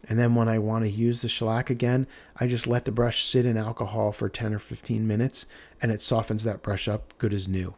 And 0.08 0.18
then 0.18 0.34
when 0.34 0.48
I 0.48 0.58
want 0.58 0.84
to 0.84 0.90
use 0.90 1.22
the 1.22 1.28
shellac 1.28 1.70
again, 1.70 2.06
I 2.36 2.46
just 2.46 2.66
let 2.66 2.84
the 2.84 2.92
brush 2.92 3.24
sit 3.24 3.46
in 3.46 3.56
alcohol 3.56 4.12
for 4.12 4.28
10 4.28 4.54
or 4.54 4.58
15 4.58 5.06
minutes 5.06 5.46
and 5.80 5.92
it 5.92 6.00
softens 6.00 6.42
that 6.44 6.62
brush 6.62 6.88
up 6.88 7.14
good 7.18 7.32
as 7.32 7.46
new. 7.46 7.74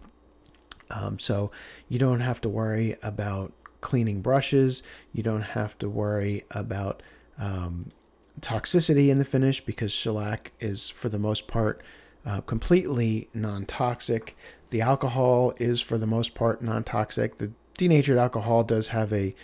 Um, 0.91 1.19
so 1.19 1.51
you 1.89 1.99
don't 1.99 2.21
have 2.21 2.41
to 2.43 2.49
worry 2.49 2.97
about 3.03 3.53
cleaning 3.81 4.21
brushes. 4.21 4.83
You 5.13 5.23
don't 5.23 5.43
have 5.43 5.77
to 5.79 5.89
worry 5.89 6.45
about 6.51 7.03
um, 7.39 7.89
toxicity 8.41 9.09
in 9.09 9.19
the 9.19 9.25
finish 9.25 9.61
because 9.65 9.93
shellac 9.93 10.53
is, 10.61 10.89
for 10.89 11.09
the 11.09 11.19
most 11.19 11.47
part, 11.47 11.83
uh, 12.25 12.41
completely 12.43 13.29
non 13.35 13.67
toxic. 13.67 14.37
The 14.71 14.81
alcohol 14.81 15.53
is, 15.59 15.81
for 15.81 15.99
the 15.99 16.07
most 16.07 16.35
part, 16.35 16.63
non 16.63 16.85
toxic. 16.85 17.39
The 17.39 17.53
denatured 17.77 18.19
alcohol 18.19 18.65
does 18.65 18.89
have 18.89 19.13
a 19.13 19.35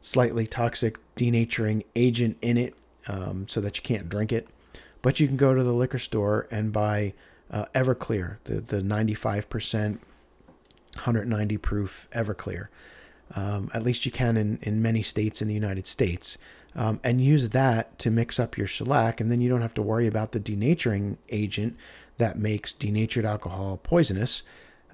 slightly 0.00 0.46
toxic 0.46 0.98
denaturing 1.16 1.84
agent 1.94 2.36
in 2.42 2.56
it 2.56 2.74
um, 3.06 3.46
so 3.48 3.60
that 3.60 3.76
you 3.76 3.82
can't 3.82 4.08
drink 4.08 4.32
it. 4.32 4.48
But 5.00 5.20
you 5.20 5.26
can 5.26 5.36
go 5.36 5.54
to 5.54 5.62
the 5.62 5.72
liquor 5.72 5.98
store 5.98 6.46
and 6.50 6.72
buy 6.72 7.14
uh, 7.50 7.66
Everclear, 7.74 8.38
the, 8.44 8.60
the 8.60 8.78
95%, 8.78 9.98
190 10.94 11.56
proof 11.58 12.08
Everclear. 12.12 12.68
Um, 13.34 13.70
at 13.72 13.82
least 13.82 14.04
you 14.04 14.12
can 14.12 14.36
in, 14.36 14.58
in 14.62 14.82
many 14.82 15.02
states 15.02 15.40
in 15.40 15.48
the 15.48 15.54
United 15.54 15.86
States. 15.86 16.36
Um, 16.74 17.00
and 17.04 17.20
use 17.20 17.50
that 17.50 17.98
to 17.98 18.10
mix 18.10 18.40
up 18.40 18.56
your 18.56 18.66
shellac, 18.66 19.20
and 19.20 19.30
then 19.30 19.40
you 19.40 19.50
don't 19.50 19.60
have 19.60 19.74
to 19.74 19.82
worry 19.82 20.06
about 20.06 20.32
the 20.32 20.40
denaturing 20.40 21.18
agent 21.28 21.76
that 22.18 22.38
makes 22.38 22.72
denatured 22.72 23.26
alcohol 23.26 23.78
poisonous. 23.82 24.42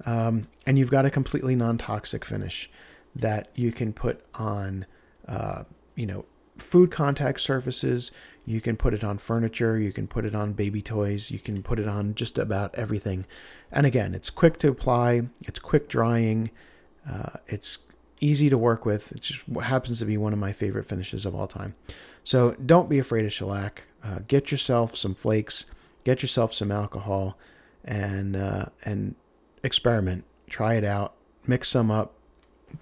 Um, 0.05 0.47
and 0.65 0.77
you've 0.77 0.91
got 0.91 1.05
a 1.05 1.09
completely 1.09 1.55
non-toxic 1.55 2.25
finish 2.25 2.69
that 3.15 3.49
you 3.55 3.71
can 3.71 3.93
put 3.93 4.23
on, 4.35 4.85
uh, 5.27 5.63
you 5.95 6.05
know, 6.05 6.25
food 6.57 6.91
contact 6.91 7.39
surfaces. 7.39 8.11
You 8.45 8.61
can 8.61 8.77
put 8.77 8.93
it 8.93 9.03
on 9.03 9.17
furniture. 9.17 9.79
You 9.79 9.91
can 9.91 10.07
put 10.07 10.25
it 10.25 10.35
on 10.35 10.53
baby 10.53 10.81
toys. 10.81 11.31
You 11.31 11.39
can 11.39 11.63
put 11.63 11.79
it 11.79 11.87
on 11.87 12.15
just 12.15 12.37
about 12.37 12.73
everything. 12.75 13.25
And 13.71 13.85
again, 13.85 14.13
it's 14.13 14.29
quick 14.29 14.57
to 14.59 14.69
apply. 14.69 15.23
It's 15.41 15.59
quick 15.59 15.87
drying. 15.87 16.51
Uh, 17.09 17.37
it's 17.47 17.77
easy 18.19 18.49
to 18.49 18.57
work 18.57 18.85
with. 18.85 19.11
It 19.11 19.21
just 19.21 19.41
happens 19.63 19.99
to 19.99 20.05
be 20.05 20.17
one 20.17 20.33
of 20.33 20.39
my 20.39 20.51
favorite 20.51 20.85
finishes 20.85 21.25
of 21.25 21.35
all 21.35 21.47
time. 21.47 21.75
So 22.23 22.55
don't 22.65 22.89
be 22.89 22.99
afraid 22.99 23.25
of 23.25 23.33
shellac. 23.33 23.83
Uh, 24.03 24.19
get 24.27 24.51
yourself 24.51 24.95
some 24.95 25.15
flakes. 25.15 25.65
Get 26.03 26.21
yourself 26.21 26.53
some 26.53 26.71
alcohol, 26.71 27.37
and 27.83 28.35
uh, 28.35 28.65
and 28.85 29.15
experiment. 29.63 30.23
Try 30.49 30.75
it 30.75 30.83
out. 30.83 31.13
Mix 31.45 31.67
some 31.69 31.91
up. 31.91 32.13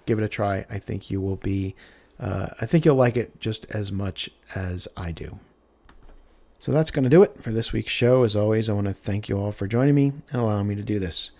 Give 0.06 0.18
it 0.18 0.24
a 0.24 0.28
try. 0.28 0.66
I 0.70 0.78
think 0.78 1.10
you 1.10 1.20
will 1.20 1.36
be. 1.36 1.74
Uh, 2.20 2.48
I 2.60 2.66
think 2.66 2.84
you'll 2.84 2.96
like 2.96 3.16
it 3.16 3.40
just 3.40 3.64
as 3.74 3.92
much 3.92 4.30
as 4.54 4.88
I 4.96 5.12
do. 5.12 5.38
So 6.60 6.72
that's 6.72 6.90
going 6.90 7.04
to 7.04 7.10
do 7.10 7.22
it 7.22 7.42
for 7.42 7.52
this 7.52 7.72
week's 7.72 7.92
show. 7.92 8.24
As 8.24 8.34
always, 8.34 8.68
I 8.68 8.72
want 8.72 8.86
to 8.88 8.92
thank 8.92 9.28
you 9.28 9.38
all 9.38 9.52
for 9.52 9.66
joining 9.66 9.94
me 9.94 10.12
and 10.30 10.40
allowing 10.40 10.66
me 10.66 10.74
to 10.74 10.82
do 10.82 10.98
this. 10.98 11.30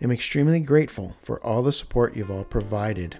I'm 0.00 0.10
extremely 0.10 0.60
grateful 0.60 1.16
for 1.22 1.44
all 1.44 1.62
the 1.62 1.72
support 1.72 2.16
you've 2.16 2.30
all 2.30 2.44
provided. 2.44 3.18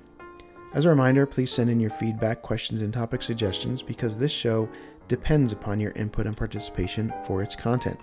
As 0.75 0.85
a 0.85 0.89
reminder, 0.89 1.25
please 1.25 1.53
send 1.53 1.71
in 1.71 1.79
your 1.79 1.91
feedback, 1.91 2.43
questions, 2.43 2.83
and 2.83 2.93
topic 2.93 3.23
suggestions 3.23 3.81
because 3.81 4.19
this 4.19 4.33
show 4.33 4.69
depends 5.07 5.53
upon 5.53 5.79
your 5.79 5.93
input 5.93 6.27
and 6.27 6.37
participation 6.37 7.15
for 7.25 7.43
its 7.43 7.55
content. 7.55 8.01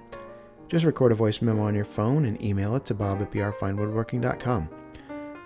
Just 0.70 0.86
record 0.86 1.12
a 1.12 1.16
voice 1.16 1.42
memo 1.42 1.64
on 1.64 1.76
your 1.76 1.84
phone 1.84 2.24
and 2.24 2.42
email 2.42 2.78
it 2.78 2.86
to 2.86 2.94
bob 2.94 3.22
at 3.22 3.30
brfinewoodworking.com. 3.30 4.70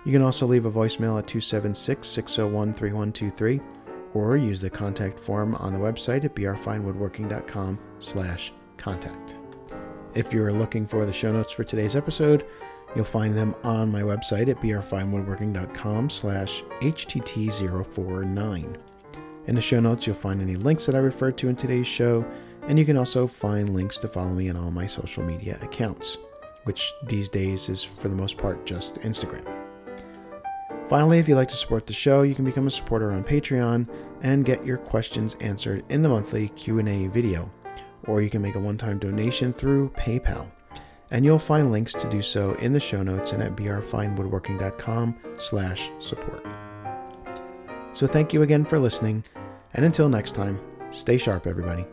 You 0.06 0.12
can 0.12 0.22
also 0.22 0.46
leave 0.46 0.68
a 0.68 0.72
voicemail 0.72 1.18
at 1.18 1.28
276 1.28 2.08
601 2.08 2.76
3123 2.76 3.60
or 4.14 4.38
use 4.38 4.62
the 4.62 4.70
contact 4.70 5.20
form 5.20 5.56
on 5.56 5.74
the 5.74 5.80
website 5.80 6.24
at 6.24 6.36
brfinewoodworking.com 6.36 7.80
slash 7.98 8.54
contact. 8.78 9.36
If 10.14 10.32
you're 10.32 10.54
looking 10.54 10.86
for 10.86 11.08
the 11.08 11.12
show 11.12 11.32
notes 11.32 11.52
for 11.52 11.64
today's 11.64 11.96
episode, 11.96 12.46
you'll 12.96 13.06
find 13.06 13.36
them 13.36 13.56
on 13.64 13.92
my 13.92 14.02
website 14.02 14.48
at 14.48 14.62
brfinewoodworking.com 14.62 16.10
slash 16.10 16.64
htt049. 16.82 18.78
In 19.48 19.56
the 19.56 19.62
show 19.62 19.80
notes, 19.80 20.08
you'll 20.08 20.16
find 20.16 20.42
any 20.42 20.56
links 20.56 20.86
that 20.86 20.96
I 20.96 21.00
referred 21.00 21.38
to 21.38 21.50
in 21.50 21.56
today's 21.56 21.86
show, 21.86 22.26
and 22.64 22.80
you 22.80 22.86
can 22.86 22.98
also 22.98 23.28
find 23.28 23.76
links 23.76 24.00
to 24.00 24.08
follow 24.08 24.34
me 24.34 24.50
on 24.50 24.58
all 24.58 24.72
my 24.72 24.88
social 24.88 25.24
media 25.24 25.60
accounts, 25.62 26.18
which 26.64 26.92
these 27.08 27.30
days 27.30 27.70
is 27.70 27.84
for 27.84 28.08
the 28.08 28.16
most 28.16 28.38
part 28.38 28.66
just 28.66 28.96
Instagram. 28.96 29.46
Finally, 30.90 31.20
if 31.20 31.28
you'd 31.28 31.36
like 31.36 31.48
to 31.50 31.56
support 31.56 31.88
the 31.88 31.94
show, 31.94 32.22
you 32.22 32.36
can 32.36 32.46
become 32.46 32.68
a 32.68 32.72
supporter 32.72 33.12
on 33.12 33.24
Patreon 33.24 33.88
and 34.22 34.46
get 34.46 34.66
your 34.66 34.78
questions 34.78 35.36
answered 35.40 35.84
in 35.90 36.02
the 36.02 36.10
monthly 36.10 36.50
Q&A 36.50 37.08
video, 37.08 37.52
or 38.08 38.22
you 38.22 38.30
can 38.30 38.42
make 38.42 38.56
a 38.56 38.60
one-time 38.60 39.00
donation 39.00 39.52
through 39.52 39.90
PayPal. 39.92 40.48
And 41.12 41.24
you'll 41.24 41.40
find 41.40 41.72
links 41.72 41.94
to 41.94 42.10
do 42.10 42.22
so 42.22 42.54
in 42.56 42.74
the 42.74 42.80
show 42.80 43.04
notes 43.04 43.32
and 43.32 43.42
at 43.44 43.56
brfinewoodworking.com 43.56 45.16
slash 45.38 45.92
support. 46.00 46.46
So 47.94 48.08
thank 48.08 48.34
you 48.34 48.42
again 48.42 48.66
for 48.66 48.78
listening, 48.78 49.24
and 49.74 49.86
until 49.86 50.10
next 50.10 50.36
time, 50.36 50.60
stay 50.90 51.18
sharp, 51.18 51.48
everybody. 51.48 51.86